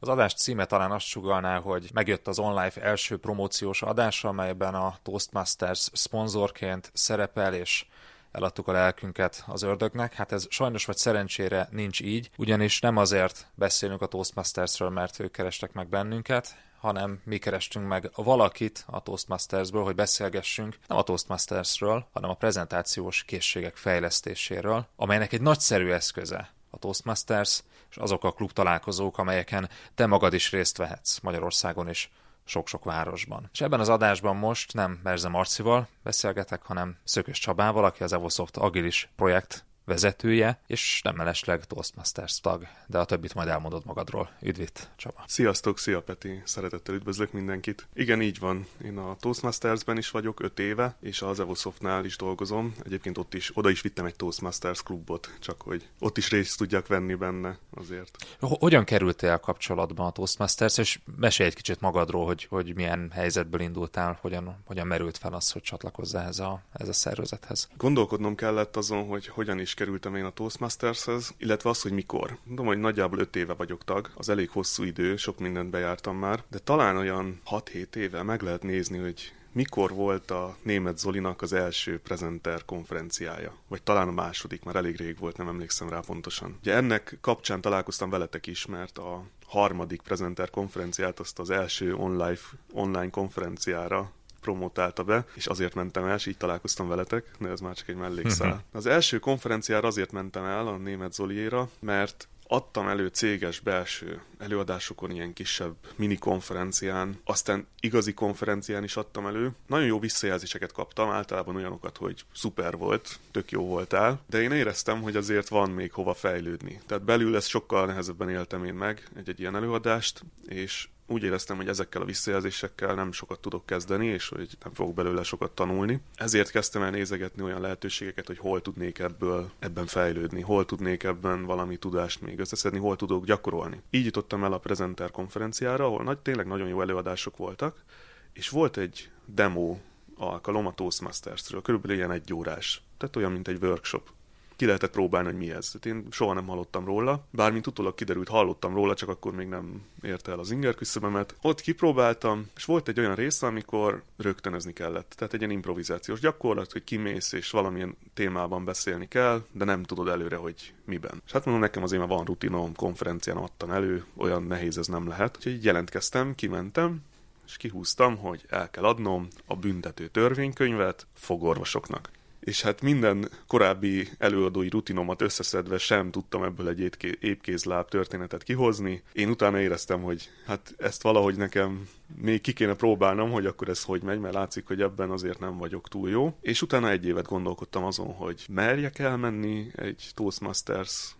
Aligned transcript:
Az 0.00 0.08
adás 0.08 0.34
címe 0.34 0.64
talán 0.64 0.90
azt 0.90 1.06
sugalná, 1.06 1.60
hogy 1.60 1.90
megjött 1.92 2.28
az 2.28 2.38
online 2.38 2.70
első 2.80 3.18
promóciós 3.18 3.82
adása, 3.82 4.28
amelyben 4.28 4.74
a 4.74 4.96
Toastmasters 5.02 5.88
szponzorként 5.92 6.90
szerepel, 6.94 7.54
és 7.54 7.86
eladtuk 8.32 8.68
a 8.68 8.72
lelkünket 8.72 9.44
az 9.46 9.62
ördögnek. 9.62 10.14
Hát 10.14 10.32
ez 10.32 10.46
sajnos 10.48 10.84
vagy 10.84 10.96
szerencsére 10.96 11.68
nincs 11.70 12.00
így, 12.00 12.30
ugyanis 12.36 12.80
nem 12.80 12.96
azért 12.96 13.46
beszélünk 13.54 14.02
a 14.02 14.06
Toastmastersről, 14.06 14.90
mert 14.90 15.20
ők 15.20 15.32
kerestek 15.32 15.72
meg 15.72 15.88
bennünket, 15.88 16.56
hanem 16.80 17.20
mi 17.24 17.38
kerestünk 17.38 17.86
meg 17.86 18.10
valakit 18.14 18.84
a 18.86 19.02
Toastmastersből, 19.02 19.84
hogy 19.84 19.94
beszélgessünk 19.94 20.78
nem 20.86 20.98
a 20.98 21.02
Toastmastersről, 21.02 22.06
hanem 22.12 22.30
a 22.30 22.34
prezentációs 22.34 23.24
készségek 23.24 23.76
fejlesztéséről, 23.76 24.86
amelynek 24.96 25.32
egy 25.32 25.40
nagyszerű 25.40 25.90
eszköze 25.90 26.56
Toastmasters, 26.78 27.62
és 27.90 27.96
azok 27.96 28.24
a 28.24 28.32
klub 28.32 28.52
találkozók, 28.52 29.18
amelyeken 29.18 29.68
te 29.94 30.06
magad 30.06 30.32
is 30.32 30.50
részt 30.50 30.76
vehetsz 30.76 31.20
Magyarországon 31.20 31.88
és 31.88 32.08
sok-sok 32.44 32.84
városban. 32.84 33.48
És 33.52 33.60
ebben 33.60 33.80
az 33.80 33.88
adásban 33.88 34.36
most 34.36 34.72
nem 34.72 35.00
Merze 35.02 35.28
Marcival 35.28 35.88
beszélgetek, 36.02 36.62
hanem 36.62 36.96
Szökös 37.04 37.38
Csabával, 37.38 37.84
aki 37.84 38.02
az 38.02 38.12
Evosoft 38.12 38.56
Agilis 38.56 39.08
projekt 39.16 39.64
vezetője, 39.88 40.60
és 40.66 41.00
nem 41.04 41.14
mellesleg 41.14 41.64
Toastmasters 41.64 42.40
tag, 42.40 42.66
de 42.86 42.98
a 42.98 43.04
többit 43.04 43.34
majd 43.34 43.48
elmondod 43.48 43.84
magadról. 43.84 44.30
Üdvít, 44.42 44.90
Csaba! 44.96 45.24
Sziasztok, 45.26 45.78
szia 45.78 46.02
Peti! 46.02 46.42
Szeretettel 46.44 46.94
üdvözlök 46.94 47.32
mindenkit. 47.32 47.88
Igen, 47.94 48.22
így 48.22 48.38
van. 48.38 48.66
Én 48.84 48.98
a 48.98 49.16
Toastmastersben 49.20 49.98
is 49.98 50.10
vagyok 50.10 50.40
5 50.42 50.58
éve, 50.58 50.96
és 51.00 51.22
az 51.22 51.40
Evosoftnál 51.40 52.04
is 52.04 52.16
dolgozom. 52.16 52.74
Egyébként 52.84 53.18
ott 53.18 53.34
is, 53.34 53.50
oda 53.54 53.70
is 53.70 53.80
vittem 53.80 54.04
egy 54.04 54.16
Toastmasters 54.16 54.82
klubot, 54.82 55.36
csak 55.40 55.62
hogy 55.62 55.88
ott 55.98 56.16
is 56.16 56.30
részt 56.30 56.58
tudjak 56.58 56.86
venni 56.86 57.14
benne 57.14 57.58
azért. 57.74 58.16
Hogyan 58.40 58.84
kerültél 58.84 59.38
kapcsolatban 59.38 60.06
a 60.06 60.10
Toastmasters, 60.10 60.78
és 60.78 61.00
mesélj 61.16 61.48
egy 61.48 61.54
kicsit 61.54 61.80
magadról, 61.80 62.26
hogy, 62.26 62.44
hogy 62.44 62.74
milyen 62.74 63.10
helyzetből 63.14 63.60
indultál, 63.60 64.18
hogyan, 64.20 64.62
hogyan 64.64 64.86
merült 64.86 65.18
fel 65.18 65.32
az, 65.32 65.50
hogy 65.50 65.62
csatlakozzál 65.62 66.26
ez 66.26 66.38
a, 66.38 66.62
ez 66.72 66.88
a 66.88 66.92
szervezethez? 66.92 67.68
Gondolkodnom 67.76 68.34
kellett 68.34 68.76
azon, 68.76 69.06
hogy 69.06 69.26
hogyan 69.26 69.58
is 69.58 69.74
kerültem 69.78 70.14
én 70.14 70.24
a 70.24 70.30
Toastmastershez, 70.30 71.34
illetve 71.36 71.70
az, 71.70 71.82
hogy 71.82 71.92
mikor. 71.92 72.38
Tudom, 72.48 72.66
hogy 72.66 72.78
nagyjából 72.78 73.18
5 73.18 73.36
éve 73.36 73.52
vagyok 73.52 73.84
tag, 73.84 74.10
az 74.14 74.28
elég 74.28 74.50
hosszú 74.50 74.82
idő, 74.82 75.16
sok 75.16 75.38
mindent 75.38 75.70
bejártam 75.70 76.16
már, 76.16 76.42
de 76.50 76.58
talán 76.58 76.96
olyan 76.96 77.40
6-7 77.50 77.94
éve 77.94 78.22
meg 78.22 78.42
lehet 78.42 78.62
nézni, 78.62 78.98
hogy 78.98 79.32
mikor 79.52 79.90
volt 79.90 80.30
a 80.30 80.56
német 80.62 80.98
Zolinak 80.98 81.42
az 81.42 81.52
első 81.52 81.98
prezenter 81.98 82.64
konferenciája? 82.64 83.54
Vagy 83.68 83.82
talán 83.82 84.08
a 84.08 84.12
második, 84.12 84.64
már 84.64 84.76
elég 84.76 84.96
rég 84.96 85.18
volt, 85.18 85.36
nem 85.36 85.48
emlékszem 85.48 85.88
rá 85.88 86.00
pontosan. 86.00 86.56
Ugye 86.60 86.74
ennek 86.74 87.18
kapcsán 87.20 87.60
találkoztam 87.60 88.10
veletek 88.10 88.46
is, 88.46 88.66
mert 88.66 88.98
a 88.98 89.24
harmadik 89.46 90.00
prezenter 90.00 90.50
konferenciát 90.50 91.20
azt 91.20 91.38
az 91.38 91.50
első 91.50 91.94
online, 91.94 92.38
online 92.72 93.10
konferenciára 93.10 94.12
promotálta 94.40 95.04
be, 95.04 95.26
és 95.34 95.46
azért 95.46 95.74
mentem 95.74 96.04
el, 96.04 96.14
és 96.16 96.26
így 96.26 96.36
találkoztam 96.36 96.88
veletek, 96.88 97.24
de 97.38 97.48
ez 97.48 97.60
már 97.60 97.74
csak 97.74 97.88
egy 97.88 97.96
mellékszál. 97.96 98.48
Mhm. 98.48 98.76
Az 98.76 98.86
első 98.86 99.18
konferenciára 99.18 99.86
azért 99.86 100.12
mentem 100.12 100.44
el, 100.44 100.66
a 100.66 100.76
német 100.76 101.12
Zoliéra, 101.12 101.68
mert 101.80 102.28
adtam 102.48 102.88
elő 102.88 103.06
céges 103.06 103.60
belső 103.60 104.22
előadásokon, 104.38 105.10
ilyen 105.10 105.32
kisebb 105.32 105.74
mini 105.96 106.16
konferencián, 106.16 107.20
aztán 107.24 107.66
igazi 107.80 108.14
konferencián 108.14 108.84
is 108.84 108.96
adtam 108.96 109.26
elő. 109.26 109.50
Nagyon 109.66 109.86
jó 109.86 109.98
visszajelzéseket 109.98 110.72
kaptam, 110.72 111.10
általában 111.10 111.56
olyanokat, 111.56 111.96
hogy 111.96 112.24
szuper 112.34 112.76
volt, 112.76 113.18
tök 113.30 113.50
jó 113.50 113.66
voltál, 113.66 114.20
de 114.26 114.42
én 114.42 114.52
éreztem, 114.52 115.02
hogy 115.02 115.16
azért 115.16 115.48
van 115.48 115.70
még 115.70 115.92
hova 115.92 116.14
fejlődni. 116.14 116.80
Tehát 116.86 117.04
belül 117.04 117.36
ezt 117.36 117.48
sokkal 117.48 117.86
nehezebben 117.86 118.30
éltem 118.30 118.64
én 118.64 118.74
meg 118.74 119.08
egy-egy 119.16 119.40
ilyen 119.40 119.56
előadást, 119.56 120.22
és 120.46 120.88
úgy 121.08 121.22
éreztem, 121.22 121.56
hogy 121.56 121.68
ezekkel 121.68 122.02
a 122.02 122.04
visszajelzésekkel 122.04 122.94
nem 122.94 123.12
sokat 123.12 123.40
tudok 123.40 123.66
kezdeni, 123.66 124.06
és 124.06 124.28
hogy 124.28 124.48
nem 124.64 124.74
fogok 124.74 124.94
belőle 124.94 125.22
sokat 125.22 125.50
tanulni. 125.50 126.00
Ezért 126.14 126.50
kezdtem 126.50 126.82
el 126.82 126.90
nézegetni 126.90 127.42
olyan 127.42 127.60
lehetőségeket, 127.60 128.26
hogy 128.26 128.38
hol 128.38 128.62
tudnék 128.62 128.98
ebből 128.98 129.50
ebben 129.58 129.86
fejlődni, 129.86 130.40
hol 130.40 130.64
tudnék 130.64 131.02
ebben 131.02 131.44
valami 131.44 131.76
tudást 131.76 132.20
még 132.20 132.38
összeszedni, 132.38 132.78
hol 132.78 132.96
tudok 132.96 133.24
gyakorolni. 133.24 133.82
Így 133.90 134.04
jutottam 134.04 134.44
el 134.44 134.52
a 134.52 134.58
Presenter 134.58 135.10
konferenciára, 135.10 135.84
ahol 135.84 136.04
nagy, 136.04 136.18
tényleg 136.18 136.46
nagyon 136.46 136.68
jó 136.68 136.80
előadások 136.80 137.36
voltak, 137.36 137.84
és 138.32 138.48
volt 138.48 138.76
egy 138.76 139.10
demo 139.24 139.76
alkalom 140.16 140.66
a 140.66 140.74
Toastmasters-ről, 140.74 141.62
körülbelül 141.62 141.96
ilyen 141.96 142.10
egy 142.10 142.34
órás. 142.34 142.82
Tehát 142.96 143.16
olyan, 143.16 143.32
mint 143.32 143.48
egy 143.48 143.62
workshop 143.62 144.10
ki 144.58 144.66
lehetett 144.66 144.90
próbálni, 144.90 145.28
hogy 145.28 145.36
mi 145.36 145.50
ez. 145.50 145.70
Tehát 145.70 145.98
én 145.98 146.06
soha 146.10 146.32
nem 146.32 146.46
hallottam 146.46 146.84
róla, 146.84 147.24
bármint 147.30 147.66
utólag 147.66 147.94
kiderült, 147.94 148.28
hallottam 148.28 148.74
róla, 148.74 148.94
csak 148.94 149.08
akkor 149.08 149.34
még 149.34 149.48
nem 149.48 149.82
érte 150.02 150.30
el 150.32 150.38
az 150.38 150.50
inger 150.50 150.74
küszöbömet. 150.74 151.34
Ott 151.42 151.60
kipróbáltam, 151.60 152.48
és 152.56 152.64
volt 152.64 152.88
egy 152.88 152.98
olyan 152.98 153.14
része, 153.14 153.46
amikor 153.46 154.02
rögtönözni 154.16 154.72
kellett. 154.72 155.14
Tehát 155.16 155.34
egy 155.34 155.40
ilyen 155.40 155.52
improvizációs 155.52 156.20
gyakorlat, 156.20 156.72
hogy 156.72 156.84
kimész 156.84 157.32
és 157.32 157.50
valamilyen 157.50 157.96
témában 158.14 158.64
beszélni 158.64 159.08
kell, 159.08 159.44
de 159.52 159.64
nem 159.64 159.82
tudod 159.82 160.08
előre, 160.08 160.36
hogy 160.36 160.72
miben. 160.84 161.22
És 161.26 161.32
hát 161.32 161.44
mondom, 161.44 161.62
nekem 161.62 161.82
azért 161.82 162.00
már 162.00 162.10
van 162.10 162.24
rutinom, 162.24 162.74
konferencián 162.74 163.36
adtam 163.36 163.70
elő, 163.70 164.04
olyan 164.16 164.42
nehéz 164.42 164.78
ez 164.78 164.86
nem 164.86 165.08
lehet. 165.08 165.36
Úgyhogy 165.36 165.64
jelentkeztem, 165.64 166.34
kimentem, 166.34 167.00
és 167.46 167.56
kihúztam, 167.56 168.16
hogy 168.16 168.44
el 168.48 168.70
kell 168.70 168.84
adnom 168.84 169.28
a 169.46 169.56
büntető 169.56 170.06
törvénykönyvet 170.06 171.06
fogorvosoknak 171.14 172.10
és 172.40 172.62
hát 172.62 172.80
minden 172.80 173.28
korábbi 173.46 174.08
előadói 174.18 174.68
rutinomat 174.68 175.22
összeszedve 175.22 175.78
sem 175.78 176.10
tudtam 176.10 176.42
ebből 176.42 176.68
egy 176.68 176.90
épkézláb 177.20 177.88
történetet 177.88 178.42
kihozni. 178.42 179.02
Én 179.12 179.28
utána 179.28 179.60
éreztem, 179.60 180.02
hogy 180.02 180.30
hát 180.46 180.74
ezt 180.78 181.02
valahogy 181.02 181.36
nekem 181.36 181.88
még 182.22 182.40
ki 182.40 182.52
kéne 182.52 182.74
próbálnom, 182.74 183.30
hogy 183.30 183.46
akkor 183.46 183.68
ez 183.68 183.82
hogy 183.82 184.02
megy, 184.02 184.18
mert 184.18 184.34
látszik, 184.34 184.66
hogy 184.66 184.82
ebben 184.82 185.10
azért 185.10 185.38
nem 185.38 185.56
vagyok 185.56 185.88
túl 185.88 186.10
jó. 186.10 186.36
És 186.40 186.62
utána 186.62 186.90
egy 186.90 187.06
évet 187.06 187.26
gondolkodtam 187.26 187.84
azon, 187.84 188.12
hogy 188.12 188.44
merjek 188.48 188.98
elmenni 188.98 189.70
egy 189.74 190.10
Toastmasters 190.14 191.16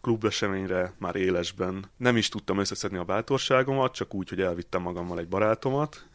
klubeseményre 0.00 0.92
már 0.98 1.16
élesben. 1.16 1.84
Nem 1.96 2.16
is 2.16 2.28
tudtam 2.28 2.58
összeszedni 2.58 2.96
a 2.96 3.04
bátorságomat, 3.04 3.94
csak 3.94 4.14
úgy, 4.14 4.28
hogy 4.28 4.40
elvittem 4.40 4.82
magammal 4.82 5.18
egy 5.18 5.28
barátomat, 5.28 6.06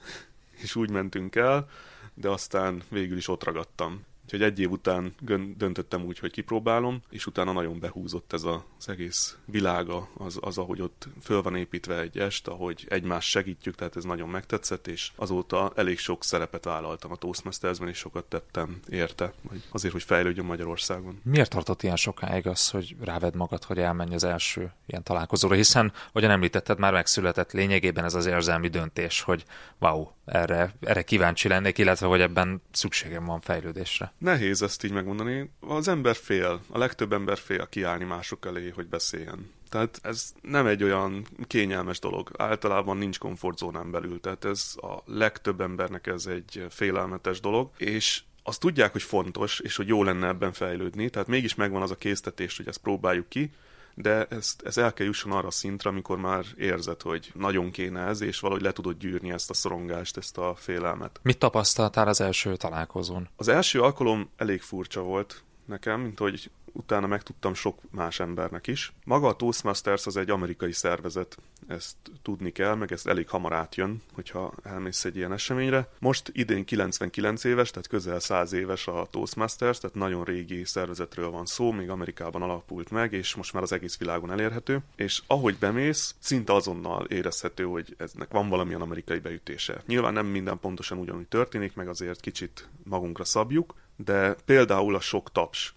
és 0.61 0.75
úgy 0.75 0.89
mentünk 0.89 1.35
el, 1.35 1.69
de 2.13 2.29
aztán 2.29 2.81
végül 2.89 3.17
is 3.17 3.27
ott 3.27 3.43
ragadtam. 3.43 4.05
Úgyhogy 4.27 4.41
egy 4.41 4.59
év 4.59 4.71
után 4.71 5.13
döntöttem 5.57 6.05
úgy, 6.05 6.19
hogy 6.19 6.31
kipróbálom, 6.31 7.01
és 7.09 7.25
utána 7.25 7.51
nagyon 7.51 7.79
behúzott 7.79 8.33
ez 8.33 8.43
az 8.43 8.89
egész 8.89 9.37
világa, 9.45 10.09
az, 10.17 10.37
az, 10.41 10.57
ahogy 10.57 10.81
ott 10.81 11.07
föl 11.21 11.41
van 11.41 11.55
építve 11.55 11.99
egy 11.99 12.17
est, 12.17 12.47
ahogy 12.47 12.85
egymást 12.89 13.29
segítjük, 13.29 13.75
tehát 13.75 13.95
ez 13.95 14.03
nagyon 14.03 14.29
megtetszett, 14.29 14.87
és 14.87 15.11
azóta 15.15 15.71
elég 15.75 15.97
sok 15.97 16.23
szerepet 16.23 16.65
vállaltam 16.65 17.11
a 17.11 17.15
Toastmastersben, 17.15 17.87
és 17.87 17.97
sokat 17.97 18.25
tettem 18.25 18.79
érte, 18.89 19.33
azért, 19.71 19.93
hogy 19.93 20.03
fejlődjön 20.03 20.45
Magyarországon. 20.45 21.21
Miért 21.23 21.49
tartott 21.49 21.83
ilyen 21.83 21.95
sokáig 21.95 22.47
az, 22.47 22.69
hogy 22.69 22.95
ráved 22.99 23.35
magad, 23.35 23.63
hogy 23.63 23.77
elmenj 23.77 24.13
az 24.13 24.23
első 24.23 24.71
ilyen 24.85 25.03
találkozóra, 25.03 25.55
hiszen, 25.55 25.93
ahogyan 26.09 26.31
említetted, 26.31 26.79
már 26.79 26.93
megszületett 26.93 27.51
lényegében 27.51 28.03
ez 28.03 28.13
az 28.13 28.25
érzelmi 28.25 28.67
döntés, 28.67 29.21
hogy 29.21 29.45
wow, 29.79 30.07
erre, 30.27 30.73
erre 30.81 31.01
kíváncsi 31.01 31.47
lennék, 31.47 31.77
illetve 31.77 32.07
hogy 32.07 32.21
ebben 32.21 32.61
szükségem 32.71 33.25
van 33.25 33.39
fejlődésre. 33.39 34.13
Nehéz 34.17 34.61
ezt 34.61 34.83
így 34.83 34.91
megmondani. 34.91 35.51
Az 35.59 35.87
ember 35.87 36.15
fél, 36.15 36.61
a 36.69 36.77
legtöbb 36.77 37.13
ember 37.13 37.37
fél 37.37 37.67
kiállni 37.69 38.03
mások 38.03 38.45
elé, 38.45 38.69
hogy 38.69 38.87
beszéljen. 38.87 39.51
Tehát 39.69 39.99
ez 40.03 40.33
nem 40.41 40.65
egy 40.65 40.83
olyan 40.83 41.25
kényelmes 41.47 41.99
dolog. 41.99 42.31
Általában 42.37 42.97
nincs 42.97 43.19
komfortzónán 43.19 43.91
belül, 43.91 44.19
tehát 44.19 44.45
ez 44.45 44.73
a 44.75 45.01
legtöbb 45.05 45.61
embernek 45.61 46.07
ez 46.07 46.25
egy 46.25 46.65
félelmetes 46.69 47.39
dolog, 47.39 47.69
és 47.77 48.21
azt 48.43 48.59
tudják, 48.59 48.91
hogy 48.91 49.01
fontos, 49.01 49.59
és 49.59 49.75
hogy 49.75 49.87
jó 49.87 50.03
lenne 50.03 50.27
ebben 50.27 50.53
fejlődni, 50.53 51.09
tehát 51.09 51.27
mégis 51.27 51.55
megvan 51.55 51.81
az 51.81 51.91
a 51.91 51.95
késztetés, 51.95 52.57
hogy 52.57 52.67
ezt 52.67 52.77
próbáljuk 52.77 53.29
ki, 53.29 53.51
de 53.99 54.25
ez, 54.29 54.55
ez 54.63 54.77
el 54.77 54.93
kell 54.93 55.05
jusson 55.05 55.31
arra 55.31 55.47
a 55.47 55.51
szintre, 55.51 55.89
amikor 55.89 56.17
már 56.17 56.45
érzed, 56.57 57.01
hogy 57.01 57.31
nagyon 57.33 57.71
kéne 57.71 58.01
ez, 58.01 58.21
és 58.21 58.39
valahogy 58.39 58.63
le 58.63 58.71
tudod 58.71 58.97
gyűrni 58.97 59.31
ezt 59.31 59.49
a 59.49 59.53
szorongást, 59.53 60.17
ezt 60.17 60.37
a 60.37 60.55
félelmet. 60.55 61.19
Mit 61.21 61.37
tapasztaltál 61.37 62.07
az 62.07 62.21
első 62.21 62.55
találkozón? 62.55 63.29
Az 63.35 63.47
első 63.47 63.81
alkalom 63.81 64.29
elég 64.35 64.61
furcsa 64.61 65.01
volt 65.01 65.43
nekem, 65.65 66.01
mint 66.01 66.19
hogy 66.19 66.49
utána 66.71 67.07
megtudtam 67.07 67.53
sok 67.53 67.79
más 67.91 68.19
embernek 68.19 68.67
is. 68.67 68.93
Maga 69.05 69.27
a 69.27 69.35
Toastmasters 69.35 70.05
az 70.05 70.17
egy 70.17 70.29
amerikai 70.29 70.71
szervezet, 70.71 71.37
ezt 71.67 71.95
tudni 72.21 72.51
kell, 72.51 72.75
meg 72.75 72.91
ez 72.91 73.05
elég 73.05 73.29
hamar 73.29 73.53
átjön, 73.53 74.01
hogyha 74.13 74.53
elmész 74.63 75.05
egy 75.05 75.15
ilyen 75.15 75.33
eseményre. 75.33 75.89
Most 75.99 76.29
idén 76.33 76.65
99 76.65 77.43
éves, 77.43 77.69
tehát 77.69 77.87
közel 77.87 78.19
100 78.19 78.53
éves 78.53 78.87
a 78.87 79.07
Toastmasters, 79.11 79.77
tehát 79.77 79.95
nagyon 79.95 80.23
régi 80.23 80.65
szervezetről 80.65 81.29
van 81.29 81.45
szó, 81.45 81.71
még 81.71 81.89
Amerikában 81.89 82.41
alapult 82.41 82.89
meg, 82.89 83.13
és 83.13 83.35
most 83.35 83.53
már 83.53 83.63
az 83.63 83.71
egész 83.71 83.97
világon 83.97 84.31
elérhető. 84.31 84.79
És 84.95 85.21
ahogy 85.27 85.57
bemész, 85.57 86.15
szinte 86.19 86.53
azonnal 86.53 87.05
érezhető, 87.05 87.63
hogy 87.63 87.95
eznek 87.97 88.31
van 88.31 88.49
valamilyen 88.49 88.81
amerikai 88.81 89.19
beütése. 89.19 89.83
Nyilván 89.85 90.13
nem 90.13 90.25
minden 90.25 90.59
pontosan 90.59 90.97
ugyanúgy 90.97 91.27
történik, 91.27 91.75
meg 91.75 91.87
azért 91.87 92.19
kicsit 92.19 92.69
magunkra 92.83 93.23
szabjuk, 93.23 93.75
de 93.95 94.35
például 94.45 94.95
a 94.95 94.99
sok 94.99 95.31
taps 95.31 95.75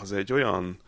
az 0.00 0.12
egy 0.12 0.32
olyan 0.32 0.78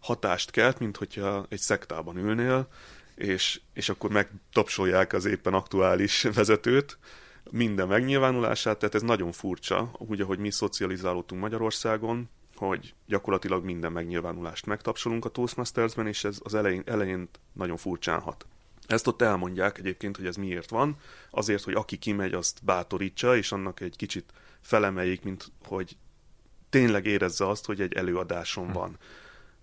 hatást 0.00 0.50
kelt, 0.50 0.78
mint 0.78 0.96
hogyha 0.96 1.46
egy 1.48 1.58
szektában 1.58 2.16
ülnél, 2.16 2.68
és, 3.14 3.60
és 3.72 3.88
akkor 3.88 4.10
megtapsolják 4.10 5.12
az 5.12 5.24
éppen 5.24 5.54
aktuális 5.54 6.22
vezetőt, 6.34 6.98
minden 7.50 7.88
megnyilvánulását, 7.88 8.78
tehát 8.78 8.94
ez 8.94 9.02
nagyon 9.02 9.32
furcsa, 9.32 9.90
úgy, 9.98 10.20
ahogy 10.20 10.38
mi 10.38 10.50
szocializálódtunk 10.50 11.40
Magyarországon, 11.40 12.28
hogy 12.54 12.94
gyakorlatilag 13.06 13.64
minden 13.64 13.92
megnyilvánulást 13.92 14.66
megtapsolunk 14.66 15.24
a 15.24 15.28
Toastmastersben, 15.28 16.06
és 16.06 16.24
ez 16.24 16.38
az 16.42 16.54
elején, 16.54 16.82
elején 16.86 17.28
nagyon 17.52 17.76
furcsán 17.76 18.20
hat. 18.20 18.46
Ezt 18.86 19.06
ott 19.06 19.22
elmondják 19.22 19.78
egyébként, 19.78 20.16
hogy 20.16 20.26
ez 20.26 20.36
miért 20.36 20.70
van. 20.70 20.96
Azért, 21.30 21.64
hogy 21.64 21.74
aki 21.74 21.96
kimegy, 21.96 22.32
azt 22.32 22.64
bátorítsa, 22.64 23.36
és 23.36 23.52
annak 23.52 23.80
egy 23.80 23.96
kicsit 23.96 24.32
felemeljék, 24.60 25.22
mint 25.22 25.52
hogy 25.64 25.96
tényleg 26.76 27.06
érezze 27.06 27.48
azt, 27.48 27.66
hogy 27.66 27.80
egy 27.80 27.92
előadáson 27.92 28.72
van 28.72 28.98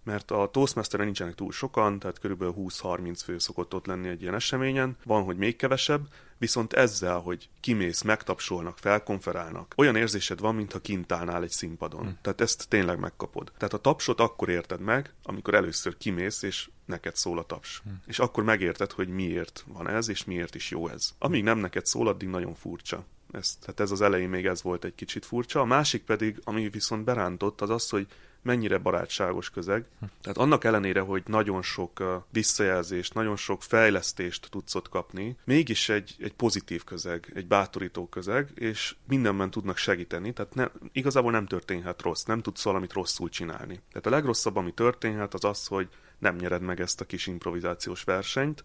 mert 0.04 0.32
a 0.32 0.50
Toastmasteren 0.52 1.06
nincsenek 1.06 1.36
túl 1.36 1.52
sokan, 1.52 2.00
tehát 2.00 2.20
körülbelül 2.20 2.54
20-30 2.58 3.20
fő 3.24 3.38
szokott 3.38 3.74
ott 3.74 3.86
lenni 3.86 4.08
egy 4.08 4.22
ilyen 4.22 4.34
eseményen, 4.34 4.98
van, 5.04 5.24
hogy 5.24 5.38
még 5.38 5.56
kevesebb, 5.56 6.08
viszont 6.38 6.74
ezzel, 6.74 7.20
hogy 7.20 7.50
kimész, 7.60 8.02
megtapsolnak, 8.02 8.78
felkonferálnak, 8.78 9.74
olyan 9.78 9.96
érzésed 9.96 10.40
van, 10.40 10.56
mintha 10.56 10.80
kint 10.80 11.12
állnál 11.12 11.44
egy 11.44 11.52
színpadon. 11.52 12.02
Hmm. 12.02 12.18
Tehát 12.22 12.42
ezt 12.42 12.70
tényleg 12.70 13.00
megkapod. 13.00 13.52
Tehát 13.58 13.74
a 13.74 13.78
tapsot 13.78 14.20
akkor 14.20 14.50
érted 14.50 14.80
meg, 14.80 15.14
amikor 15.24 15.54
először 15.54 15.98
kimész, 15.98 16.42
és 16.42 16.70
neked 16.86 17.16
szól 17.16 17.40
a 17.40 17.44
taps. 17.44 17.82
Hmm. 17.84 18.02
És 18.06 18.20
akkor 18.20 18.44
megérted, 18.44 18.92
hogy 18.92 19.08
miért 19.08 19.66
van 19.68 19.90
ez, 19.90 20.10
és 20.10 20.24
miért 20.24 20.56
is 20.56 20.72
jó 20.72 20.88
ez. 20.88 21.14
Amíg 21.18 21.44
nem 21.44 21.58
neked 21.58 21.86
szól, 21.86 22.08
addig 22.08 22.28
nagyon 22.28 22.56
furcsa. 22.56 23.06
Ez, 23.34 23.56
tehát 23.56 23.80
ez 23.80 23.92
az 23.92 24.02
elején 24.02 24.30
még 24.30 24.46
ez 24.46 24.62
volt 24.62 24.86
egy 24.86 24.96
kicsit 24.96 25.26
furcsa. 25.26 25.60
A 25.60 25.66
másik 25.66 26.04
pedig, 26.04 26.42
ami 26.44 26.70
viszont 26.70 27.04
berántott, 27.04 27.62
az 27.62 27.70
az, 27.70 27.90
hogy 27.90 28.08
mennyire 28.44 28.78
barátságos 28.78 29.50
közeg. 29.50 29.86
Tehát 30.22 30.38
annak 30.38 30.64
ellenére, 30.64 31.00
hogy 31.00 31.24
nagyon 31.26 31.62
sok 31.62 32.24
visszajelzést, 32.32 33.14
nagyon 33.14 33.36
sok 33.36 33.64
fejlesztést 33.64 34.48
tudsz 34.50 34.76
ott 34.76 34.90
kapni, 34.90 35.38
mégis 35.44 35.90
egy, 35.90 36.16
egy 36.20 36.34
pozitív 36.34 36.84
közeg, 36.84 37.32
egy 37.36 37.48
bátorító 37.48 38.08
közeg, 38.08 38.52
és 38.56 38.96
mindenben 39.08 39.52
tudnak 39.52 39.78
segíteni, 39.78 40.34
tehát 40.34 40.56
ne, 40.56 40.68
igazából 40.92 41.32
nem 41.32 41.46
történhet 41.46 42.02
rossz, 42.02 42.24
nem 42.24 42.42
tudsz 42.42 42.64
valamit 42.64 42.94
rosszul 42.94 43.30
csinálni. 43.30 43.82
Tehát 43.90 44.06
a 44.06 44.10
legrosszabb, 44.10 44.56
ami 44.56 44.72
történhet, 44.74 45.34
az 45.34 45.44
az, 45.44 45.68
hogy 45.68 45.88
nem 46.20 46.36
nyered 46.36 46.62
meg 46.62 46.82
ezt 46.82 47.02
a 47.02 47.06
kis 47.06 47.28
improvizációs 47.28 48.04
versenyt, 48.04 48.64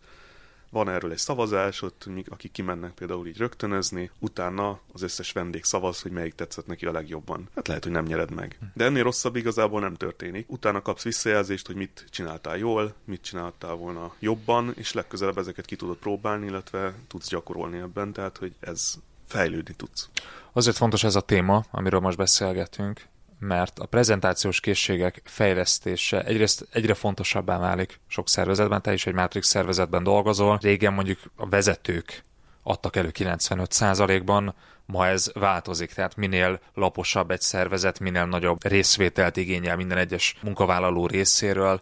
van 0.70 0.88
erről 0.88 1.10
egy 1.10 1.18
szavazás, 1.18 1.82
ott 1.82 2.08
akik 2.28 2.52
kimennek 2.52 2.92
például 2.92 3.26
így 3.26 3.36
rögtönözni, 3.36 4.10
utána 4.18 4.80
az 4.92 5.02
összes 5.02 5.32
vendég 5.32 5.64
szavaz, 5.64 6.02
hogy 6.02 6.10
melyik 6.10 6.34
tetszett 6.34 6.66
neki 6.66 6.86
a 6.86 6.92
legjobban. 6.92 7.48
Hát 7.54 7.68
lehet, 7.68 7.82
hogy 7.82 7.92
nem 7.92 8.04
nyered 8.04 8.30
meg. 8.30 8.58
De 8.74 8.84
ennél 8.84 9.02
rosszabb 9.02 9.36
igazából 9.36 9.80
nem 9.80 9.94
történik. 9.94 10.50
Utána 10.50 10.82
kapsz 10.82 11.02
visszajelzést, 11.02 11.66
hogy 11.66 11.76
mit 11.76 12.04
csináltál 12.10 12.56
jól, 12.56 12.94
mit 13.04 13.22
csináltál 13.22 13.74
volna 13.74 14.14
jobban, 14.18 14.72
és 14.76 14.92
legközelebb 14.92 15.38
ezeket 15.38 15.64
ki 15.64 15.76
tudod 15.76 15.96
próbálni, 15.96 16.46
illetve 16.46 16.94
tudsz 17.08 17.28
gyakorolni 17.28 17.78
ebben, 17.78 18.12
tehát 18.12 18.36
hogy 18.36 18.54
ez 18.60 18.94
fejlődni 19.26 19.74
tudsz. 19.74 20.08
Azért 20.52 20.76
fontos 20.76 21.04
ez 21.04 21.14
a 21.14 21.20
téma, 21.20 21.64
amiről 21.70 22.00
most 22.00 22.16
beszélgetünk, 22.16 23.06
mert 23.38 23.78
a 23.78 23.86
prezentációs 23.86 24.60
készségek 24.60 25.20
fejlesztése 25.24 26.24
egyrészt 26.24 26.66
egyre 26.70 26.94
fontosabbá 26.94 27.58
válik 27.58 28.00
sok 28.06 28.28
szervezetben, 28.28 28.82
te 28.82 28.92
is 28.92 29.06
egy 29.06 29.14
Matrix 29.14 29.48
szervezetben 29.48 30.02
dolgozol. 30.02 30.58
Régen 30.62 30.92
mondjuk 30.92 31.18
a 31.36 31.48
vezetők 31.48 32.22
adtak 32.62 32.96
elő 32.96 33.10
95%-ban, 33.14 34.54
ma 34.92 35.06
ez 35.06 35.30
változik, 35.34 35.92
tehát 35.92 36.16
minél 36.16 36.60
laposabb 36.74 37.30
egy 37.30 37.40
szervezet, 37.40 38.00
minél 38.00 38.24
nagyobb 38.26 38.64
részvételt 38.64 39.36
igényel 39.36 39.76
minden 39.76 39.98
egyes 39.98 40.36
munkavállaló 40.42 41.06
részéről, 41.06 41.80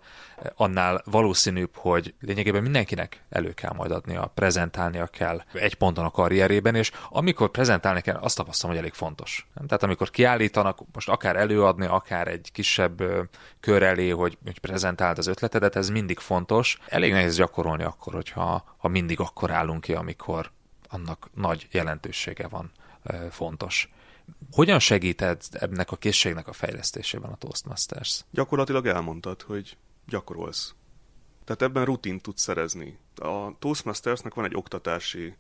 annál 0.55 1.03
valószínűbb, 1.05 1.77
hogy 1.77 2.15
lényegében 2.21 2.63
mindenkinek 2.63 3.23
elő 3.31 3.53
kell 3.53 3.73
majd 3.73 3.91
adnia, 3.91 4.33
prezentálnia 4.35 5.07
kell 5.07 5.43
egy 5.53 5.75
ponton 5.75 6.05
a 6.05 6.11
karrierében, 6.11 6.75
és 6.75 6.91
amikor 7.09 7.51
prezentálni 7.51 8.01
kell, 8.01 8.17
azt 8.17 8.37
tapasztalom, 8.37 8.75
hogy 8.75 8.85
elég 8.85 8.97
fontos. 8.97 9.49
Tehát 9.67 9.83
amikor 9.83 10.11
kiállítanak, 10.11 10.79
most 10.93 11.09
akár 11.09 11.37
előadni, 11.37 11.87
akár 11.87 12.29
egy 12.29 12.51
kisebb 12.53 13.03
kör 13.61 13.83
elé, 13.83 14.09
hogy, 14.09 14.39
hogy 14.45 14.59
prezentáld 14.59 15.19
az 15.19 15.27
ötletedet, 15.27 15.77
ez 15.77 15.89
mindig 15.89 16.19
fontos. 16.19 16.79
Elég 16.87 17.13
nehéz 17.13 17.37
gyakorolni 17.37 17.83
akkor, 17.83 18.13
hogyha 18.13 18.75
ha 18.77 18.89
mindig 18.89 19.21
akkor 19.21 19.51
állunk 19.51 19.81
ki, 19.81 19.93
amikor 19.95 20.51
annak 20.89 21.31
nagy 21.35 21.67
jelentősége 21.71 22.49
van 22.49 22.73
fontos. 23.31 23.89
Hogyan 24.51 24.79
segíted 24.79 25.43
ennek 25.51 25.91
a 25.91 25.97
készségnek 25.97 26.49
a 26.49 26.53
fejlesztésében 26.53 27.31
a 27.31 27.37
Toastmasters? 27.37 28.25
Gyakorlatilag 28.31 28.87
elmondtad, 28.87 29.43
hogy 29.43 29.77
gyakorolsz. 30.07 30.75
Tehát 31.45 31.63
ebben 31.63 31.85
rutint 31.85 32.23
tudsz 32.23 32.43
szerezni. 32.43 32.99
A 33.15 33.59
Toastmastersnek 33.59 34.35
van 34.35 34.45
egy 34.45 34.55
oktatási 34.55 35.35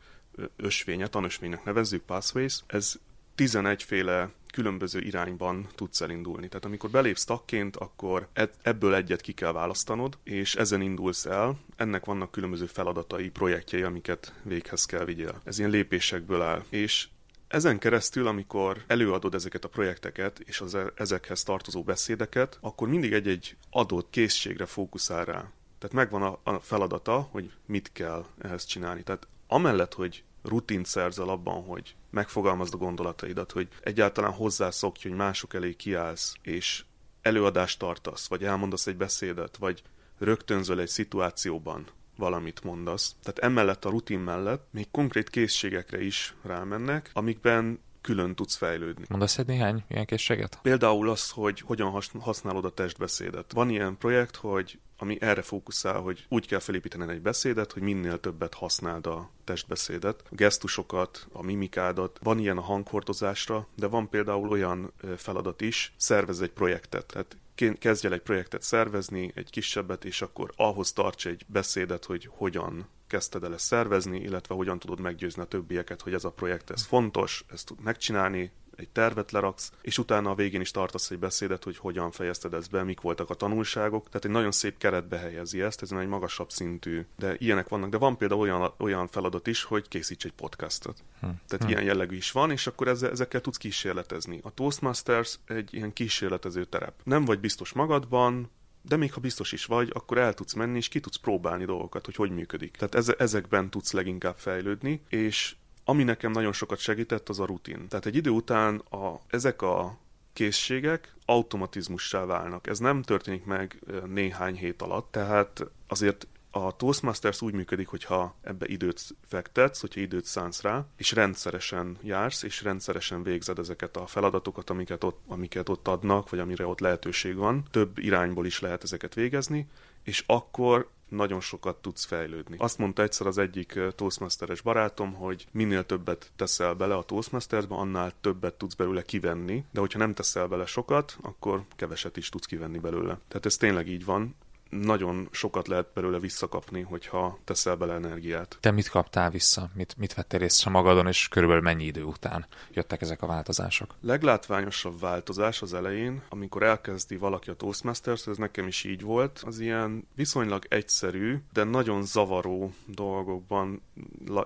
ösvénye, 0.56 1.06
tanösvénynek 1.06 1.64
nevezzük, 1.64 2.02
Pathways. 2.02 2.62
Ez 2.66 2.98
11 3.34 3.82
féle 3.82 4.30
különböző 4.52 5.00
irányban 5.00 5.68
tudsz 5.74 6.00
elindulni. 6.00 6.48
Tehát 6.48 6.64
amikor 6.64 6.90
belépsz 6.90 7.24
tagként, 7.24 7.76
akkor 7.76 8.28
ebből 8.62 8.94
egyet 8.94 9.20
ki 9.20 9.32
kell 9.32 9.52
választanod, 9.52 10.18
és 10.24 10.54
ezen 10.54 10.80
indulsz 10.80 11.24
el. 11.24 11.58
Ennek 11.76 12.04
vannak 12.04 12.30
különböző 12.30 12.66
feladatai, 12.66 13.28
projektjei, 13.28 13.82
amiket 13.82 14.32
véghez 14.42 14.86
kell 14.86 15.04
vigyél. 15.04 15.40
Ez 15.44 15.58
ilyen 15.58 15.70
lépésekből 15.70 16.42
áll. 16.42 16.64
És 16.68 17.08
ezen 17.48 17.78
keresztül, 17.78 18.26
amikor 18.26 18.84
előadod 18.86 19.34
ezeket 19.34 19.64
a 19.64 19.68
projekteket 19.68 20.38
és 20.38 20.60
az 20.60 20.74
e- 20.74 20.92
ezekhez 20.94 21.42
tartozó 21.42 21.82
beszédeket, 21.82 22.58
akkor 22.60 22.88
mindig 22.88 23.12
egy-egy 23.12 23.56
adott 23.70 24.10
készségre 24.10 24.66
fókuszál 24.66 25.24
rá. 25.24 25.50
Tehát 25.78 25.94
megvan 25.94 26.22
a, 26.22 26.38
a 26.42 26.60
feladata, 26.60 27.20
hogy 27.20 27.52
mit 27.66 27.92
kell 27.92 28.26
ehhez 28.38 28.64
csinálni. 28.64 29.02
Tehát 29.02 29.28
amellett, 29.46 29.94
hogy 29.94 30.24
rutint 30.42 30.86
szerzel 30.86 31.28
abban, 31.28 31.64
hogy 31.64 31.94
megfogalmazd 32.10 32.74
a 32.74 32.76
gondolataidat, 32.76 33.52
hogy 33.52 33.68
egyáltalán 33.80 34.32
hozzászokj, 34.32 35.08
hogy 35.08 35.16
mások 35.16 35.54
elé 35.54 35.74
kiállsz, 35.74 36.34
és 36.42 36.84
előadást 37.22 37.78
tartasz, 37.78 38.28
vagy 38.28 38.44
elmondasz 38.44 38.86
egy 38.86 38.96
beszédet, 38.96 39.56
vagy 39.56 39.82
rögtönzöl 40.18 40.80
egy 40.80 40.88
szituációban, 40.88 41.86
valamit 42.16 42.64
mondasz. 42.64 43.14
Tehát 43.22 43.38
emellett 43.38 43.84
a 43.84 43.90
rutin 43.90 44.18
mellett 44.18 44.66
még 44.70 44.90
konkrét 44.90 45.30
készségekre 45.30 46.02
is 46.02 46.34
rámennek, 46.42 47.10
amikben 47.12 47.80
külön 48.00 48.34
tudsz 48.34 48.56
fejlődni. 48.56 49.04
Mondasz 49.08 49.38
egy 49.38 49.46
néhány 49.46 49.84
ilyen 49.88 50.06
készséget? 50.06 50.58
Például 50.62 51.10
az, 51.10 51.30
hogy 51.30 51.60
hogyan 51.60 52.02
használod 52.20 52.64
a 52.64 52.70
testbeszédet. 52.70 53.52
Van 53.52 53.70
ilyen 53.70 53.98
projekt, 53.98 54.36
hogy 54.36 54.78
ami 54.98 55.16
erre 55.20 55.42
fókuszál, 55.42 56.00
hogy 56.00 56.26
úgy 56.28 56.46
kell 56.46 56.58
felépíteni 56.58 57.12
egy 57.12 57.20
beszédet, 57.20 57.72
hogy 57.72 57.82
minél 57.82 58.20
többet 58.20 58.54
használd 58.54 59.06
a 59.06 59.30
testbeszédet, 59.44 60.22
a 60.30 60.34
gesztusokat, 60.34 61.26
a 61.32 61.42
mimikádat. 61.42 62.18
Van 62.22 62.38
ilyen 62.38 62.56
a 62.56 62.60
hanghordozásra, 62.60 63.66
de 63.74 63.86
van 63.86 64.08
például 64.08 64.48
olyan 64.48 64.92
feladat 65.16 65.60
is, 65.60 65.92
szervez 65.96 66.40
egy 66.40 66.50
projektet. 66.50 67.06
Tehát 67.06 67.36
kezdj 67.78 68.06
el 68.06 68.12
egy 68.12 68.20
projektet 68.20 68.62
szervezni, 68.62 69.32
egy 69.34 69.50
kisebbet, 69.50 70.04
és 70.04 70.22
akkor 70.22 70.52
ahhoz 70.56 70.92
tarts 70.92 71.26
egy 71.26 71.44
beszédet, 71.46 72.04
hogy 72.04 72.28
hogyan 72.30 72.88
kezdted 73.06 73.44
el 73.44 73.54
ezt 73.54 73.64
szervezni, 73.64 74.20
illetve 74.20 74.54
hogyan 74.54 74.78
tudod 74.78 75.00
meggyőzni 75.00 75.42
a 75.42 75.46
többieket, 75.46 76.02
hogy 76.02 76.14
ez 76.14 76.24
a 76.24 76.30
projekt 76.30 76.70
ez 76.70 76.84
fontos, 76.84 77.44
ezt 77.52 77.66
tud 77.66 77.80
megcsinálni, 77.80 78.52
egy 78.76 78.88
tervet 78.88 79.32
leraksz, 79.32 79.72
és 79.80 79.98
utána 79.98 80.30
a 80.30 80.34
végén 80.34 80.60
is 80.60 80.70
tartasz 80.70 81.10
egy 81.10 81.18
beszédet, 81.18 81.64
hogy 81.64 81.76
hogyan 81.76 82.10
fejezted 82.10 82.54
ezt 82.54 82.70
be, 82.70 82.82
mik 82.82 83.00
voltak 83.00 83.30
a 83.30 83.34
tanulságok. 83.34 84.06
Tehát 84.06 84.24
egy 84.24 84.30
nagyon 84.30 84.52
szép 84.52 84.78
keretbe 84.78 85.18
helyezi 85.18 85.60
ezt, 85.60 85.82
ez 85.82 85.92
egy 85.92 86.06
magasabb 86.06 86.50
szintű, 86.50 87.06
de 87.18 87.34
ilyenek 87.38 87.68
vannak. 87.68 87.90
De 87.90 87.98
van 87.98 88.16
például 88.16 88.40
olyan, 88.40 88.72
olyan 88.78 89.08
feladat 89.08 89.46
is, 89.46 89.62
hogy 89.62 89.88
készíts 89.88 90.24
egy 90.24 90.32
podcastot. 90.32 90.98
Hm. 91.20 91.26
Tehát 91.46 91.64
hm. 91.64 91.68
ilyen 91.68 91.82
jellegű 91.82 92.16
is 92.16 92.30
van, 92.30 92.50
és 92.50 92.66
akkor 92.66 92.88
ezzel, 92.88 93.10
ezekkel 93.10 93.40
tudsz 93.40 93.56
kísérletezni. 93.56 94.40
A 94.42 94.50
Toastmasters 94.50 95.38
egy 95.46 95.74
ilyen 95.74 95.92
kísérletező 95.92 96.64
terep. 96.64 96.94
Nem 97.04 97.24
vagy 97.24 97.40
biztos 97.40 97.72
magadban, 97.72 98.50
de 98.82 98.96
még 98.96 99.12
ha 99.12 99.20
biztos 99.20 99.52
is 99.52 99.64
vagy, 99.64 99.90
akkor 99.92 100.18
el 100.18 100.34
tudsz 100.34 100.52
menni, 100.52 100.76
és 100.76 100.88
ki 100.88 101.00
tudsz 101.00 101.16
próbálni 101.16 101.64
dolgokat, 101.64 102.04
hogy 102.04 102.14
hogy 102.14 102.30
működik. 102.30 102.76
Tehát 102.76 103.20
ezekben 103.20 103.70
tudsz 103.70 103.92
leginkább 103.92 104.36
fejlődni, 104.36 105.02
és 105.08 105.56
ami 105.88 106.02
nekem 106.02 106.30
nagyon 106.30 106.52
sokat 106.52 106.78
segített, 106.78 107.28
az 107.28 107.40
a 107.40 107.46
rutin. 107.46 107.88
Tehát 107.88 108.06
egy 108.06 108.16
idő 108.16 108.30
után 108.30 108.76
a, 108.76 109.20
ezek 109.26 109.62
a 109.62 109.98
készségek 110.32 111.14
automatizmussá 111.24 112.24
válnak. 112.24 112.66
Ez 112.66 112.78
nem 112.78 113.02
történik 113.02 113.44
meg 113.44 113.78
néhány 114.06 114.56
hét 114.56 114.82
alatt, 114.82 115.10
tehát 115.10 115.66
azért 115.88 116.26
a 116.50 116.76
Toastmasters 116.76 117.42
úgy 117.42 117.52
működik, 117.54 117.88
hogyha 117.88 118.34
ebbe 118.42 118.66
időt 118.66 119.02
fektetsz, 119.26 119.80
hogyha 119.80 120.00
időt 120.00 120.24
szánsz 120.24 120.62
rá, 120.62 120.86
és 120.96 121.12
rendszeresen 121.12 121.98
jársz, 122.02 122.42
és 122.42 122.62
rendszeresen 122.62 123.22
végzed 123.22 123.58
ezeket 123.58 123.96
a 123.96 124.06
feladatokat, 124.06 124.70
amiket 124.70 125.04
ott, 125.04 125.20
amiket 125.26 125.68
ott 125.68 125.88
adnak, 125.88 126.30
vagy 126.30 126.38
amire 126.38 126.66
ott 126.66 126.80
lehetőség 126.80 127.36
van. 127.36 127.64
Több 127.70 127.98
irányból 127.98 128.46
is 128.46 128.60
lehet 128.60 128.82
ezeket 128.82 129.14
végezni, 129.14 129.68
és 130.02 130.24
akkor 130.26 130.88
nagyon 131.08 131.40
sokat 131.40 131.76
tudsz 131.76 132.04
fejlődni. 132.04 132.56
Azt 132.58 132.78
mondta 132.78 133.02
egyszer 133.02 133.26
az 133.26 133.38
egyik 133.38 133.78
Toastmasteres 133.94 134.60
barátom, 134.60 135.12
hogy 135.14 135.46
minél 135.52 135.86
többet 135.86 136.32
teszel 136.36 136.74
bele 136.74 136.94
a 136.94 137.02
Toastmastersbe, 137.02 137.74
annál 137.74 138.12
többet 138.20 138.54
tudsz 138.54 138.74
belőle 138.74 139.02
kivenni, 139.02 139.64
de 139.72 139.80
hogyha 139.80 139.98
nem 139.98 140.14
teszel 140.14 140.46
bele 140.46 140.66
sokat, 140.66 141.18
akkor 141.22 141.64
keveset 141.76 142.16
is 142.16 142.28
tudsz 142.28 142.46
kivenni 142.46 142.78
belőle. 142.78 143.18
Tehát 143.28 143.46
ez 143.46 143.56
tényleg 143.56 143.88
így 143.88 144.04
van 144.04 144.34
nagyon 144.70 145.28
sokat 145.30 145.68
lehet 145.68 145.86
belőle 145.94 146.18
visszakapni, 146.18 146.80
hogyha 146.80 147.38
teszel 147.44 147.76
bele 147.76 147.94
energiát. 147.94 148.58
Te 148.60 148.70
mit 148.70 148.88
kaptál 148.88 149.30
vissza? 149.30 149.70
Mit, 149.74 149.94
mit 149.96 150.14
vettél 150.14 150.40
észre 150.40 150.70
magadon, 150.70 151.06
és 151.06 151.28
körülbelül 151.28 151.62
mennyi 151.62 151.84
idő 151.84 152.02
után 152.02 152.46
jöttek 152.72 153.00
ezek 153.00 153.22
a 153.22 153.26
változások? 153.26 153.94
Leglátványosabb 154.00 155.00
változás 155.00 155.62
az 155.62 155.74
elején, 155.74 156.22
amikor 156.28 156.62
elkezdi 156.62 157.16
valaki 157.16 157.50
a 157.50 157.54
Toastmasters, 157.54 158.26
ez 158.26 158.36
nekem 158.36 158.66
is 158.66 158.84
így 158.84 159.02
volt, 159.02 159.42
az 159.46 159.58
ilyen 159.58 160.08
viszonylag 160.14 160.64
egyszerű, 160.68 161.38
de 161.52 161.64
nagyon 161.64 162.04
zavaró 162.04 162.72
dolgokban 162.86 163.82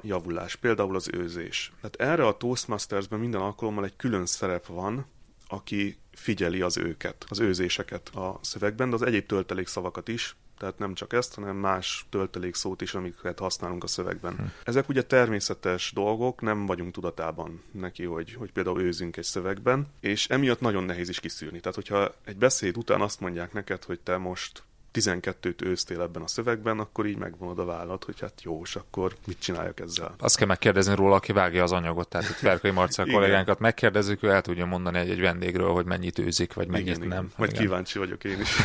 javulás. 0.03 0.57
Például 0.57 0.95
az 0.95 1.09
őzés. 1.13 1.73
Tehát 1.81 2.13
erre 2.13 2.27
a 2.27 2.37
Toastmastersben 2.37 3.19
minden 3.19 3.41
alkalommal 3.41 3.85
egy 3.85 3.97
külön 3.97 4.27
szerep 4.27 4.67
van, 4.67 5.07
aki 5.49 5.99
figyeli 6.13 6.61
az 6.61 6.77
őket, 6.77 7.25
az 7.29 7.41
őzéseket 7.41 8.09
a 8.09 8.39
szövegben, 8.43 8.89
de 8.89 8.95
az 8.95 9.03
egyéb 9.03 9.27
töltelékszavakat 9.27 10.09
is, 10.09 10.37
tehát 10.61 10.79
nem 10.79 10.95
csak 10.95 11.13
ezt, 11.13 11.35
hanem 11.35 11.57
más 11.57 12.07
töltelékszót 12.11 12.81
is, 12.81 12.95
amiket 12.95 13.39
használunk 13.39 13.85
a 13.85 13.87
szövegben. 13.87 14.37
Hm. 14.37 14.43
Ezek 14.65 14.89
ugye 14.89 15.03
természetes 15.03 15.93
dolgok, 15.95 16.41
nem 16.41 16.67
vagyunk 16.67 16.93
tudatában 16.93 17.63
neki, 17.73 18.05
hogy, 18.05 18.35
hogy 18.35 18.53
például 18.53 18.81
őzünk 18.81 19.17
egy 19.17 19.25
szövegben, 19.25 19.87
és 20.01 20.29
emiatt 20.29 20.61
nagyon 20.61 20.85
nehéz 20.85 21.09
is 21.09 21.21
kiszűrni. 21.21 21.61
Tehát, 21.61 21.75
hogyha 21.75 22.15
egy 22.25 22.37
beszéd 22.37 22.77
után 22.77 23.01
azt 23.01 23.21
mondják 23.21 23.53
neked, 23.53 23.85
hogy 23.85 24.01
te 24.01 24.17
most 24.17 24.63
12-t 24.95 25.63
ősztél 25.63 26.01
ebben 26.01 26.23
a 26.23 26.27
szövegben, 26.27 26.79
akkor 26.79 27.07
így 27.07 27.17
megvonod 27.17 27.59
a 27.59 27.65
vállat, 27.65 28.05
hogy 28.05 28.21
hát 28.21 28.43
jó, 28.43 28.61
és 28.65 28.77
akkor 28.77 29.17
mit 29.27 29.39
csináljak 29.39 29.81
ezzel. 29.81 30.15
Azt 30.19 30.37
kell 30.37 30.47
megkérdezni 30.47 30.95
róla, 30.95 31.15
aki 31.15 31.33
vágja 31.33 31.63
az 31.63 31.73
anyagot, 31.73 32.09
tehát 32.09 32.29
itt 32.29 32.39
Verkai 32.39 32.71
Marcel 32.71 33.07
kollégánkat 33.07 33.59
megkérdezzük, 33.59 34.23
ő 34.23 34.29
el 34.29 34.43
tudja 34.43 34.67
mondani 34.67 34.99
egy, 34.99 35.11
egy 35.11 35.21
vendégről, 35.21 35.73
hogy 35.73 35.85
mennyit 35.85 36.19
őzik, 36.19 36.55
vagy 36.55 36.69
mennyit 36.69 36.97
igen, 36.97 37.09
nem. 37.09 37.09
Igen. 37.09 37.33
Majd 37.37 37.51
igen. 37.51 37.63
kíváncsi 37.63 37.99
vagyok 37.99 38.25
én 38.25 38.41
is. 38.41 38.57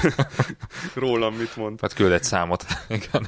Rólam 0.93 1.33
mit 1.33 1.55
mond. 1.55 1.81
Hát 1.81 1.93
küld 1.93 2.11
egy 2.11 2.23
számot. 2.23 2.65
igen. 2.87 3.27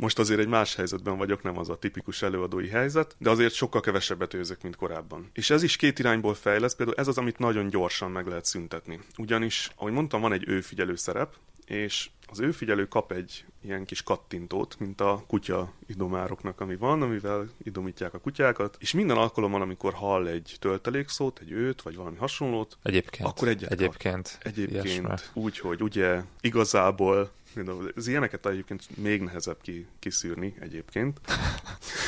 Most 0.00 0.18
azért 0.18 0.40
egy 0.40 0.48
más 0.48 0.74
helyzetben 0.74 1.16
vagyok, 1.16 1.42
nem 1.42 1.58
az 1.58 1.68
a 1.68 1.78
tipikus 1.78 2.22
előadói 2.22 2.68
helyzet, 2.68 3.14
de 3.18 3.30
azért 3.30 3.54
sokkal 3.54 3.80
kevesebbet 3.80 4.34
őzök, 4.34 4.62
mint 4.62 4.76
korábban. 4.76 5.30
És 5.32 5.50
ez 5.50 5.62
is 5.62 5.76
két 5.76 5.98
irányból 5.98 6.34
fejlesz, 6.34 6.74
például 6.74 6.98
ez 6.98 7.08
az, 7.08 7.18
amit 7.18 7.38
nagyon 7.38 7.68
gyorsan 7.68 8.10
meg 8.10 8.26
lehet 8.26 8.44
szüntetni. 8.44 9.00
Ugyanis, 9.16 9.70
ahogy 9.76 9.92
mondtam, 9.92 10.20
van 10.20 10.32
egy 10.32 10.48
őfigyelő 10.48 10.96
szerep, 10.96 11.34
és 11.68 12.10
az 12.26 12.40
ő 12.40 12.50
figyelő 12.50 12.88
kap 12.88 13.12
egy 13.12 13.44
ilyen 13.60 13.84
kis 13.84 14.02
kattintót, 14.02 14.78
mint 14.78 15.00
a 15.00 15.24
kutya 15.26 15.72
idomároknak, 15.86 16.60
ami 16.60 16.76
van, 16.76 17.02
amivel 17.02 17.48
idomítják 17.62 18.14
a 18.14 18.18
kutyákat, 18.18 18.76
és 18.80 18.92
minden 18.92 19.16
alkalommal, 19.16 19.62
amikor 19.62 19.92
hall 19.92 20.26
egy 20.26 20.56
töltelékszót, 20.58 21.38
egy 21.38 21.50
őt, 21.50 21.82
vagy 21.82 21.96
valami 21.96 22.16
hasonlót, 22.16 22.76
egyébként, 22.82 23.28
akkor 23.28 23.48
egyet 23.48 23.70
Egyébként. 23.70 24.38
Kap. 24.42 24.46
Egyébként 24.46 25.30
úgy, 25.32 25.58
hogy 25.58 25.82
ugye 25.82 26.22
igazából 26.40 27.30
az 27.94 28.06
ilyeneket 28.06 28.46
egyébként 28.46 28.96
még 28.96 29.22
nehezebb 29.22 29.60
ki, 29.62 29.86
kiszűrni 29.98 30.54
egyébként. 30.60 31.20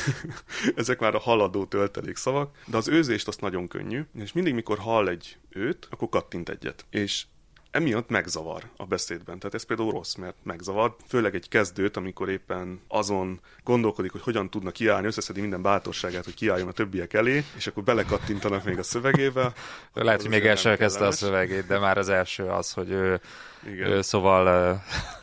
Ezek 0.75 0.99
már 0.99 1.15
a 1.15 1.19
haladó 1.19 1.65
töltelék 1.65 2.15
szavak, 2.15 2.57
de 2.65 2.77
az 2.77 2.87
őzést 2.87 3.27
azt 3.27 3.41
nagyon 3.41 3.67
könnyű, 3.67 4.05
és 4.15 4.31
mindig, 4.31 4.53
mikor 4.53 4.77
hall 4.77 5.07
egy 5.07 5.37
őt, 5.49 5.87
akkor 5.89 6.09
kattint 6.09 6.49
egyet. 6.49 6.85
És 6.89 7.25
emiatt 7.71 8.09
megzavar 8.09 8.63
a 8.77 8.85
beszédben. 8.85 9.39
Tehát 9.39 9.53
ez 9.53 9.63
például 9.63 9.91
rossz, 9.91 10.15
mert 10.15 10.35
megzavar, 10.43 10.95
főleg 11.07 11.35
egy 11.35 11.47
kezdőt, 11.47 11.97
amikor 11.97 12.29
éppen 12.29 12.81
azon 12.87 13.39
gondolkodik, 13.63 14.11
hogy 14.11 14.21
hogyan 14.21 14.49
tudna 14.49 14.71
kiállni, 14.71 15.07
összeszedi 15.07 15.41
minden 15.41 15.61
bátorságát, 15.61 16.23
hogy 16.23 16.33
kiálljon 16.33 16.67
a 16.67 16.71
többiek 16.71 17.13
elé, 17.13 17.43
és 17.55 17.67
akkor 17.67 17.83
belekattintanak 17.83 18.63
még 18.63 18.77
a 18.77 18.83
szövegébe. 18.83 19.53
Lehet, 19.93 20.21
hogy 20.21 20.29
még 20.29 20.45
el 20.45 20.55
sem 20.55 20.75
kezdte 20.75 21.05
a 21.05 21.11
szövegét, 21.11 21.67
de 21.67 21.79
már 21.79 21.97
az 21.97 22.09
első 22.09 22.43
az, 22.43 22.71
hogy 22.71 22.89
ő, 22.89 23.21
Igen. 23.65 23.89
ő 23.89 24.01
szóval... 24.01 24.77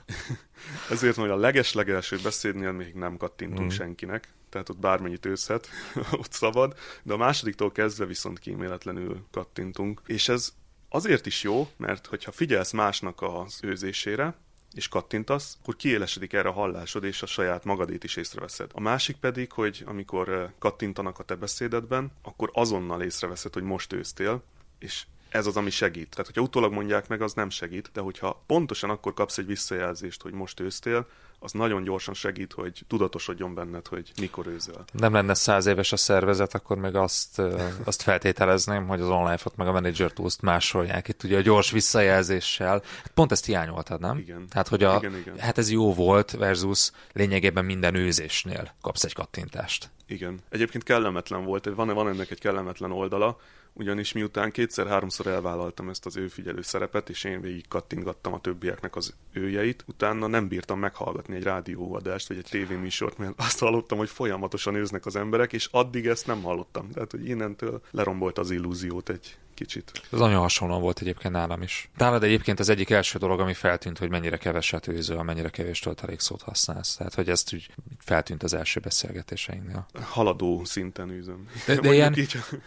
Ezért, 0.91 1.17
hogy 1.17 1.31
a 1.31 1.37
leges-legelső 1.37 2.19
beszédnél 2.23 2.73
még 2.73 2.95
nem 2.95 3.17
kattintunk 3.17 3.73
mm. 3.73 3.77
senkinek, 3.77 4.29
tehát 4.49 4.69
ott 4.69 4.79
bármennyit 4.79 5.27
őszhet, 5.27 5.69
ott 6.21 6.33
szabad, 6.33 6.75
de 7.03 7.13
a 7.13 7.17
másodiktól 7.17 7.73
kezdve 7.73 8.05
viszont 8.05 8.39
kíméletlenül 8.39 9.27
kattintunk. 9.31 10.01
És 10.07 10.29
ez 10.29 10.53
Azért 10.89 11.27
is 11.27 11.43
jó, 11.43 11.69
mert 11.77 12.07
hogyha 12.07 12.33
figyelsz 12.33 12.73
másnak 12.73 13.23
az 13.23 13.59
őzésére, 13.63 14.35
és 14.75 14.89
kattintasz, 14.89 15.59
akkor 15.63 15.77
kiélesedik 15.77 16.33
erre 16.33 16.49
a 16.49 16.53
hallásod, 16.53 17.05
és 17.05 17.23
a 17.23 17.27
saját 17.27 17.65
magadét 17.65 18.05
is 18.05 18.17
észreveszed. 18.17 18.71
A 18.75 18.81
másik 18.81 19.17
pedig, 19.17 19.53
hogy 19.53 19.83
amikor 19.87 20.53
kattintanak 20.59 21.19
a 21.19 21.23
te 21.23 21.35
beszédedben, 21.35 22.11
akkor 22.23 22.51
azonnal 22.53 23.03
észreveszed, 23.03 23.53
hogy 23.53 23.63
most 23.63 23.93
őztél, 23.93 24.43
és 24.79 25.07
ez 25.29 25.47
az, 25.47 25.57
ami 25.57 25.71
segít. 25.71 26.11
Tehát, 26.11 26.27
hogyha 26.27 26.43
utólag 26.43 26.73
mondják 26.73 27.09
meg, 27.09 27.23
az 27.23 27.33
nem 27.33 27.51
segít, 27.51 27.91
de 27.93 28.01
hogyha 28.01 28.43
pontosan 28.47 28.91
akkor 28.91 29.15
kapsz 29.15 29.39
egy 29.39 29.47
visszajelzést, 29.47 30.23
hogy 30.23 30.33
most 30.33 30.61
őztél, 30.61 31.09
az 31.39 31.53
nagyon 31.53 31.83
gyorsan 31.85 32.15
segít, 32.15 32.53
hogy 32.53 32.83
tudatosodjon 32.87 33.55
benned, 33.55 33.87
hogy 33.87 34.13
mikor 34.21 34.47
őzöl. 34.47 34.85
Nem 34.93 35.13
lenne 35.13 35.35
száz 35.35 35.67
éves 35.67 35.93
a 35.93 35.97
szervezet, 35.97 36.55
akkor 36.55 36.77
még 36.77 36.95
azt, 36.95 37.43
azt 37.85 38.03
feltételezném, 38.03 38.87
hogy 38.87 39.01
az 39.01 39.09
online-ot 39.09 39.57
meg 39.57 39.67
a 39.67 39.73
manager 39.73 40.13
tools 40.13 40.41
másolják 40.41 41.09
itt 41.09 41.23
ugye 41.23 41.37
a 41.37 41.41
gyors 41.41 41.71
visszajelzéssel. 41.71 42.83
Hát 42.97 43.11
pont 43.15 43.33
ezt 43.33 43.45
hiányoltad, 43.45 44.01
nem? 44.01 44.19
Igen. 44.19 44.47
Hát, 44.51 44.69
hogy 44.69 44.85
a, 44.85 44.97
igen, 44.97 45.17
igen. 45.17 45.39
hát 45.39 45.59
ez 45.59 45.71
jó 45.71 45.95
volt 45.95 46.31
versus 46.31 46.91
lényegében 47.13 47.65
minden 47.65 47.95
őzésnél 47.95 48.75
kapsz 48.81 49.05
egy 49.05 49.15
kattintást. 49.15 49.91
Igen. 50.07 50.39
Egyébként 50.49 50.85
kellemetlen 50.85 51.45
volt, 51.45 51.65
van, 51.75 51.89
van 51.89 52.09
ennek 52.09 52.31
egy 52.31 52.41
kellemetlen 52.41 52.93
oldala, 52.93 53.39
ugyanis 53.73 54.13
miután 54.13 54.51
kétszer-háromszor 54.51 55.27
elvállaltam 55.27 55.89
ezt 55.89 56.07
az 56.07 56.17
ő 56.17 56.29
figyelő 56.29 56.63
szerepet, 56.63 57.09
és 57.09 57.25
én 57.25 57.41
végig 57.41 57.69
kattintgattam 57.69 58.33
a 58.33 58.41
többieknek 58.41 58.97
az 58.97 59.15
őjeit, 59.33 59.85
utána 59.87 60.27
nem 60.27 60.49
bírtam 60.49 60.79
meghallgatni 60.79 61.28
egy 61.35 61.43
rádióadást, 61.43 62.29
vagy 62.29 62.37
egy 62.37 62.47
tévéműsort, 62.51 63.19
mert 63.19 63.33
azt 63.37 63.59
hallottam, 63.59 63.99
hogy 63.99 64.09
folyamatosan 64.09 64.75
őznek 64.75 65.07
az 65.07 65.17
emberek, 65.17 65.53
és 65.53 65.69
addig 65.71 66.07
ezt 66.07 66.27
nem 66.27 66.43
hallottam. 66.43 66.91
Tehát, 66.91 67.11
hogy 67.11 67.29
innentől 67.29 67.81
lerombolt 67.91 68.39
az 68.39 68.51
illúziót 68.51 69.09
egy 69.09 69.39
kicsit. 69.59 69.93
Ez 70.13 70.19
nagyon 70.19 70.41
hasonlóan 70.41 70.81
volt 70.81 71.01
egyébként 71.01 71.35
nálam 71.35 71.63
is. 71.63 71.91
Nálad 71.97 72.23
egyébként 72.23 72.59
az 72.61 72.69
egyik 72.69 72.91
első 72.91 73.19
dolog, 73.19 73.41
ami 73.41 73.55
feltűnt, 73.55 73.99
hogy 73.99 74.11
mennyire 74.11 74.37
keveset 74.37 74.87
őzöl, 74.87 75.23
mennyire 75.23 75.49
kevés 75.49 75.79
töltelékszót 75.79 76.43
használsz. 76.43 76.97
Tehát, 76.97 77.15
hogy 77.15 77.29
ezt 77.29 77.55
úgy 77.55 77.71
feltűnt 77.99 78.43
az 78.43 78.55
első 78.55 78.81
beszélgetéseinknél. 78.81 79.87
Haladó 80.03 80.65
szinten 80.65 81.11
űzöm. 81.11 81.49
De, 81.67 81.75
de 81.75 81.93
ilyen, 81.95 82.15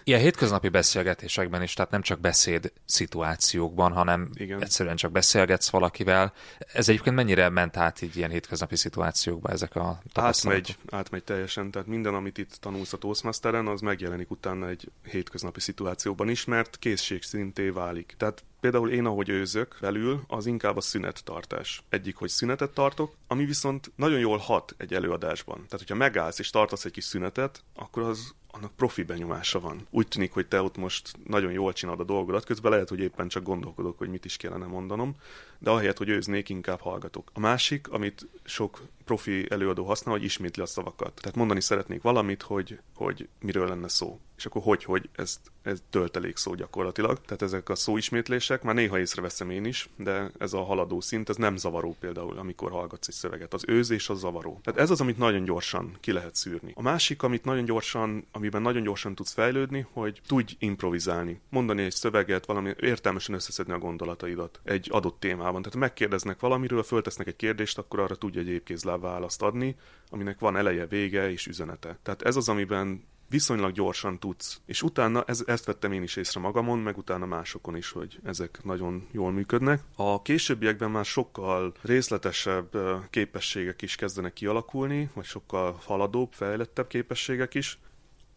ilyen 0.03 0.19
hétköznapi 0.19 0.69
beszélgetésekben 0.69 1.61
is, 1.61 1.73
tehát 1.73 1.91
nem 1.91 2.01
csak 2.01 2.19
beszéd 2.19 2.71
szituációkban, 2.85 3.91
hanem 3.91 4.29
Igen. 4.33 4.61
egyszerűen 4.61 4.95
csak 4.95 5.11
beszélgetsz 5.11 5.69
valakivel. 5.69 6.33
Ez 6.73 6.89
egyébként 6.89 7.15
mennyire 7.15 7.49
ment 7.49 7.77
át 7.77 8.01
így 8.01 8.17
ilyen 8.17 8.29
hétköznapi 8.29 8.75
szituációkba 8.75 9.49
ezek 9.49 9.75
a 9.75 10.01
tapasztalatok? 10.13 10.67
Átmegy, 10.67 10.99
átmegy 10.99 11.23
teljesen, 11.23 11.71
tehát 11.71 11.87
minden, 11.87 12.13
amit 12.13 12.37
itt 12.37 12.55
tanulsz 12.59 12.93
a 12.93 12.97
Toastmasteren, 12.97 13.67
az 13.67 13.81
megjelenik 13.81 14.31
utána 14.31 14.67
egy 14.67 14.91
hétköznapi 15.03 15.59
szituációban 15.59 16.29
is, 16.29 16.45
mert 16.45 16.79
készségszinté 16.81 17.69
válik. 17.69 18.13
Tehát 18.17 18.43
például 18.59 18.89
én, 18.89 19.05
ahogy 19.05 19.29
őzök 19.29 19.77
belül, 19.81 20.23
az 20.27 20.45
inkább 20.45 20.77
a 20.77 20.81
szünettartás. 20.81 21.83
Egyik, 21.89 22.15
hogy 22.15 22.29
szünetet 22.29 22.71
tartok, 22.71 23.15
ami 23.27 23.45
viszont 23.45 23.91
nagyon 23.95 24.19
jól 24.19 24.37
hat 24.37 24.75
egy 24.77 24.93
előadásban. 24.93 25.55
Tehát, 25.55 25.79
hogyha 25.79 25.95
megállsz 25.95 26.39
és 26.39 26.49
tartasz 26.49 26.85
egy 26.85 26.91
kis 26.91 27.03
szünetet, 27.03 27.63
akkor 27.75 28.03
az 28.03 28.33
annak 28.51 28.75
profi 28.75 29.03
benyomása 29.03 29.59
van. 29.59 29.87
Úgy 29.89 30.07
tűnik, 30.07 30.33
hogy 30.33 30.47
te 30.47 30.61
ott 30.61 30.77
most 30.77 31.11
nagyon 31.27 31.51
jól 31.51 31.73
csinálod 31.73 31.99
a 31.99 32.03
dolgodat, 32.03 32.45
közben 32.45 32.71
lehet, 32.71 32.89
hogy 32.89 32.99
éppen 32.99 33.27
csak 33.27 33.43
gondolkodok, 33.43 33.97
hogy 33.97 34.09
mit 34.09 34.25
is 34.25 34.37
kellene 34.37 34.65
mondanom, 34.65 35.15
de 35.59 35.69
ahelyett, 35.69 35.97
hogy 35.97 36.09
őznék, 36.09 36.49
inkább 36.49 36.79
hallgatok. 36.79 37.31
A 37.33 37.39
másik, 37.39 37.87
amit 37.87 38.27
sok 38.43 38.81
profi 39.05 39.45
előadó 39.49 39.85
használ, 39.85 40.15
hogy 40.15 40.23
ismétli 40.23 40.61
a 40.61 40.65
szavakat. 40.65 41.13
Tehát 41.13 41.35
mondani 41.37 41.61
szeretnék 41.61 42.01
valamit, 42.01 42.41
hogy, 42.41 42.79
hogy 42.95 43.27
miről 43.41 43.67
lenne 43.67 43.87
szó. 43.87 44.19
És 44.37 44.45
akkor 44.45 44.61
hogy, 44.61 44.83
hogy 44.83 45.09
ezt, 45.15 45.39
ez 45.61 45.83
töltelék 45.89 46.37
szó 46.37 46.53
gyakorlatilag. 46.53 47.21
Tehát 47.21 47.41
ezek 47.41 47.69
a 47.69 47.75
szóismétlések, 47.75 48.63
már 48.63 48.75
néha 48.75 48.99
észreveszem 48.99 49.49
én 49.49 49.65
is, 49.65 49.89
de 49.95 50.31
ez 50.37 50.53
a 50.53 50.63
haladó 50.63 51.01
szint, 51.01 51.29
ez 51.29 51.35
nem 51.35 51.57
zavaró 51.57 51.95
például, 51.99 52.37
amikor 52.37 52.71
hallgatsz 52.71 53.07
egy 53.07 53.13
szöveget. 53.13 53.53
Az 53.53 53.63
őzés 53.67 54.09
az 54.09 54.19
zavaró. 54.19 54.59
Tehát 54.63 54.79
ez 54.79 54.89
az, 54.89 55.01
amit 55.01 55.17
nagyon 55.17 55.43
gyorsan 55.43 55.97
ki 55.99 56.11
lehet 56.11 56.35
szűrni. 56.35 56.71
A 56.75 56.81
másik, 56.81 57.23
amit 57.23 57.45
nagyon 57.45 57.65
gyorsan, 57.65 58.25
amiben 58.41 58.61
nagyon 58.61 58.83
gyorsan 58.83 59.15
tudsz 59.15 59.33
fejlődni, 59.33 59.85
hogy 59.91 60.21
tudj 60.27 60.55
improvizálni. 60.59 61.41
Mondani 61.49 61.83
egy 61.83 61.91
szöveget, 61.91 62.45
valami 62.45 62.73
értelmesen 62.79 63.35
összeszedni 63.35 63.73
a 63.73 63.77
gondolataidat 63.77 64.59
egy 64.63 64.87
adott 64.91 65.19
témában. 65.19 65.61
Tehát 65.61 65.79
megkérdeznek 65.79 66.39
valamiről, 66.39 66.83
föltesznek 66.83 67.27
egy 67.27 67.35
kérdést, 67.35 67.77
akkor 67.77 67.99
arra 67.99 68.15
tudja 68.15 68.41
egy 68.41 68.47
épkézláb 68.47 69.01
választ 69.01 69.41
adni, 69.41 69.75
aminek 70.09 70.39
van 70.39 70.57
eleje, 70.57 70.85
vége 70.85 71.31
és 71.31 71.47
üzenete. 71.47 71.99
Tehát 72.03 72.21
ez 72.21 72.35
az, 72.35 72.49
amiben 72.49 73.03
viszonylag 73.29 73.71
gyorsan 73.71 74.19
tudsz. 74.19 74.61
És 74.65 74.81
utána 74.81 75.23
ez, 75.27 75.43
ezt 75.45 75.65
vettem 75.65 75.91
én 75.91 76.03
is 76.03 76.15
észre 76.15 76.39
magamon, 76.39 76.79
meg 76.79 76.97
utána 76.97 77.25
másokon 77.25 77.75
is, 77.75 77.91
hogy 77.91 78.19
ezek 78.23 78.59
nagyon 78.63 79.07
jól 79.11 79.31
működnek. 79.31 79.81
A 79.95 80.21
későbbiekben 80.21 80.91
már 80.91 81.05
sokkal 81.05 81.73
részletesebb 81.81 82.77
képességek 83.09 83.81
is 83.81 83.95
kezdenek 83.95 84.33
kialakulni, 84.33 85.09
vagy 85.13 85.25
sokkal 85.25 85.79
haladóbb, 85.85 86.33
fejlettebb 86.33 86.87
képességek 86.87 87.53
is. 87.53 87.79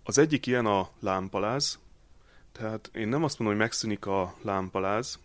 Az 0.06 0.18
egyik 0.18 0.46
ilyen 0.46 0.66
a 0.66 0.88
lámpaláz, 1.00 1.78
tehát 2.52 2.90
én 2.94 3.08
nem 3.08 3.24
azt 3.24 3.38
mondom, 3.38 3.56
hogy 3.56 3.66
megszűnik 3.66 4.06
a 4.06 4.34
lámpaláz, 4.42 5.18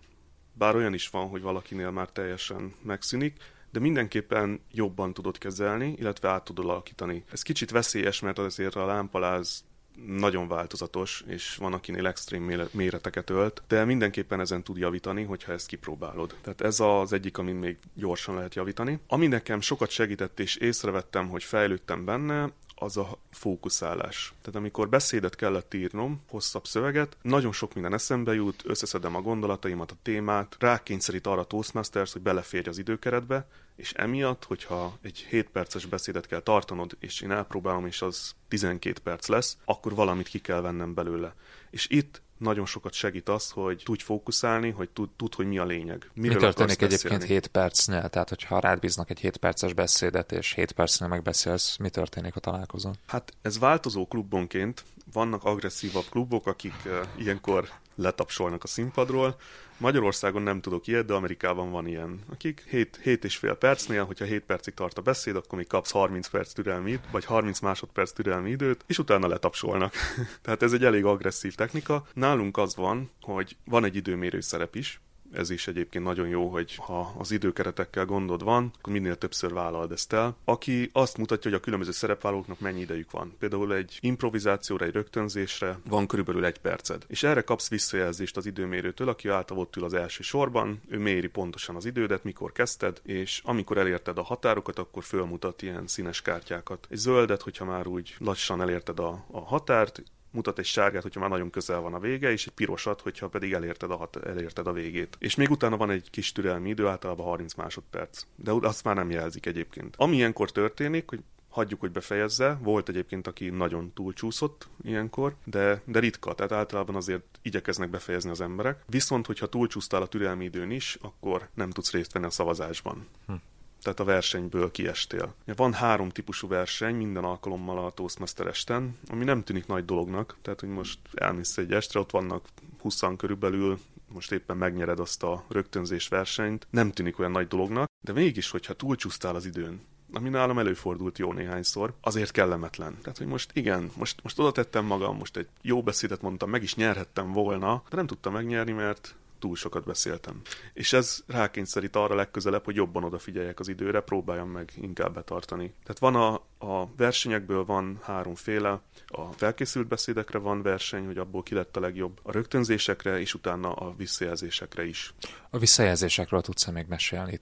bár 0.53 0.75
olyan 0.75 0.93
is 0.93 1.09
van, 1.09 1.29
hogy 1.29 1.41
valakinél 1.41 1.91
már 1.91 2.09
teljesen 2.09 2.73
megszűnik, 2.81 3.37
de 3.71 3.79
mindenképpen 3.79 4.61
jobban 4.71 5.13
tudod 5.13 5.37
kezelni, 5.37 5.93
illetve 5.97 6.29
át 6.29 6.43
tudod 6.43 6.65
alakítani. 6.65 7.23
Ez 7.31 7.41
kicsit 7.41 7.71
veszélyes, 7.71 8.19
mert 8.19 8.39
azért 8.39 8.75
a 8.75 8.85
lámpaláz 8.85 9.63
nagyon 10.05 10.47
változatos, 10.47 11.23
és 11.27 11.55
van, 11.55 11.73
akinél 11.73 12.07
extrém 12.07 12.67
méreteket 12.71 13.29
ölt, 13.29 13.63
de 13.67 13.85
mindenképpen 13.85 14.39
ezen 14.39 14.63
tud 14.63 14.77
javítani, 14.77 15.23
hogyha 15.23 15.51
ezt 15.51 15.67
kipróbálod. 15.67 16.35
Tehát 16.41 16.61
ez 16.61 16.79
az 16.79 17.13
egyik, 17.13 17.37
amin 17.37 17.55
még 17.55 17.77
gyorsan 17.93 18.35
lehet 18.35 18.55
javítani. 18.55 18.99
Ami 19.07 19.27
nekem 19.27 19.61
sokat 19.61 19.89
segített, 19.89 20.39
és 20.39 20.55
észrevettem, 20.55 21.29
hogy 21.29 21.43
fejlődtem 21.43 22.05
benne, 22.05 22.51
az 22.79 22.97
a 22.97 23.17
fókuszálás. 23.31 24.33
Tehát 24.41 24.59
amikor 24.59 24.89
beszédet 24.89 25.35
kellett 25.35 25.73
írnom, 25.73 26.21
hosszabb 26.29 26.65
szöveget, 26.65 27.17
nagyon 27.21 27.51
sok 27.51 27.73
minden 27.73 27.93
eszembe 27.93 28.33
jut, 28.33 28.63
összeszedem 28.65 29.15
a 29.15 29.21
gondolataimat, 29.21 29.91
a 29.91 29.97
témát, 30.01 30.55
rákényszerít 30.59 31.27
arra 31.27 31.41
a 31.41 31.45
Toastmasters, 31.45 32.13
hogy 32.13 32.21
beleférj 32.21 32.69
az 32.69 32.77
időkeretbe, 32.77 33.47
és 33.75 33.93
emiatt, 33.93 34.43
hogyha 34.43 34.97
egy 35.01 35.25
7 35.29 35.49
perces 35.49 35.85
beszédet 35.85 36.27
kell 36.27 36.39
tartanod, 36.39 36.97
és 36.99 37.21
én 37.21 37.31
elpróbálom, 37.31 37.85
és 37.85 38.01
az 38.01 38.35
12 38.47 38.99
perc 39.03 39.27
lesz, 39.27 39.57
akkor 39.65 39.95
valamit 39.95 40.27
ki 40.27 40.39
kell 40.39 40.61
vennem 40.61 40.93
belőle. 40.93 41.35
És 41.69 41.87
itt 41.89 42.21
nagyon 42.39 42.65
sokat 42.65 42.93
segít 42.93 43.29
az, 43.29 43.49
hogy 43.49 43.81
tudj 43.85 44.03
fókuszálni, 44.03 44.69
hogy 44.69 44.89
tud, 44.89 45.09
tud 45.15 45.33
hogy 45.33 45.47
mi 45.47 45.57
a 45.57 45.65
lényeg. 45.65 46.09
Miről 46.13 46.35
mi 46.35 46.41
történik 46.41 46.81
egyébként 46.81 47.23
7 47.23 47.47
percnél? 47.47 48.09
Tehát, 48.09 48.29
hogyha 48.29 48.59
rád 48.59 48.79
bíznak 48.79 49.09
egy 49.09 49.19
7 49.19 49.37
perces 49.37 49.73
beszédet, 49.73 50.31
és 50.31 50.53
7 50.53 50.71
percnél 50.71 51.09
megbeszélsz, 51.09 51.77
mi 51.77 51.89
történik 51.89 52.35
a 52.35 52.39
találkozón? 52.39 52.95
Hát 53.07 53.33
ez 53.41 53.59
változó 53.59 54.07
klubonként. 54.07 54.83
Vannak 55.13 55.43
agresszívabb 55.43 56.05
klubok, 56.09 56.47
akik 56.47 56.73
uh, 56.85 56.91
ilyenkor 57.17 57.69
letapsolnak 57.95 58.63
a 58.63 58.67
színpadról. 58.67 59.35
Magyarországon 59.79 60.41
nem 60.41 60.61
tudok 60.61 60.87
ilyet, 60.87 61.05
de 61.05 61.13
Amerikában 61.13 61.71
van 61.71 61.87
ilyen, 61.87 62.19
akik 62.31 62.63
7, 62.69 62.99
7 63.03 63.23
és 63.23 63.35
fél 63.35 63.53
percnél, 63.53 64.05
hogyha 64.05 64.25
7 64.25 64.43
percig 64.43 64.73
tart 64.73 64.97
a 64.97 65.01
beszéd, 65.01 65.35
akkor 65.35 65.57
még 65.57 65.67
kapsz 65.67 65.91
30 65.91 66.27
perc 66.27 66.51
türelmi, 66.51 66.99
vagy 67.11 67.25
30 67.25 67.59
másodperc 67.59 68.11
türelmi 68.11 68.49
időt, 68.49 68.83
és 68.87 68.97
utána 68.97 69.27
letapsolnak. 69.27 69.93
Tehát 70.43 70.61
ez 70.61 70.73
egy 70.73 70.85
elég 70.85 71.05
agresszív 71.05 71.55
technika. 71.55 72.07
Nálunk 72.13 72.57
az 72.57 72.75
van, 72.75 73.09
hogy 73.21 73.57
van 73.65 73.83
egy 73.83 73.95
időmérő 73.95 74.39
szerep 74.39 74.75
is, 74.75 75.01
ez 75.31 75.49
is 75.49 75.67
egyébként 75.67 76.03
nagyon 76.03 76.27
jó, 76.27 76.47
hogy 76.47 76.75
ha 76.75 77.15
az 77.17 77.31
időkeretekkel 77.31 78.05
gondod 78.05 78.43
van, 78.43 78.71
akkor 78.77 78.93
minél 78.93 79.17
többször 79.17 79.53
vállald 79.53 79.91
ezt 79.91 80.13
el. 80.13 80.35
Aki 80.45 80.89
azt 80.93 81.17
mutatja, 81.17 81.51
hogy 81.51 81.59
a 81.59 81.63
különböző 81.63 81.91
szerepvállalóknak 81.91 82.59
mennyi 82.59 82.79
idejük 82.79 83.11
van. 83.11 83.35
Például 83.39 83.73
egy 83.73 83.97
improvizációra, 84.01 84.85
egy 84.85 84.93
rögtönzésre 84.93 85.79
van 85.89 86.07
körülbelül 86.07 86.45
egy 86.45 86.59
perced. 86.59 87.03
És 87.07 87.23
erre 87.23 87.41
kapsz 87.41 87.69
visszajelzést 87.69 88.37
az 88.37 88.45
időmérőtől, 88.45 89.09
aki 89.09 89.27
által 89.27 89.57
ott 89.57 89.75
ül 89.75 89.83
az 89.83 89.93
első 89.93 90.23
sorban, 90.23 90.81
ő 90.89 90.97
méri 90.97 91.27
pontosan 91.27 91.75
az 91.75 91.85
idődet, 91.85 92.23
mikor 92.23 92.51
kezdted, 92.51 93.01
és 93.03 93.41
amikor 93.43 93.77
elérted 93.77 94.17
a 94.17 94.23
határokat, 94.23 94.79
akkor 94.79 95.03
fölmutat 95.03 95.61
ilyen 95.61 95.87
színes 95.87 96.21
kártyákat. 96.21 96.87
Egy 96.89 96.97
zöldet, 96.97 97.41
hogyha 97.41 97.65
már 97.65 97.87
úgy 97.87 98.15
lassan 98.17 98.61
elérted 98.61 98.99
a, 98.99 99.25
a 99.31 99.39
határt, 99.39 100.03
mutat 100.31 100.59
egy 100.59 100.65
sárgát, 100.65 101.01
hogyha 101.01 101.19
már 101.19 101.29
nagyon 101.29 101.49
közel 101.49 101.79
van 101.79 101.93
a 101.93 101.99
vége, 101.99 102.31
és 102.31 102.47
egy 102.47 102.53
pirosat, 102.53 103.01
hogyha 103.01 103.27
pedig 103.27 103.53
elérted 103.53 103.91
a, 103.91 103.95
hat, 103.95 104.15
elérted 104.15 104.67
a 104.67 104.73
végét. 104.73 105.15
És 105.19 105.35
még 105.35 105.49
utána 105.49 105.77
van 105.77 105.89
egy 105.89 106.09
kis 106.09 106.31
türelmi 106.31 106.69
idő, 106.69 106.87
általában 106.87 107.25
30 107.25 107.53
másodperc. 107.53 108.25
De 108.35 108.51
azt 108.51 108.83
már 108.83 108.95
nem 108.95 109.11
jelzik 109.11 109.45
egyébként. 109.45 109.95
Ami 109.97 110.15
ilyenkor 110.15 110.51
történik, 110.51 111.09
hogy 111.09 111.19
hagyjuk, 111.49 111.79
hogy 111.79 111.91
befejezze. 111.91 112.59
Volt 112.61 112.89
egyébként, 112.89 113.27
aki 113.27 113.49
nagyon 113.49 113.93
túlcsúszott 113.93 114.67
ilyenkor, 114.81 115.35
de, 115.43 115.81
de 115.85 115.99
ritka, 115.99 116.33
tehát 116.33 116.51
általában 116.51 116.95
azért 116.95 117.39
igyekeznek 117.41 117.89
befejezni 117.89 118.29
az 118.29 118.41
emberek. 118.41 118.83
Viszont, 118.85 119.25
hogyha 119.25 119.47
túlcsúsztál 119.47 120.01
a 120.01 120.07
türelmi 120.07 120.43
időn 120.43 120.71
is, 120.71 120.97
akkor 121.01 121.49
nem 121.53 121.69
tudsz 121.69 121.91
részt 121.91 122.13
venni 122.13 122.25
a 122.25 122.29
szavazásban. 122.29 123.07
Hm 123.27 123.33
tehát 123.81 123.99
a 123.99 124.03
versenyből 124.03 124.71
kiestél. 124.71 125.33
Van 125.55 125.73
három 125.73 126.09
típusú 126.09 126.47
verseny 126.47 126.95
minden 126.95 127.23
alkalommal 127.23 127.85
a 127.85 127.91
Toastmaster 127.91 128.47
esten, 128.47 128.97
ami 129.07 129.23
nem 129.23 129.43
tűnik 129.43 129.67
nagy 129.67 129.85
dolognak, 129.85 130.37
tehát 130.41 130.59
hogy 130.59 130.69
most 130.69 130.99
elmész 131.13 131.57
egy 131.57 131.73
estre, 131.73 131.99
ott 131.99 132.11
vannak 132.11 132.47
20 132.81 133.01
körülbelül, 133.17 133.79
most 134.13 134.31
éppen 134.31 134.57
megnyered 134.57 134.99
azt 134.99 135.23
a 135.23 135.43
rögtönzés 135.47 136.07
versenyt, 136.07 136.67
nem 136.69 136.91
tűnik 136.91 137.19
olyan 137.19 137.31
nagy 137.31 137.47
dolognak, 137.47 137.87
de 138.01 138.13
mégis, 138.13 138.49
hogyha 138.49 138.73
túlcsúsztál 138.73 139.35
az 139.35 139.45
időn, 139.45 139.81
ami 140.13 140.29
nálam 140.29 140.59
előfordult 140.59 141.17
jó 141.17 141.33
néhányszor, 141.33 141.93
azért 142.01 142.31
kellemetlen. 142.31 142.97
Tehát, 143.01 143.17
hogy 143.17 143.27
most 143.27 143.51
igen, 143.53 143.91
most, 143.97 144.23
most 144.23 144.39
oda 144.39 144.51
tettem 144.51 144.85
magam, 144.85 145.17
most 145.17 145.37
egy 145.37 145.47
jó 145.61 145.83
beszédet 145.83 146.21
mondtam, 146.21 146.49
meg 146.49 146.63
is 146.63 146.75
nyerhettem 146.75 147.31
volna, 147.31 147.83
de 147.89 147.95
nem 147.95 148.07
tudtam 148.07 148.33
megnyerni, 148.33 148.71
mert 148.71 149.15
túl 149.39 149.55
sokat 149.55 149.83
beszéltem. 149.83 150.41
És 150.73 150.93
ez 150.93 151.23
rákényszerít 151.27 151.95
arra 151.95 152.15
legközelebb, 152.15 152.65
hogy 152.65 152.75
jobban 152.75 153.03
odafigyeljek 153.03 153.59
az 153.59 153.67
időre, 153.67 154.01
próbáljam 154.01 154.49
meg 154.49 154.71
inkább 154.75 155.13
betartani. 155.13 155.73
Tehát 155.83 155.99
van 155.99 156.15
a, 156.15 156.33
a 156.57 156.95
versenyekből 156.95 157.65
van 157.65 157.99
háromféle, 158.01 158.81
a 159.07 159.31
felkészült 159.31 159.87
beszédekre 159.87 160.37
van 160.37 160.61
verseny, 160.61 161.05
hogy 161.05 161.17
abból 161.17 161.43
ki 161.43 161.55
lett 161.55 161.77
a 161.77 161.79
legjobb, 161.79 162.19
a 162.23 162.31
rögtönzésekre, 162.31 163.19
és 163.19 163.33
utána 163.33 163.71
a 163.73 163.93
visszajelzésekre 163.97 164.85
is. 164.85 165.13
A 165.49 165.57
visszajelzésekről 165.57 166.41
tudsz 166.41 166.67
-e 166.67 166.71
még 166.71 166.85
mesélni? 166.87 167.39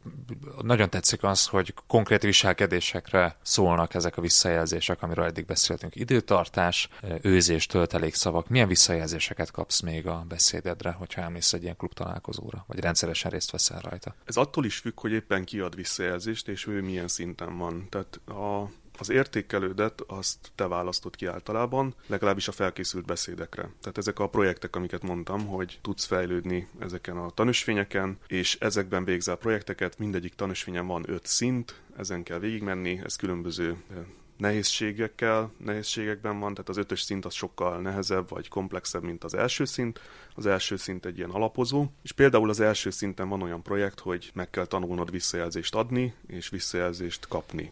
Nagyon 0.61 0.89
tetszik 0.89 1.23
az, 1.23 1.47
hogy 1.47 1.73
konkrét 1.87 2.21
viselkedésekre 2.21 3.37
szólnak 3.41 3.93
ezek 3.93 4.17
a 4.17 4.21
visszajelzések, 4.21 5.01
amiről 5.01 5.25
eddig 5.25 5.45
beszéltünk. 5.45 5.95
Időtartás, 5.95 6.89
őzés, 7.21 7.65
töltelékszavak. 7.65 8.47
Milyen 8.49 8.67
visszajelzéseket 8.67 9.51
kapsz 9.51 9.79
még 9.79 10.07
a 10.07 10.25
beszédedre, 10.27 10.91
hogyha 10.91 11.21
emlész 11.21 11.53
egy 11.53 11.63
ilyen 11.63 11.75
klub 11.87 12.07
találkozóra, 12.07 12.63
vagy 12.67 12.79
rendszeresen 12.79 13.31
részt 13.31 13.51
veszel 13.51 13.79
rajta? 13.79 14.15
Ez 14.25 14.37
attól 14.37 14.65
is 14.65 14.77
függ, 14.77 14.99
hogy 14.99 15.11
éppen 15.11 15.43
kiad 15.43 15.75
visszajelzést, 15.75 16.47
és 16.47 16.67
ő 16.67 16.81
milyen 16.81 17.07
szinten 17.07 17.57
van. 17.57 17.87
Tehát 17.89 18.19
a 18.27 18.69
az 18.99 19.09
értékelődet 19.09 20.01
azt 20.07 20.51
te 20.55 20.67
választod 20.67 21.15
ki 21.15 21.25
általában, 21.25 21.95
legalábbis 22.07 22.47
a 22.47 22.51
felkészült 22.51 23.05
beszédekre. 23.05 23.69
Tehát 23.81 23.97
ezek 23.97 24.19
a 24.19 24.29
projektek, 24.29 24.75
amiket 24.75 25.03
mondtam, 25.03 25.45
hogy 25.45 25.79
tudsz 25.81 26.05
fejlődni 26.05 26.67
ezeken 26.79 27.17
a 27.17 27.29
tanúsvényeken, 27.29 28.17
és 28.27 28.57
ezekben 28.59 29.03
végzel 29.03 29.35
projekteket, 29.35 29.97
mindegyik 29.97 30.33
tanúsvényen 30.33 30.87
van 30.87 31.09
öt 31.09 31.25
szint, 31.25 31.81
ezen 31.97 32.23
kell 32.23 32.39
végigmenni, 32.39 33.01
ez 33.03 33.15
különböző 33.15 33.77
eh, 33.89 33.97
nehézségekkel, 34.37 35.51
nehézségekben 35.57 36.39
van, 36.39 36.53
tehát 36.53 36.69
az 36.69 36.77
ötös 36.77 37.01
szint 37.01 37.25
az 37.25 37.33
sokkal 37.33 37.81
nehezebb 37.81 38.29
vagy 38.29 38.47
komplexebb, 38.47 39.03
mint 39.03 39.23
az 39.23 39.33
első 39.33 39.65
szint. 39.65 39.99
Az 40.35 40.45
első 40.45 40.75
szint 40.75 41.05
egy 41.05 41.17
ilyen 41.17 41.29
alapozó, 41.29 41.87
és 42.03 42.11
például 42.11 42.49
az 42.49 42.59
első 42.59 42.89
szinten 42.89 43.29
van 43.29 43.41
olyan 43.41 43.61
projekt, 43.61 43.99
hogy 43.99 44.31
meg 44.33 44.49
kell 44.49 44.65
tanulnod 44.65 45.11
visszajelzést 45.11 45.75
adni, 45.75 46.13
és 46.27 46.49
visszajelzést 46.49 47.27
kapni. 47.27 47.71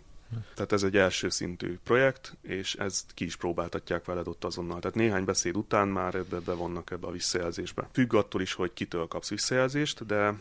Tehát 0.54 0.71
ez 0.71 0.84
egy 0.84 0.97
első 0.97 1.30
szintű 1.30 1.78
projekt, 1.84 2.38
és 2.41 2.75
ezt 2.75 3.12
ki 3.13 3.25
is 3.25 3.36
próbáltatják 3.36 4.06
veled 4.06 4.28
ott 4.28 4.43
azonnal. 4.43 4.80
Tehát 4.80 4.95
néhány 4.95 5.25
beszéd 5.25 5.58
után 5.58 5.88
már 5.88 6.15
ebbe 6.15 6.39
bevonnak 6.39 6.91
ebbe 6.91 7.08
a 7.08 7.12
visszajelzésbe. 7.12 7.89
Függ 7.91 8.13
attól 8.13 8.41
is, 8.41 8.54
hogy 8.54 8.73
kitől 8.73 9.08
kapsz 9.08 9.30
visszajelzést, 9.30 10.06
de 10.06 10.34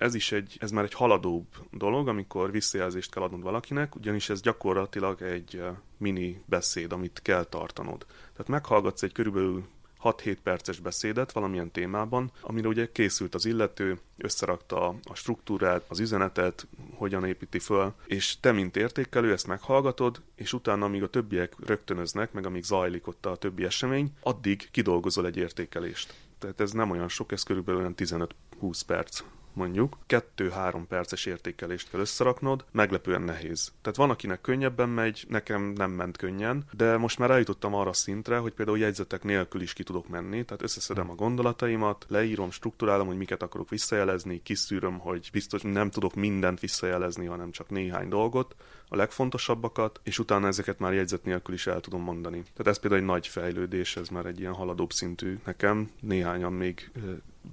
ez 0.00 0.14
is 0.14 0.32
egy, 0.32 0.56
ez 0.60 0.70
már 0.70 0.84
egy 0.84 0.94
haladóbb 0.94 1.46
dolog, 1.70 2.08
amikor 2.08 2.50
visszajelzést 2.50 3.10
kell 3.10 3.22
adnod 3.22 3.42
valakinek, 3.42 3.94
ugyanis 3.94 4.30
ez 4.30 4.40
gyakorlatilag 4.40 5.22
egy 5.22 5.56
eh, 5.56 5.74
mini 5.96 6.42
beszéd, 6.46 6.92
amit 6.92 7.20
kell 7.22 7.44
tartanod. 7.44 8.06
Tehát 8.08 8.48
meghallgatsz 8.48 9.02
egy 9.02 9.12
körülbelül 9.12 9.64
6-7 10.02 10.36
perces 10.42 10.78
beszédet 10.78 11.32
valamilyen 11.32 11.70
témában, 11.70 12.30
amire 12.40 12.68
ugye 12.68 12.92
készült 12.92 13.34
az 13.34 13.44
illető, 13.44 13.98
összerakta 14.16 14.88
a 14.88 15.14
struktúrát, 15.14 15.84
az 15.88 16.00
üzenetet, 16.00 16.66
hogyan 16.94 17.24
építi 17.24 17.58
föl, 17.58 17.92
és 18.06 18.40
te, 18.40 18.52
mint 18.52 18.76
értékelő, 18.76 19.32
ezt 19.32 19.46
meghallgatod, 19.46 20.20
és 20.34 20.52
utána, 20.52 20.84
amíg 20.84 21.02
a 21.02 21.10
többiek 21.10 21.54
rögtönöznek, 21.66 22.32
meg 22.32 22.46
amíg 22.46 22.62
zajlik 22.62 23.06
ott 23.06 23.26
a 23.26 23.36
többi 23.36 23.64
esemény, 23.64 24.12
addig 24.20 24.68
kidolgozol 24.70 25.26
egy 25.26 25.36
értékelést. 25.36 26.14
Tehát 26.38 26.60
ez 26.60 26.72
nem 26.72 26.90
olyan 26.90 27.08
sok, 27.08 27.32
ez 27.32 27.42
körülbelül 27.42 27.94
15-20 27.96 28.80
perc 28.86 29.22
mondjuk, 29.52 29.96
kettő-három 30.06 30.86
perces 30.86 31.26
értékelést 31.26 31.90
kell 31.90 32.00
összeraknod, 32.00 32.64
meglepően 32.70 33.22
nehéz. 33.22 33.72
Tehát 33.82 33.98
van, 33.98 34.10
akinek 34.10 34.40
könnyebben 34.40 34.88
megy, 34.88 35.24
nekem 35.28 35.62
nem 35.62 35.90
ment 35.90 36.16
könnyen, 36.16 36.64
de 36.72 36.96
most 36.96 37.18
már 37.18 37.30
eljutottam 37.30 37.74
arra 37.74 37.92
szintre, 37.92 38.36
hogy 38.38 38.52
például 38.52 38.78
jegyzetek 38.78 39.22
nélkül 39.22 39.60
is 39.60 39.72
ki 39.72 39.82
tudok 39.82 40.08
menni, 40.08 40.44
tehát 40.44 40.62
összeszedem 40.62 41.10
a 41.10 41.14
gondolataimat, 41.14 42.06
leírom, 42.08 42.50
strukturálom, 42.50 43.06
hogy 43.06 43.16
miket 43.16 43.42
akarok 43.42 43.68
visszajelezni, 43.68 44.42
kiszűröm, 44.42 44.98
hogy 44.98 45.28
biztos 45.32 45.62
nem 45.62 45.90
tudok 45.90 46.14
mindent 46.14 46.60
visszajelezni, 46.60 47.26
hanem 47.26 47.50
csak 47.50 47.70
néhány 47.70 48.08
dolgot, 48.08 48.54
a 48.88 48.96
legfontosabbakat, 48.96 50.00
és 50.02 50.18
utána 50.18 50.46
ezeket 50.46 50.78
már 50.78 50.92
jegyzet 50.92 51.24
nélkül 51.24 51.54
is 51.54 51.66
el 51.66 51.80
tudom 51.80 52.02
mondani. 52.02 52.42
Tehát 52.42 52.66
ez 52.66 52.78
például 52.78 53.00
egy 53.00 53.06
nagy 53.06 53.26
fejlődés, 53.26 53.96
ez 53.96 54.08
már 54.08 54.26
egy 54.26 54.40
ilyen 54.40 54.52
haladóbb 54.54 54.92
szintű 54.92 55.38
nekem, 55.44 55.90
néhányan 56.00 56.52
még 56.52 56.90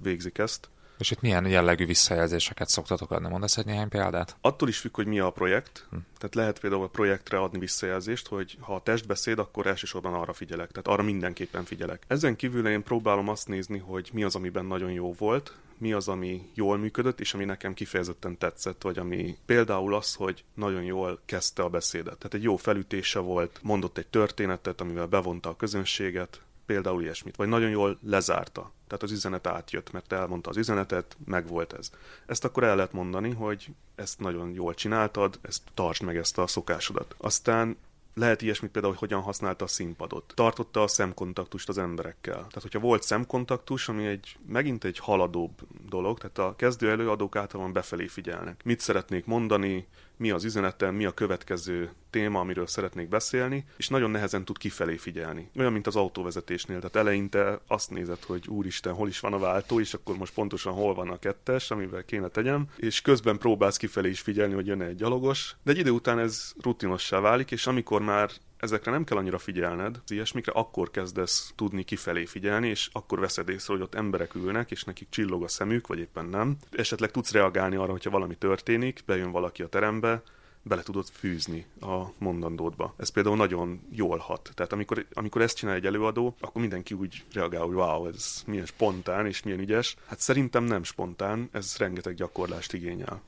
végzik 0.02 0.38
ezt, 0.38 0.68
És 0.98 1.10
itt 1.10 1.20
milyen 1.20 1.46
jellegű 1.46 1.86
visszajelzéseket 1.86 2.68
szoktatok 2.68 3.10
adni? 3.10 3.28
Mondasz 3.28 3.56
egy 3.56 3.66
néhány 3.66 3.88
példát? 3.88 4.36
Attól 4.40 4.68
is 4.68 4.78
függ, 4.78 4.94
hogy 4.94 5.06
mi 5.06 5.18
a 5.18 5.30
projekt. 5.30 5.86
Hm. 5.90 5.96
Tehát 6.18 6.34
lehet 6.34 6.60
például 6.60 6.82
a 6.82 6.88
projektre 6.88 7.38
adni 7.38 7.58
visszajelzést, 7.58 8.26
hogy 8.26 8.56
ha 8.60 8.74
a 8.74 8.82
testbeszéd, 8.82 9.38
akkor 9.38 9.66
elsősorban 9.66 10.14
arra 10.14 10.32
figyelek. 10.32 10.70
Tehát 10.70 10.88
arra 10.88 11.02
mindenképpen 11.02 11.64
figyelek. 11.64 12.02
Ezen 12.06 12.36
kívül 12.36 12.68
én 12.68 12.82
próbálom 12.82 13.28
azt 13.28 13.48
nézni, 13.48 13.78
hogy 13.78 14.10
mi 14.12 14.22
az, 14.22 14.34
amiben 14.34 14.64
nagyon 14.64 14.90
jó 14.90 15.14
volt, 15.18 15.56
mi 15.78 15.92
az, 15.92 16.08
ami 16.08 16.50
jól 16.54 16.78
működött, 16.78 17.20
és 17.20 17.34
ami 17.34 17.44
nekem 17.44 17.74
kifejezetten 17.74 18.38
tetszett, 18.38 18.82
vagy 18.82 18.98
ami 18.98 19.36
például 19.46 19.94
az, 19.94 20.14
hogy 20.14 20.44
nagyon 20.54 20.82
jól 20.82 21.20
kezdte 21.24 21.62
a 21.62 21.68
beszédet. 21.68 22.16
Tehát 22.16 22.34
egy 22.34 22.42
jó 22.42 22.56
felütése 22.56 23.18
volt, 23.18 23.58
mondott 23.62 23.98
egy 23.98 24.06
történetet, 24.06 24.80
amivel 24.80 25.06
bevonta 25.06 25.48
a 25.48 25.56
közönséget, 25.56 26.40
például 26.68 27.02
ilyesmit, 27.02 27.36
vagy 27.36 27.48
nagyon 27.48 27.70
jól 27.70 27.98
lezárta. 28.02 28.72
Tehát 28.86 29.02
az 29.02 29.12
üzenet 29.12 29.46
átjött, 29.46 29.92
mert 29.92 30.12
elmondta 30.12 30.50
az 30.50 30.56
üzenetet, 30.56 31.16
meg 31.24 31.46
volt 31.46 31.72
ez. 31.72 31.90
Ezt 32.26 32.44
akkor 32.44 32.64
el 32.64 32.76
lehet 32.76 32.92
mondani, 32.92 33.30
hogy 33.30 33.68
ezt 33.94 34.20
nagyon 34.20 34.52
jól 34.52 34.74
csináltad, 34.74 35.38
ezt 35.42 35.62
tartsd 35.74 36.02
meg 36.02 36.16
ezt 36.16 36.38
a 36.38 36.46
szokásodat. 36.46 37.14
Aztán 37.18 37.76
lehet 38.14 38.42
ilyesmit 38.42 38.70
például, 38.70 38.92
hogy 38.92 39.08
hogyan 39.08 39.22
használta 39.22 39.64
a 39.64 39.68
színpadot. 39.68 40.32
Tartotta 40.34 40.82
a 40.82 40.86
szemkontaktust 40.86 41.68
az 41.68 41.78
emberekkel. 41.78 42.34
Tehát, 42.34 42.62
hogyha 42.62 42.78
volt 42.78 43.02
szemkontaktus, 43.02 43.88
ami 43.88 44.06
egy 44.06 44.36
megint 44.46 44.84
egy 44.84 44.98
haladóbb 44.98 45.52
dolog, 45.88 46.18
tehát 46.18 46.38
a 46.38 46.56
kezdő 46.56 46.90
előadók 46.90 47.36
általában 47.36 47.72
befelé 47.72 48.06
figyelnek. 48.06 48.60
Mit 48.64 48.80
szeretnék 48.80 49.24
mondani, 49.24 49.86
mi 50.18 50.30
az 50.30 50.44
üzenetem, 50.44 50.94
mi 50.94 51.04
a 51.04 51.12
következő 51.12 51.90
téma, 52.10 52.40
amiről 52.40 52.66
szeretnék 52.66 53.08
beszélni, 53.08 53.64
és 53.76 53.88
nagyon 53.88 54.10
nehezen 54.10 54.44
tud 54.44 54.58
kifelé 54.58 54.96
figyelni. 54.96 55.50
Olyan, 55.56 55.72
mint 55.72 55.86
az 55.86 55.96
autóvezetésnél. 55.96 56.76
Tehát 56.76 56.96
eleinte 56.96 57.60
azt 57.66 57.90
nézed, 57.90 58.24
hogy 58.24 58.48
úristen, 58.48 58.94
hol 58.94 59.08
is 59.08 59.20
van 59.20 59.32
a 59.32 59.38
váltó, 59.38 59.80
és 59.80 59.94
akkor 59.94 60.16
most 60.16 60.34
pontosan 60.34 60.72
hol 60.72 60.94
van 60.94 61.08
a 61.08 61.18
kettes, 61.18 61.70
amivel 61.70 62.04
kéne 62.04 62.28
tegyem, 62.28 62.66
és 62.76 63.00
közben 63.00 63.38
próbálsz 63.38 63.76
kifelé 63.76 64.08
is 64.08 64.20
figyelni, 64.20 64.54
hogy 64.54 64.66
jön 64.66 64.82
egy 64.82 64.96
gyalogos, 64.96 65.56
de 65.62 65.70
egy 65.70 65.78
idő 65.78 65.90
után 65.90 66.18
ez 66.18 66.52
rutinossá 66.62 67.20
válik, 67.20 67.50
és 67.50 67.66
amikor 67.66 68.02
már 68.02 68.30
ezekre 68.58 68.90
nem 68.90 69.04
kell 69.04 69.16
annyira 69.16 69.38
figyelned, 69.38 70.00
ilyesmikre 70.08 70.52
akkor 70.52 70.90
kezdesz 70.90 71.52
tudni 71.56 71.82
kifelé 71.82 72.24
figyelni, 72.24 72.68
és 72.68 72.88
akkor 72.92 73.18
veszed 73.18 73.48
észre, 73.48 73.72
hogy 73.72 73.82
ott 73.82 73.94
emberek 73.94 74.34
ülnek, 74.34 74.70
és 74.70 74.84
nekik 74.84 75.08
csillog 75.10 75.42
a 75.42 75.48
szemük, 75.48 75.86
vagy 75.86 75.98
éppen 75.98 76.26
nem. 76.26 76.56
Esetleg 76.70 77.10
tudsz 77.10 77.32
reagálni 77.32 77.76
arra, 77.76 77.90
hogyha 77.90 78.10
valami 78.10 78.34
történik, 78.34 79.02
bejön 79.06 79.30
valaki 79.30 79.62
a 79.62 79.68
terembe, 79.68 80.22
bele 80.62 80.82
tudod 80.82 81.06
fűzni 81.12 81.66
a 81.80 82.04
mondandódba. 82.18 82.94
Ez 82.96 83.08
például 83.08 83.36
nagyon 83.36 83.80
jól 83.90 84.18
hat. 84.18 84.50
Tehát 84.54 84.72
amikor, 84.72 85.06
amikor 85.12 85.42
ezt 85.42 85.56
csinál 85.56 85.74
egy 85.74 85.86
előadó, 85.86 86.36
akkor 86.40 86.60
mindenki 86.60 86.94
úgy 86.94 87.24
reagál, 87.32 87.62
hogy 87.62 87.74
wow, 87.74 88.06
ez 88.06 88.42
milyen 88.46 88.66
spontán 88.66 89.26
és 89.26 89.42
milyen 89.42 89.60
ügyes. 89.60 89.96
Hát 90.06 90.20
szerintem 90.20 90.64
nem 90.64 90.82
spontán, 90.82 91.48
ez 91.52 91.76
rengeteg 91.76 92.14
gyakorlást 92.14 92.72
igényel 92.72 93.22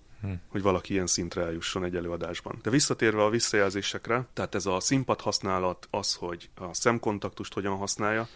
hogy 0.49 0.63
valaki 0.63 0.93
ilyen 0.93 1.07
szintre 1.07 1.43
eljusson 1.43 1.85
egy 1.85 1.97
előadásban. 1.97 2.59
De 2.63 2.71
visszatérve 2.71 3.25
a 3.25 3.31
visszajelzésekre, 3.31 4.27
tehát 4.33 4.55
ez 4.55 4.67
a 4.67 4.81
színpad 4.81 5.21
használat, 5.21 5.89
az, 5.91 6.15
hogy 6.15 6.51
a 6.55 6.75
szemkontaktust 6.75 7.55
hogyan 7.55 7.77
használja, 7.77 8.29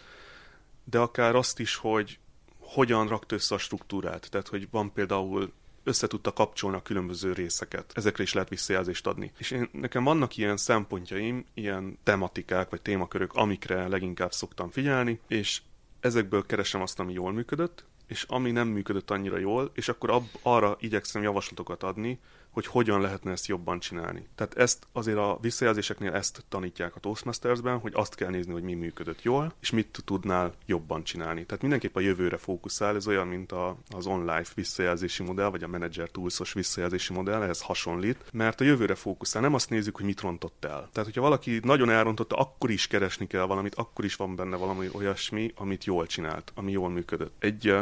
de 0.83 0.99
akár 0.99 1.35
azt 1.35 1.59
is, 1.59 1.75
hogy 1.75 2.19
hogyan 2.59 3.07
rakt 3.07 3.31
össze 3.31 3.55
a 3.55 3.57
struktúrát. 3.57 4.29
Tehát, 4.29 4.47
hogy 4.47 4.67
van 4.71 4.93
például 4.93 5.51
össze 5.83 6.07
tudta 6.07 6.33
kapcsolni 6.33 6.77
a 6.77 6.81
különböző 6.81 7.33
részeket. 7.33 7.91
Ezekre 7.95 8.23
is 8.23 8.33
lehet 8.33 8.49
visszajelzést 8.49 9.07
adni. 9.07 9.31
És 9.37 9.51
én, 9.51 9.69
nekem 9.71 10.03
vannak 10.03 10.37
ilyen 10.37 10.57
szempontjaim, 10.57 11.45
ilyen 11.53 11.97
tematikák 12.03 12.69
vagy 12.69 12.81
témakörök, 12.81 13.33
amikre 13.33 13.87
leginkább 13.87 14.31
szoktam 14.31 14.69
figyelni, 14.69 15.19
és 15.27 15.61
ezekből 15.99 16.45
keresem 16.45 16.81
azt, 16.81 16.99
ami 16.99 17.13
jól 17.13 17.33
működött, 17.33 17.85
és 18.07 18.23
ami 18.23 18.51
nem 18.51 18.67
működött 18.67 19.11
annyira 19.11 19.37
jól, 19.37 19.71
és 19.73 19.89
akkor 19.89 20.09
ab, 20.09 20.23
arra 20.41 20.77
igyekszem 20.79 21.21
javaslatokat 21.23 21.83
adni, 21.83 22.19
hogy 22.55 22.65
hogyan 22.65 23.01
lehetne 23.01 23.31
ezt 23.31 23.47
jobban 23.47 23.79
csinálni. 23.79 24.27
Tehát 24.35 24.57
ezt 24.57 24.87
azért 24.91 25.17
a 25.17 25.37
visszajelzéseknél 25.41 26.13
ezt 26.13 26.43
tanítják 26.49 26.95
a 26.95 26.99
Toastmastersben, 26.99 27.79
hogy 27.79 27.91
azt 27.95 28.15
kell 28.15 28.29
nézni, 28.29 28.53
hogy 28.53 28.63
mi 28.63 28.73
működött 28.73 29.21
jól, 29.21 29.53
és 29.61 29.71
mit 29.71 30.01
tudnál 30.05 30.53
jobban 30.65 31.03
csinálni. 31.03 31.45
Tehát 31.45 31.61
mindenképp 31.61 31.95
a 31.95 31.99
jövőre 31.99 32.37
fókuszál, 32.37 32.95
ez 32.95 33.07
olyan, 33.07 33.27
mint 33.27 33.51
a, 33.51 33.77
az 33.89 34.05
online 34.05 34.43
visszajelzési 34.55 35.23
modell, 35.23 35.49
vagy 35.49 35.63
a 35.63 35.67
Manager 35.67 36.09
Toolsos 36.09 36.53
visszajelzési 36.53 37.13
modell, 37.13 37.41
ehhez 37.41 37.61
hasonlít, 37.61 38.23
mert 38.31 38.61
a 38.61 38.63
jövőre 38.63 38.95
fókuszál, 38.95 39.41
nem 39.41 39.53
azt 39.53 39.69
nézzük, 39.69 39.95
hogy 39.95 40.05
mit 40.05 40.21
rontott 40.21 40.65
el. 40.65 40.89
Tehát, 40.91 41.09
hogyha 41.09 41.21
valaki 41.21 41.59
nagyon 41.63 41.89
elrontotta, 41.89 42.35
akkor 42.35 42.69
is 42.69 42.87
keresni 42.87 43.27
kell 43.27 43.45
valamit, 43.45 43.75
akkor 43.75 44.05
is 44.05 44.15
van 44.15 44.35
benne 44.35 44.55
valami 44.55 44.89
olyasmi, 44.91 45.51
amit 45.55 45.85
jól 45.85 46.05
csinált, 46.05 46.51
ami 46.55 46.71
jól 46.71 46.89
működött. 46.89 47.35
Egy 47.39 47.75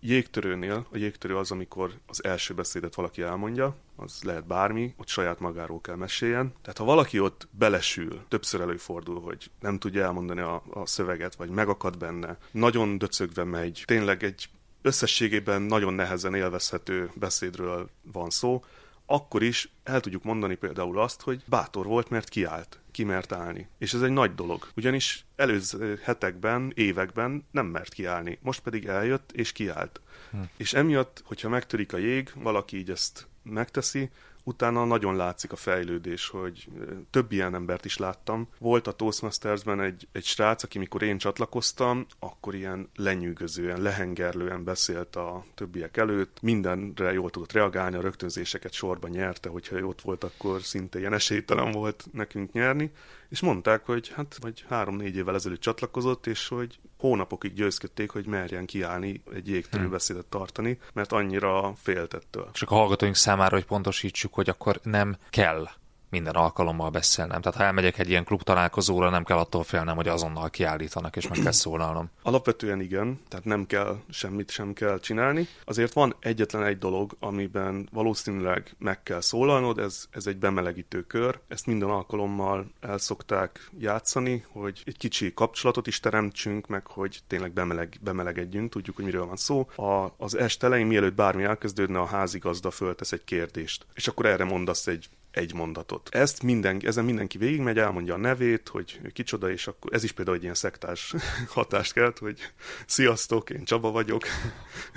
jégtörőnél, 0.00 0.86
a 0.92 0.96
jégtörő 0.96 1.36
az, 1.36 1.50
amikor 1.50 1.92
az 2.06 2.24
első 2.24 2.54
beszédet 2.54 2.94
valaki 2.94 3.22
elmondja, 3.22 3.76
az 3.96 4.22
lehet 4.22 4.46
bármi, 4.46 4.94
ott 4.96 5.08
saját 5.08 5.40
magáról 5.40 5.80
kell 5.80 5.96
meséljen. 5.96 6.52
Tehát 6.62 6.78
ha 6.78 6.84
valaki 6.84 7.20
ott 7.20 7.48
belesül, 7.50 8.24
többször 8.28 8.60
előfordul, 8.60 9.20
hogy 9.20 9.50
nem 9.60 9.78
tudja 9.78 10.04
elmondani 10.04 10.40
a, 10.40 10.62
a 10.70 10.86
szöveget, 10.86 11.34
vagy 11.34 11.50
megakad 11.50 11.98
benne, 11.98 12.38
nagyon 12.50 12.98
döcögve 12.98 13.44
megy, 13.44 13.82
tényleg 13.86 14.22
egy 14.22 14.48
összességében 14.82 15.62
nagyon 15.62 15.94
nehezen 15.94 16.34
élvezhető 16.34 17.10
beszédről 17.14 17.88
van 18.12 18.30
szó, 18.30 18.64
akkor 19.06 19.42
is 19.42 19.72
el 19.82 20.00
tudjuk 20.00 20.22
mondani 20.22 20.54
például 20.54 20.98
azt, 20.98 21.20
hogy 21.20 21.42
bátor 21.46 21.86
volt, 21.86 22.10
mert 22.10 22.28
kiállt, 22.28 22.79
kimert 22.90 23.32
állni. 23.32 23.68
És 23.78 23.94
ez 23.94 24.02
egy 24.02 24.10
nagy 24.10 24.34
dolog. 24.34 24.68
Ugyanis 24.76 25.24
előző 25.36 26.00
hetekben, 26.02 26.72
években 26.74 27.46
nem 27.50 27.66
mert 27.66 27.92
kiállni. 27.92 28.38
Most 28.42 28.60
pedig 28.60 28.86
eljött 28.86 29.32
és 29.32 29.52
kiállt. 29.52 30.00
Hm. 30.30 30.36
És 30.56 30.72
emiatt, 30.72 31.22
hogyha 31.24 31.48
megtörik 31.48 31.92
a 31.92 31.98
jég, 31.98 32.30
valaki 32.34 32.76
így 32.76 32.90
ezt 32.90 33.28
megteszi, 33.42 34.10
utána 34.44 34.84
nagyon 34.84 35.16
látszik 35.16 35.52
a 35.52 35.56
fejlődés, 35.56 36.28
hogy 36.28 36.68
több 37.10 37.32
ilyen 37.32 37.54
embert 37.54 37.84
is 37.84 37.96
láttam. 37.96 38.48
Volt 38.58 38.86
a 38.86 38.92
Toastmastersben 38.92 39.80
egy, 39.80 40.08
egy 40.12 40.24
srác, 40.24 40.62
aki 40.62 40.78
mikor 40.78 41.02
én 41.02 41.18
csatlakoztam, 41.18 42.06
akkor 42.18 42.54
ilyen 42.54 42.88
lenyűgözően, 42.96 43.82
lehengerlően 43.82 44.64
beszélt 44.64 45.16
a 45.16 45.44
többiek 45.54 45.96
előtt, 45.96 46.38
mindenre 46.42 47.12
jól 47.12 47.30
tudott 47.30 47.52
reagálni, 47.52 47.96
a 47.96 48.00
rögtönzéseket 48.00 48.72
sorban 48.72 49.10
nyerte, 49.10 49.48
hogyha 49.48 49.78
ott 49.78 50.00
volt, 50.00 50.24
akkor 50.24 50.62
szinte 50.62 50.98
ilyen 50.98 51.12
esélytelen 51.12 51.70
volt 51.70 52.06
nekünk 52.12 52.52
nyerni, 52.52 52.92
és 53.28 53.40
mondták, 53.40 53.86
hogy 53.86 54.08
hát 54.08 54.36
vagy 54.40 54.64
három-négy 54.68 55.16
évvel 55.16 55.34
ezelőtt 55.34 55.60
csatlakozott, 55.60 56.26
és 56.26 56.48
hogy 56.48 56.78
hónapokig 57.00 57.52
győzködték, 57.52 58.10
hogy 58.10 58.26
merjen 58.26 58.66
kiállni 58.66 59.22
egy 59.34 59.48
jégtörő 59.48 59.82
hmm. 59.82 59.92
beszédet 59.92 60.26
tartani, 60.26 60.78
mert 60.92 61.12
annyira 61.12 61.72
féltettől. 61.82 62.50
Csak 62.52 62.70
a 62.70 62.74
hallgatóink 62.74 63.14
számára, 63.14 63.56
hogy 63.56 63.64
pontosítsuk, 63.64 64.34
hogy 64.34 64.48
akkor 64.48 64.80
nem 64.82 65.16
kell 65.30 65.68
minden 66.10 66.34
alkalommal 66.34 66.90
beszélnem. 66.90 67.40
Tehát 67.40 67.58
ha 67.58 67.64
elmegyek 67.64 67.98
egy 67.98 68.08
ilyen 68.08 68.24
klub 68.24 68.42
találkozóra, 68.42 69.10
nem 69.10 69.24
kell 69.24 69.36
attól 69.36 69.62
félnem, 69.62 69.96
hogy 69.96 70.08
azonnal 70.08 70.50
kiállítanak, 70.50 71.16
és 71.16 71.28
meg 71.28 71.38
kell 71.38 71.52
szólalnom. 71.52 72.10
Alapvetően 72.22 72.80
igen, 72.80 73.20
tehát 73.28 73.44
nem 73.44 73.66
kell 73.66 73.96
semmit 74.08 74.50
sem 74.50 74.72
kell 74.72 75.00
csinálni. 75.00 75.48
Azért 75.64 75.92
van 75.92 76.14
egyetlen 76.20 76.64
egy 76.64 76.78
dolog, 76.78 77.16
amiben 77.18 77.88
valószínűleg 77.92 78.74
meg 78.78 79.02
kell 79.02 79.20
szólalnod, 79.20 79.78
ez, 79.78 80.06
ez 80.10 80.26
egy 80.26 80.36
bemelegítő 80.36 81.02
kör. 81.02 81.38
Ezt 81.48 81.66
minden 81.66 81.88
alkalommal 81.88 82.70
el 82.80 82.98
szokták 82.98 83.70
játszani, 83.78 84.44
hogy 84.48 84.82
egy 84.84 84.96
kicsi 84.96 85.34
kapcsolatot 85.34 85.86
is 85.86 86.00
teremtsünk, 86.00 86.66
meg 86.66 86.86
hogy 86.86 87.18
tényleg 87.26 87.52
bemeleg, 87.52 87.98
bemelegedjünk, 88.00 88.70
tudjuk, 88.70 88.96
hogy 88.96 89.04
miről 89.04 89.26
van 89.26 89.36
szó. 89.36 89.68
A, 89.76 90.14
az 90.16 90.36
est 90.36 90.62
elején, 90.62 90.86
mielőtt 90.86 91.14
bármi 91.14 91.42
elkezdődne, 91.42 91.98
a 91.98 92.06
házigazda 92.06 92.70
föltesz 92.70 93.12
egy 93.12 93.24
kérdést, 93.24 93.86
és 93.94 94.08
akkor 94.08 94.26
erre 94.26 94.44
mondasz 94.44 94.86
egy 94.86 95.08
egy 95.30 95.54
mondatot. 95.54 96.08
Ezt 96.12 96.42
minden, 96.42 96.80
ezen 96.84 97.04
mindenki 97.04 97.38
végigmegy, 97.38 97.78
elmondja 97.78 98.14
a 98.14 98.18
nevét, 98.18 98.68
hogy 98.68 99.00
kicsoda, 99.12 99.50
és 99.50 99.66
akkor 99.66 99.94
ez 99.94 100.04
is 100.04 100.12
például 100.12 100.36
egy 100.36 100.42
ilyen 100.42 100.54
szektás 100.54 101.14
hatást 101.48 101.92
kelt, 101.92 102.18
hogy 102.18 102.38
sziasztok, 102.86 103.50
én 103.50 103.64
Csaba 103.64 103.90
vagyok, 103.90 104.22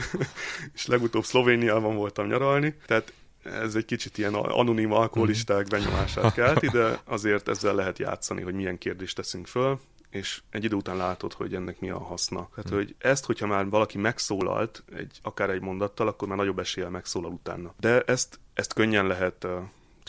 és 0.76 0.86
legutóbb 0.86 1.24
Szlovéniában 1.24 1.96
voltam 1.96 2.28
nyaralni, 2.28 2.76
tehát 2.86 3.14
ez 3.44 3.76
egy 3.76 3.86
kicsit 3.86 4.18
ilyen 4.18 4.34
anonim 4.34 4.92
alkoholisták 4.92 5.68
benyomását 5.68 6.34
kelt, 6.40 6.72
de 6.72 7.02
azért 7.06 7.48
ezzel 7.48 7.76
lehet 7.76 8.00
játszani, 8.00 8.42
hogy 8.42 8.54
milyen 8.54 8.78
kérdést 8.78 9.16
teszünk 9.16 9.48
föl, 9.48 9.80
és 10.10 10.42
egy 10.50 10.64
idő 10.64 10.76
után 10.76 10.98
látod, 10.98 11.34
hogy 11.34 11.56
ennek 11.56 11.80
mi 11.80 11.90
a 11.90 12.00
haszna. 12.00 12.50
Tehát, 12.56 12.70
hmm. 12.70 12.78
hogy 12.78 12.96
ezt, 12.98 13.26
hogyha 13.26 13.48
már 13.48 13.70
valaki 13.70 13.98
megszólalt, 13.98 14.84
egy, 14.96 15.20
akár 15.22 15.50
egy 15.50 15.62
mondattal, 15.62 16.08
akkor 16.08 16.28
már 16.28 16.38
nagyobb 16.38 16.60
eséllyel 16.60 16.90
megszólal 16.90 17.32
utána. 17.32 17.74
De 17.80 18.02
ezt, 18.02 18.40
ezt 18.54 18.74
könnyen 18.74 19.08
lehet 19.08 19.48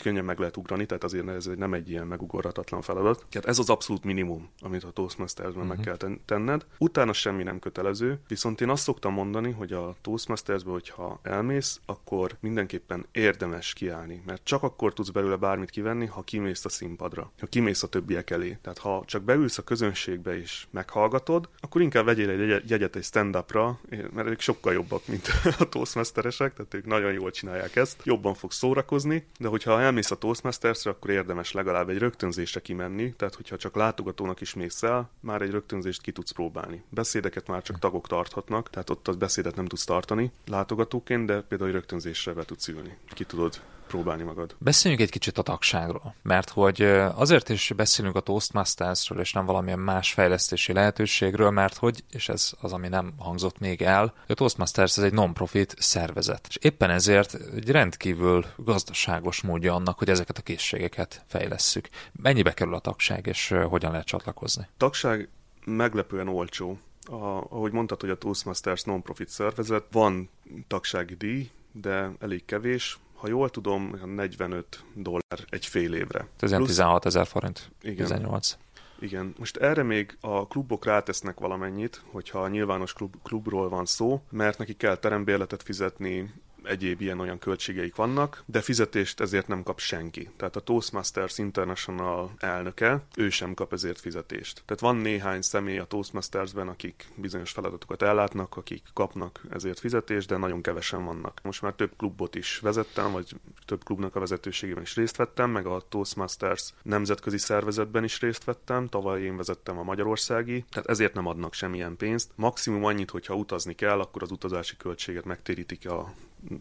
könnyen 0.01 0.25
meg 0.25 0.39
lehet 0.39 0.57
ugrani, 0.57 0.85
tehát 0.85 1.03
azért 1.03 1.27
ez 1.27 1.45
nem 1.45 1.73
egy 1.73 1.89
ilyen 1.89 2.07
megugorhatatlan 2.07 2.81
feladat. 2.81 3.25
Tehát 3.29 3.47
ez 3.47 3.59
az 3.59 3.69
abszolút 3.69 4.03
minimum, 4.03 4.49
amit 4.61 4.83
a 4.83 4.91
Toastmasters-ben 4.91 5.63
uh-huh. 5.63 5.67
meg 5.67 5.77
mhm. 5.77 5.97
kell 5.97 6.17
tenned. 6.25 6.65
Utána 6.77 7.13
semmi 7.13 7.43
nem 7.43 7.59
kötelező, 7.59 8.19
viszont 8.27 8.61
én 8.61 8.69
azt 8.69 8.83
szoktam 8.83 9.13
mondani, 9.13 9.51
hogy 9.51 9.73
a 9.73 9.95
Toastmasters-be, 10.01 10.71
hogyha 10.71 11.19
elmész, 11.23 11.79
akkor 11.85 12.37
mindenképpen 12.39 13.05
érdemes 13.11 13.73
kiállni, 13.73 14.21
mert 14.25 14.43
csak 14.43 14.63
akkor 14.63 14.93
tudsz 14.93 15.09
belőle 15.09 15.35
bármit 15.35 15.69
kivenni, 15.69 16.05
ha 16.05 16.21
kimész 16.21 16.65
a 16.65 16.69
színpadra, 16.69 17.31
ha 17.39 17.47
kimész 17.47 17.83
a 17.83 17.87
többiek 17.87 18.29
elé. 18.29 18.57
Tehát 18.61 18.77
ha 18.77 19.03
csak 19.05 19.23
beülsz 19.23 19.57
a 19.57 19.63
közönségbe 19.63 20.37
és 20.37 20.67
meghallgatod, 20.71 21.49
akkor 21.59 21.81
inkább 21.81 22.05
vegyél 22.05 22.29
egy 22.29 22.69
jegyet 22.69 22.95
egy 22.95 23.03
stand-upra, 23.03 23.79
mert 23.89 24.27
ők 24.27 24.39
sokkal 24.39 24.73
jobbak, 24.73 25.07
mint 25.07 25.27
a 25.59 25.69
Toastmasteresek, 25.69 26.53
tehát 26.53 26.73
ők 26.73 26.85
nagyon 26.85 27.13
jól 27.13 27.31
csinálják 27.31 27.75
ezt, 27.75 28.01
jobban 28.03 28.33
fog 28.33 28.51
szórakozni, 28.51 29.25
de 29.39 29.47
hogyha 29.47 29.79
elmész 29.85 30.11
a 30.11 30.15
Toastmasters-re, 30.15 30.91
akkor 30.91 31.09
érdemes 31.09 31.51
legalább 31.51 31.89
egy 31.89 31.97
rögtönzésre 31.97 32.59
kimenni, 32.59 33.13
tehát 33.13 33.35
hogyha 33.35 33.57
csak 33.57 33.75
látogatónak 33.75 34.41
is 34.41 34.53
mész 34.53 34.83
el, 34.83 35.09
már 35.19 35.41
egy 35.41 35.51
rögtönzést 35.51 36.01
ki 36.01 36.11
tudsz 36.11 36.31
próbálni. 36.31 36.83
Beszédeket 36.89 37.47
már 37.47 37.61
csak 37.61 37.79
tagok 37.79 38.07
tarthatnak, 38.07 38.69
tehát 38.69 38.89
ott 38.89 39.07
az 39.07 39.15
beszédet 39.15 39.55
nem 39.55 39.65
tudsz 39.65 39.85
tartani 39.85 40.31
látogatóként, 40.45 41.25
de 41.25 41.41
például 41.41 41.69
egy 41.69 41.75
rögtönzésre 41.75 42.33
be 42.33 42.43
tudsz 42.43 42.67
ülni. 42.67 42.97
Ki 43.07 43.23
tudod 43.23 43.61
próbálni 43.87 44.23
magad. 44.23 44.55
Beszéljünk 44.59 45.03
egy 45.03 45.09
kicsit 45.09 45.37
a 45.37 45.41
tagságról, 45.41 46.15
mert 46.21 46.49
hogy 46.49 46.81
azért 47.15 47.49
is 47.49 47.71
beszélünk 47.75 48.15
a 48.15 48.19
Toastmastersről, 48.19 49.19
és 49.19 49.33
nem 49.33 49.45
valamilyen 49.45 49.79
más 49.79 50.13
fejlesztési 50.13 50.73
lehetőségről, 50.73 51.49
mert 51.49 51.77
hogy, 51.77 52.03
és 52.09 52.29
ez 52.29 52.51
az, 52.61 52.73
ami 52.73 52.87
nem 52.87 53.13
hangzott 53.17 53.59
még 53.59 53.81
el, 53.81 54.13
a 54.27 54.33
Toastmasters 54.33 54.97
ez 54.97 55.03
egy 55.03 55.13
non-profit 55.13 55.75
szervezet. 55.77 56.45
És 56.49 56.55
éppen 56.55 56.89
ezért 56.89 57.33
egy 57.55 57.69
rendkívül 57.69 58.45
gazdaságos 58.57 59.41
módja 59.41 59.73
annak, 59.73 59.97
hogy 59.97 60.09
ezeket 60.09 60.37
a 60.37 60.41
készségeket 60.41 61.23
fejlesszük. 61.27 61.89
Mennyibe 62.11 62.53
kerül 62.53 62.73
a 62.73 62.79
tagság, 62.79 63.25
és 63.25 63.55
hogyan 63.69 63.91
lehet 63.91 64.05
csatlakozni? 64.05 64.67
Tagság 64.77 65.29
meglepően 65.65 66.27
olcsó. 66.27 66.79
A, 67.07 67.15
ahogy 67.49 67.71
mondtad, 67.71 68.01
hogy 68.01 68.09
a 68.09 68.17
Toastmasters 68.17 68.83
non-profit 68.83 69.29
szervezet, 69.29 69.83
van 69.91 70.29
tagsági 70.67 71.15
díj, 71.15 71.49
de 71.71 72.11
elég 72.19 72.45
kevés, 72.45 72.99
ha 73.15 73.27
jól 73.27 73.49
tudom, 73.49 73.99
45 74.15 74.83
dollár 74.93 75.39
egy 75.49 75.65
fél 75.65 75.93
évre. 75.93 76.27
Ez 76.39 76.51
16 76.51 77.05
ezer 77.05 77.27
forint. 77.27 77.71
Igen. 77.81 78.05
18. 78.05 78.57
Igen, 78.99 79.35
most 79.37 79.57
erre 79.57 79.83
még 79.83 80.17
a 80.21 80.47
klubok 80.47 80.85
rátesznek 80.85 81.39
valamennyit, 81.39 82.03
hogyha 82.11 82.39
a 82.39 82.47
nyilvános 82.47 82.93
klub, 82.93 83.15
klubról 83.23 83.69
van 83.69 83.85
szó, 83.85 84.21
mert 84.29 84.57
neki 84.57 84.73
kell 84.73 84.95
terembérletet 84.95 85.63
fizetni, 85.63 86.33
egyéb 86.67 87.01
ilyen-olyan 87.01 87.39
költségeik 87.39 87.95
vannak, 87.95 88.43
de 88.45 88.61
fizetést 88.61 89.19
ezért 89.19 89.47
nem 89.47 89.63
kap 89.63 89.79
senki. 89.79 90.29
Tehát 90.37 90.55
a 90.55 90.59
Toastmasters 90.59 91.37
International 91.37 92.31
elnöke, 92.37 93.03
ő 93.15 93.29
sem 93.29 93.53
kap 93.53 93.73
ezért 93.73 93.99
fizetést. 93.99 94.61
Tehát 94.65 94.81
van 94.81 94.95
néhány 94.95 95.41
személy 95.41 95.77
a 95.77 95.85
Toastmastersben, 95.85 96.67
akik 96.67 97.07
bizonyos 97.15 97.51
feladatokat 97.51 98.01
ellátnak, 98.01 98.57
akik 98.57 98.83
kapnak 98.93 99.41
ezért 99.49 99.79
fizetést, 99.79 100.27
de 100.27 100.37
nagyon 100.37 100.61
kevesen 100.61 101.05
vannak. 101.05 101.39
Most 101.43 101.61
már 101.61 101.73
több 101.73 101.91
klubot 101.97 102.35
is 102.35 102.59
vezettem, 102.59 103.11
vagy 103.11 103.35
több 103.65 103.83
klubnak 103.83 104.15
a 104.15 104.19
vezetőségében 104.19 104.83
is 104.83 104.95
részt 104.95 105.15
vettem, 105.15 105.49
meg 105.49 105.65
a 105.65 105.85
Toastmasters 105.89 106.73
nemzetközi 106.83 107.37
szervezetben 107.37 108.03
is 108.03 108.19
részt 108.19 108.43
vettem, 108.43 108.87
tavaly 108.87 109.21
én 109.21 109.37
vezettem 109.37 109.77
a 109.77 109.83
magyarországi, 109.83 110.65
tehát 110.69 110.89
ezért 110.89 111.13
nem 111.13 111.27
adnak 111.27 111.53
semmilyen 111.53 111.97
pénzt. 111.97 112.31
Maximum 112.35 112.83
annyit, 112.83 113.09
hogyha 113.09 113.35
utazni 113.35 113.75
kell, 113.75 113.99
akkor 113.99 114.23
az 114.23 114.31
utazási 114.31 114.77
költséget 114.77 115.25
megtérítik 115.25 115.89
a 115.89 116.13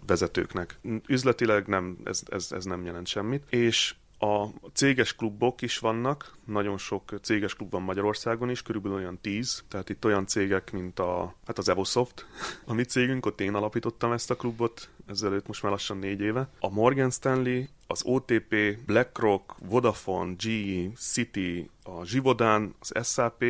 vezetőknek. 0.07 0.78
Üzletileg 1.09 1.66
nem, 1.66 1.98
ez, 2.04 2.22
ez, 2.30 2.52
ez 2.52 2.64
nem 2.64 2.85
jelent 2.85 3.07
semmit. 3.07 3.44
És 3.48 3.94
a 4.18 4.46
céges 4.72 5.14
klubok 5.14 5.62
is 5.62 5.78
vannak, 5.78 6.37
nagyon 6.44 6.78
sok 6.78 7.14
céges 7.22 7.54
klub 7.54 7.70
van 7.70 7.83
Magyarországon 7.83 8.50
is, 8.50 8.62
körülbelül 8.62 8.96
olyan 8.96 9.18
tíz, 9.20 9.64
tehát 9.68 9.88
itt 9.88 10.04
olyan 10.04 10.26
cégek, 10.26 10.72
mint 10.72 10.98
a, 10.98 11.35
hát 11.46 11.59
az 11.59 11.68
Evosoft, 11.68 12.26
a 12.66 12.72
mi 12.72 12.85
cégünk, 12.85 13.26
ott 13.26 13.40
én 13.40 13.54
alapítottam 13.54 14.12
ezt 14.12 14.30
a 14.30 14.37
klubot, 14.37 14.88
ezelőtt 15.07 15.46
most 15.46 15.62
már 15.62 15.72
lassan 15.72 15.98
négy 15.98 16.20
éve. 16.20 16.48
A 16.61 16.70
Morgan 16.70 17.11
Stanley, 17.11 17.62
az 17.87 18.02
OTP, 18.04 18.78
BlackRock, 18.87 19.54
Vodafone, 19.59 20.35
GE, 20.38 20.90
City, 20.96 21.70
a 21.83 22.04
Zsivodán, 22.04 22.74
az 22.80 23.12
SAP, 23.12 23.44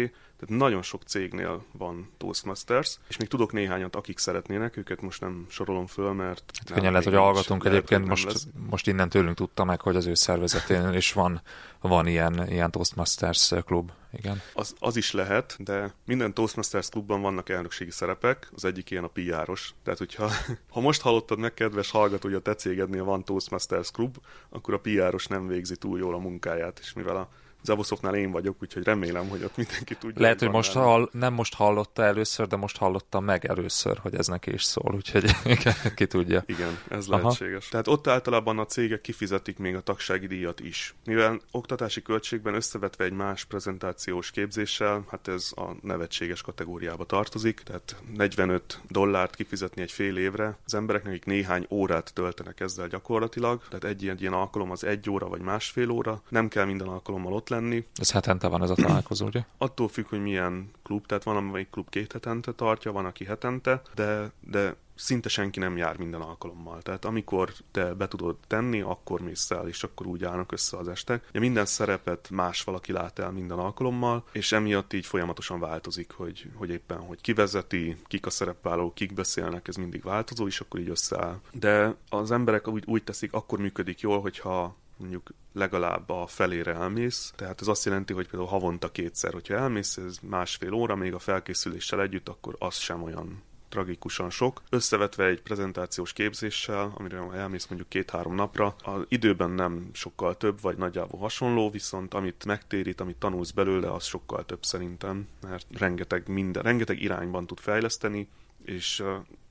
tehát 0.46 0.60
nagyon 0.60 0.82
sok 0.82 1.02
cégnél 1.02 1.64
van 1.72 2.10
Toastmasters, 2.16 2.98
és 3.08 3.16
még 3.16 3.28
tudok 3.28 3.52
néhányat, 3.52 3.96
akik 3.96 4.18
szeretnének, 4.18 4.76
őket 4.76 5.00
most 5.00 5.20
nem 5.20 5.46
sorolom 5.48 5.86
föl, 5.86 6.12
mert... 6.12 6.42
Hát 6.58 6.72
könnyen 6.72 6.90
lehet, 6.90 7.06
hogy 7.06 7.14
hallgatunk 7.16 7.64
egyébként, 7.64 8.06
most, 8.06 8.48
most 8.68 8.86
innen 8.86 9.08
tőlünk 9.08 9.36
tudta 9.36 9.64
meg, 9.64 9.80
hogy 9.80 9.96
az 9.96 10.06
ő 10.06 10.14
szervezetén 10.14 10.92
is 10.92 11.12
van, 11.12 11.42
van 11.80 12.06
ilyen, 12.06 12.48
ilyen 12.48 12.70
Toastmasters 12.70 13.52
klub. 13.64 13.90
Igen. 14.12 14.40
Az, 14.52 14.74
az 14.78 14.96
is 14.96 15.12
lehet, 15.12 15.56
de 15.58 15.94
minden 16.04 16.34
Toastmasters 16.34 16.88
klubban 16.88 17.20
vannak 17.20 17.48
elnökségi 17.48 17.90
szerepek, 17.90 18.50
az 18.54 18.64
egyik 18.64 18.90
ilyen 18.90 19.04
a 19.04 19.10
PR-os. 19.12 19.74
Tehát, 19.82 19.98
hogyha 19.98 20.30
ha 20.74 20.80
most 20.80 21.00
hallottad 21.00 21.38
meg, 21.38 21.54
kedves 21.54 21.90
hallgató, 21.90 22.28
hogy 22.28 22.36
a 22.36 22.42
te 22.42 22.54
cégednél 22.54 23.04
van 23.04 23.24
Toastmasters 23.24 23.90
klub, 23.90 24.16
akkor 24.48 24.74
a 24.74 24.80
PR-os 24.80 25.26
nem 25.26 25.46
végzi 25.46 25.76
túl 25.76 25.98
jól 25.98 26.14
a 26.14 26.18
munkáját, 26.18 26.78
és 26.82 26.92
mivel 26.92 27.16
a 27.16 27.28
Zavoszoknál 27.64 28.14
én 28.14 28.30
vagyok, 28.30 28.56
úgyhogy 28.62 28.84
remélem, 28.84 29.28
hogy 29.28 29.44
ott 29.44 29.56
mindenki 29.56 29.94
tudja. 29.94 30.22
Lehet, 30.22 30.38
hogy 30.38 30.50
most 30.50 30.72
hall, 30.72 31.08
nem 31.12 31.32
most 31.32 31.54
hallotta 31.54 32.02
először, 32.02 32.46
de 32.46 32.56
most 32.56 32.76
hallotta 32.76 33.20
meg 33.20 33.44
először, 33.44 33.98
hogy 33.98 34.14
ez 34.14 34.26
neki 34.26 34.52
is 34.52 34.62
szól, 34.62 34.94
úgyhogy 34.94 35.30
ki 35.96 36.06
tudja. 36.06 36.42
Igen, 36.46 36.78
ez 36.88 37.08
Aha. 37.08 37.16
lehetséges. 37.16 37.68
Tehát 37.68 37.88
ott 37.88 38.06
általában 38.06 38.58
a 38.58 38.66
cégek 38.66 39.00
kifizetik 39.00 39.58
még 39.58 39.74
a 39.74 39.80
tagsági 39.80 40.26
díjat 40.26 40.60
is. 40.60 40.94
Mivel 41.04 41.40
oktatási 41.50 42.02
költségben 42.02 42.54
összevetve 42.54 43.04
egy 43.04 43.12
más 43.12 43.44
prezentációs 43.44 44.30
képzéssel, 44.30 45.04
hát 45.10 45.28
ez 45.28 45.50
a 45.56 45.70
nevetséges 45.82 46.42
kategóriába 46.42 47.04
tartozik, 47.04 47.60
tehát 47.60 47.96
45 48.16 48.80
dollárt 48.88 49.34
kifizetni 49.34 49.82
egy 49.82 49.92
fél 49.92 50.16
évre, 50.16 50.58
az 50.64 50.74
embereknek, 50.74 51.12
akik 51.12 51.24
néhány 51.24 51.66
órát 51.70 52.14
töltenek 52.14 52.60
ezzel 52.60 52.88
gyakorlatilag, 52.88 53.62
tehát 53.68 53.84
egy 53.84 54.02
ilyen, 54.02 54.16
ilyen 54.20 54.32
alkalom 54.32 54.70
az 54.70 54.84
egy 54.84 55.10
óra 55.10 55.28
vagy 55.28 55.40
másfél 55.40 55.90
óra, 55.90 56.22
nem 56.28 56.48
kell 56.48 56.64
minden 56.64 56.88
alkalommal 56.88 57.32
ott 57.32 57.48
lenni. 57.54 57.84
Ez 57.94 58.10
hetente 58.10 58.48
van 58.48 58.62
ez 58.62 58.70
a 58.70 58.74
találkozó, 58.74 59.26
ugye? 59.26 59.44
Attól 59.58 59.88
függ, 59.88 60.08
hogy 60.08 60.22
milyen 60.22 60.70
klub, 60.82 61.06
tehát 61.06 61.24
van, 61.24 61.36
amelyik 61.36 61.70
klub 61.70 61.88
két 61.88 62.12
hetente 62.12 62.52
tartja, 62.52 62.92
van, 62.92 63.04
aki 63.04 63.24
hetente, 63.24 63.82
de, 63.94 64.32
de 64.40 64.76
szinte 64.94 65.28
senki 65.28 65.58
nem 65.58 65.76
jár 65.76 65.96
minden 65.96 66.20
alkalommal. 66.20 66.82
Tehát 66.82 67.04
amikor 67.04 67.52
te 67.70 67.94
be 67.94 68.08
tudod 68.08 68.36
tenni, 68.46 68.80
akkor 68.80 69.20
mész 69.20 69.50
el, 69.50 69.68
és 69.68 69.82
akkor 69.82 70.06
úgy 70.06 70.24
állnak 70.24 70.52
össze 70.52 70.76
az 70.76 70.88
estek. 70.88 71.28
Ja, 71.32 71.40
minden 71.40 71.66
szerepet 71.66 72.28
más 72.30 72.62
valaki 72.62 72.92
lát 72.92 73.18
el 73.18 73.30
minden 73.30 73.58
alkalommal, 73.58 74.24
és 74.32 74.52
emiatt 74.52 74.92
így 74.92 75.06
folyamatosan 75.06 75.60
változik, 75.60 76.12
hogy, 76.12 76.50
hogy 76.54 76.70
éppen, 76.70 76.98
hogy 76.98 77.20
ki 77.20 77.32
vezeti, 77.32 77.96
kik 78.06 78.26
a 78.26 78.30
szerepvállalók, 78.30 78.94
kik 78.94 79.14
beszélnek, 79.14 79.68
ez 79.68 79.76
mindig 79.76 80.02
változó, 80.02 80.46
és 80.46 80.60
akkor 80.60 80.80
így 80.80 80.88
összeáll. 80.88 81.40
De 81.52 81.94
az 82.08 82.30
emberek 82.30 82.68
úgy, 82.68 82.84
úgy 82.86 83.04
teszik, 83.04 83.32
akkor 83.32 83.58
működik 83.58 84.00
jól, 84.00 84.20
hogyha 84.20 84.76
mondjuk 84.96 85.30
legalább 85.52 86.10
a 86.10 86.26
felére 86.26 86.74
elmész, 86.74 87.32
tehát 87.36 87.60
ez 87.60 87.68
azt 87.68 87.84
jelenti, 87.84 88.12
hogy 88.12 88.28
például 88.28 88.50
havonta 88.50 88.90
kétszer, 88.90 89.32
hogyha 89.32 89.54
elmész, 89.54 89.96
ez 89.96 90.18
másfél 90.22 90.72
óra, 90.72 90.94
még 90.94 91.14
a 91.14 91.18
felkészüléssel 91.18 92.02
együtt, 92.02 92.28
akkor 92.28 92.56
az 92.58 92.74
sem 92.74 93.02
olyan 93.02 93.42
tragikusan 93.74 94.30
sok. 94.30 94.62
Összevetve 94.70 95.24
egy 95.26 95.42
prezentációs 95.42 96.12
képzéssel, 96.12 96.92
amire 96.96 97.18
elmész 97.34 97.66
mondjuk 97.66 97.88
két-három 97.88 98.34
napra, 98.34 98.74
az 98.82 99.04
időben 99.08 99.50
nem 99.50 99.90
sokkal 99.92 100.36
több, 100.36 100.60
vagy 100.60 100.76
nagyjából 100.76 101.20
hasonló, 101.20 101.70
viszont 101.70 102.14
amit 102.14 102.44
megtérít, 102.44 103.00
amit 103.00 103.16
tanulsz 103.16 103.50
belőle, 103.50 103.92
az 103.92 104.04
sokkal 104.04 104.44
több 104.44 104.64
szerintem, 104.64 105.28
mert 105.42 105.66
rengeteg 105.72 106.28
minden, 106.28 106.62
rengeteg 106.62 107.02
irányban 107.02 107.46
tud 107.46 107.58
fejleszteni, 107.58 108.28
és 108.64 109.02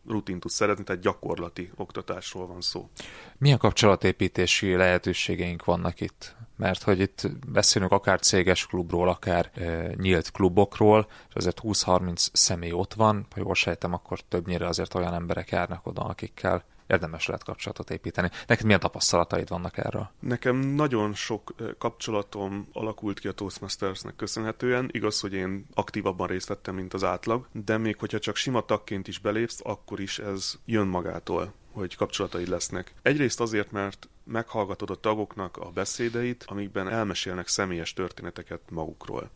rutin 0.07 0.39
tud 0.39 0.51
szeretni, 0.51 0.83
tehát 0.83 1.01
gyakorlati 1.01 1.71
oktatásról 1.75 2.47
van 2.47 2.61
szó. 2.61 2.89
Milyen 3.37 3.57
kapcsolatépítési 3.57 4.75
lehetőségeink 4.75 5.65
vannak 5.65 6.01
itt? 6.01 6.35
Mert 6.55 6.83
hogy 6.83 6.99
itt 6.99 7.21
beszélünk 7.47 7.91
akár 7.91 8.19
céges 8.19 8.65
klubról, 8.65 9.09
akár 9.09 9.51
e, 9.53 9.93
nyílt 9.95 10.31
klubokról, 10.31 11.07
és 11.29 11.35
azért 11.35 11.59
20-30 11.63 12.27
személy 12.33 12.71
ott 12.71 12.93
van, 12.93 13.25
ha 13.35 13.39
jól 13.39 13.55
sejtem, 13.55 13.93
akkor 13.93 14.19
többnyire 14.19 14.67
azért 14.67 14.93
olyan 14.93 15.13
emberek 15.13 15.49
járnak 15.49 15.87
oda, 15.87 16.01
akikkel 16.01 16.63
érdemes 16.87 17.27
lehet 17.27 17.43
kapcsolatot 17.43 17.89
építeni. 17.89 18.29
Neked 18.47 18.65
milyen 18.65 18.79
tapasztalataid 18.79 19.49
vannak 19.49 19.77
erről? 19.77 20.09
Nekem 20.19 20.55
nagyon 20.55 21.13
sok 21.13 21.53
kapcsolatom 21.77 22.67
alakult 22.73 23.19
ki 23.19 23.27
a 23.27 23.31
Toastmastersnek 23.31 24.15
köszönhetően. 24.15 24.89
Igaz, 24.91 25.19
hogy 25.19 25.33
én 25.33 25.65
aktívabban 25.73 26.27
részt 26.27 26.47
vettem, 26.47 26.75
mint 26.75 26.93
az 26.93 27.03
átlag, 27.03 27.47
de 27.51 27.77
még 27.77 27.99
hogyha 27.99 28.19
csak 28.19 28.35
sima 28.35 28.61
tagként 28.61 29.07
is 29.07 29.19
belépsz, 29.19 29.59
akkor 29.63 29.99
is 29.99 30.19
ez 30.19 30.53
jön 30.65 30.87
magától 30.87 31.53
hogy 31.73 31.95
kapcsolataid 31.95 32.47
lesznek. 32.47 32.93
Egyrészt 33.01 33.39
azért, 33.39 33.71
mert 33.71 34.09
meghallgatod 34.23 34.89
a 34.89 34.95
tagoknak 34.95 35.57
a 35.57 35.69
beszédeit, 35.69 36.43
amikben 36.47 36.89
elmesélnek 36.89 37.47
személyes 37.47 37.93
történeteket 37.93 38.61
magukról. 38.69 39.29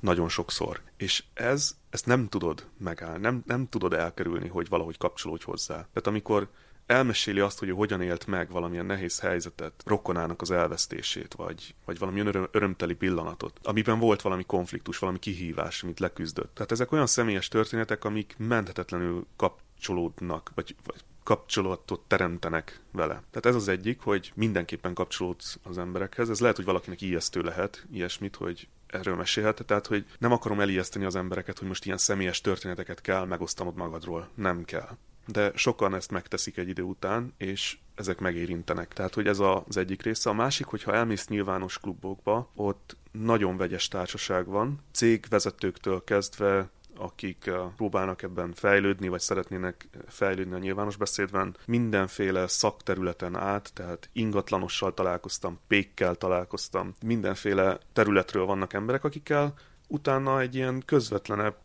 Nagyon 0.00 0.28
sokszor. 0.28 0.80
És 0.96 1.24
ez, 1.34 1.76
ezt 1.90 2.06
nem 2.06 2.28
tudod 2.28 2.66
megállni, 2.78 3.20
nem, 3.20 3.42
nem 3.46 3.68
tudod 3.68 3.92
elkerülni, 3.92 4.48
hogy 4.48 4.68
valahogy 4.68 4.98
kapcsolódj 4.98 5.44
hozzá. 5.44 5.74
Tehát 5.74 6.06
amikor 6.06 6.48
elmeséli 6.86 7.40
azt, 7.40 7.58
hogy 7.58 7.68
ő 7.68 7.72
hogyan 7.72 8.00
élt 8.00 8.26
meg 8.26 8.50
valamilyen 8.50 8.86
nehéz 8.86 9.20
helyzetet, 9.20 9.82
rokonának 9.84 10.40
az 10.40 10.50
elvesztését, 10.50 11.34
vagy, 11.34 11.74
vagy 11.84 11.98
valami 11.98 12.20
öröm, 12.20 12.48
örömteli 12.50 12.94
pillanatot, 12.94 13.60
amiben 13.62 13.98
volt 13.98 14.22
valami 14.22 14.44
konfliktus, 14.44 14.98
valami 14.98 15.18
kihívás, 15.18 15.82
amit 15.82 16.00
leküzdött. 16.00 16.54
Tehát 16.54 16.72
ezek 16.72 16.92
olyan 16.92 17.06
személyes 17.06 17.48
történetek, 17.48 18.04
amik 18.04 18.34
menthetetlenül 18.38 19.26
kapcsolódnak, 19.36 20.52
vagy, 20.54 20.76
vagy 20.84 21.00
kapcsolatot 21.22 22.00
teremtenek 22.06 22.80
vele. 22.90 23.22
Tehát 23.30 23.46
ez 23.46 23.54
az 23.54 23.68
egyik, 23.68 24.00
hogy 24.00 24.32
mindenképpen 24.34 24.94
kapcsolódsz 24.94 25.58
az 25.62 25.78
emberekhez. 25.78 26.30
Ez 26.30 26.40
lehet, 26.40 26.56
hogy 26.56 26.64
valakinek 26.64 27.00
ijesztő 27.00 27.40
lehet 27.40 27.86
ilyesmit, 27.92 28.36
hogy 28.36 28.68
erről 28.86 29.16
mesélhet, 29.16 29.64
tehát 29.66 29.86
hogy 29.86 30.06
nem 30.18 30.32
akarom 30.32 30.60
elijeszteni 30.60 31.04
az 31.04 31.16
embereket, 31.16 31.58
hogy 31.58 31.68
most 31.68 31.84
ilyen 31.84 31.98
személyes 31.98 32.40
történeteket 32.40 33.00
kell 33.00 33.24
megosztanod 33.24 33.74
magadról. 33.74 34.28
Nem 34.34 34.64
kell. 34.64 34.88
De 35.26 35.52
sokan 35.54 35.94
ezt 35.94 36.10
megteszik 36.10 36.56
egy 36.56 36.68
idő 36.68 36.82
után, 36.82 37.34
és 37.36 37.78
ezek 37.94 38.18
megérintenek. 38.18 38.92
Tehát, 38.92 39.14
hogy 39.14 39.26
ez 39.26 39.38
az 39.38 39.76
egyik 39.76 40.02
része. 40.02 40.30
A 40.30 40.32
másik, 40.32 40.66
hogyha 40.66 40.94
elmész 40.94 41.28
nyilvános 41.28 41.78
klubokba, 41.78 42.50
ott 42.54 42.96
nagyon 43.12 43.56
vegyes 43.56 43.88
társaság 43.88 44.46
van, 44.46 44.80
cégvezetőktől 44.92 46.04
kezdve 46.04 46.70
akik 46.96 47.46
eh, 47.46 47.60
próbálnak 47.76 48.22
ebben 48.22 48.52
fejlődni, 48.52 49.08
vagy 49.08 49.20
szeretnének 49.20 49.88
fejlődni 50.06 50.54
a 50.54 50.58
nyilvános 50.58 50.96
beszédben, 50.96 51.56
mindenféle 51.66 52.46
szakterületen 52.46 53.36
át, 53.36 53.70
tehát 53.74 54.08
ingatlanossal 54.12 54.94
találkoztam, 54.94 55.58
pékkel 55.66 56.14
találkoztam, 56.14 56.94
mindenféle 57.04 57.78
területről 57.92 58.44
vannak 58.44 58.72
emberek, 58.72 59.04
akikkel 59.04 59.54
utána 59.88 60.40
egy 60.40 60.54
ilyen 60.54 60.82
közvetlenebb 60.86 61.56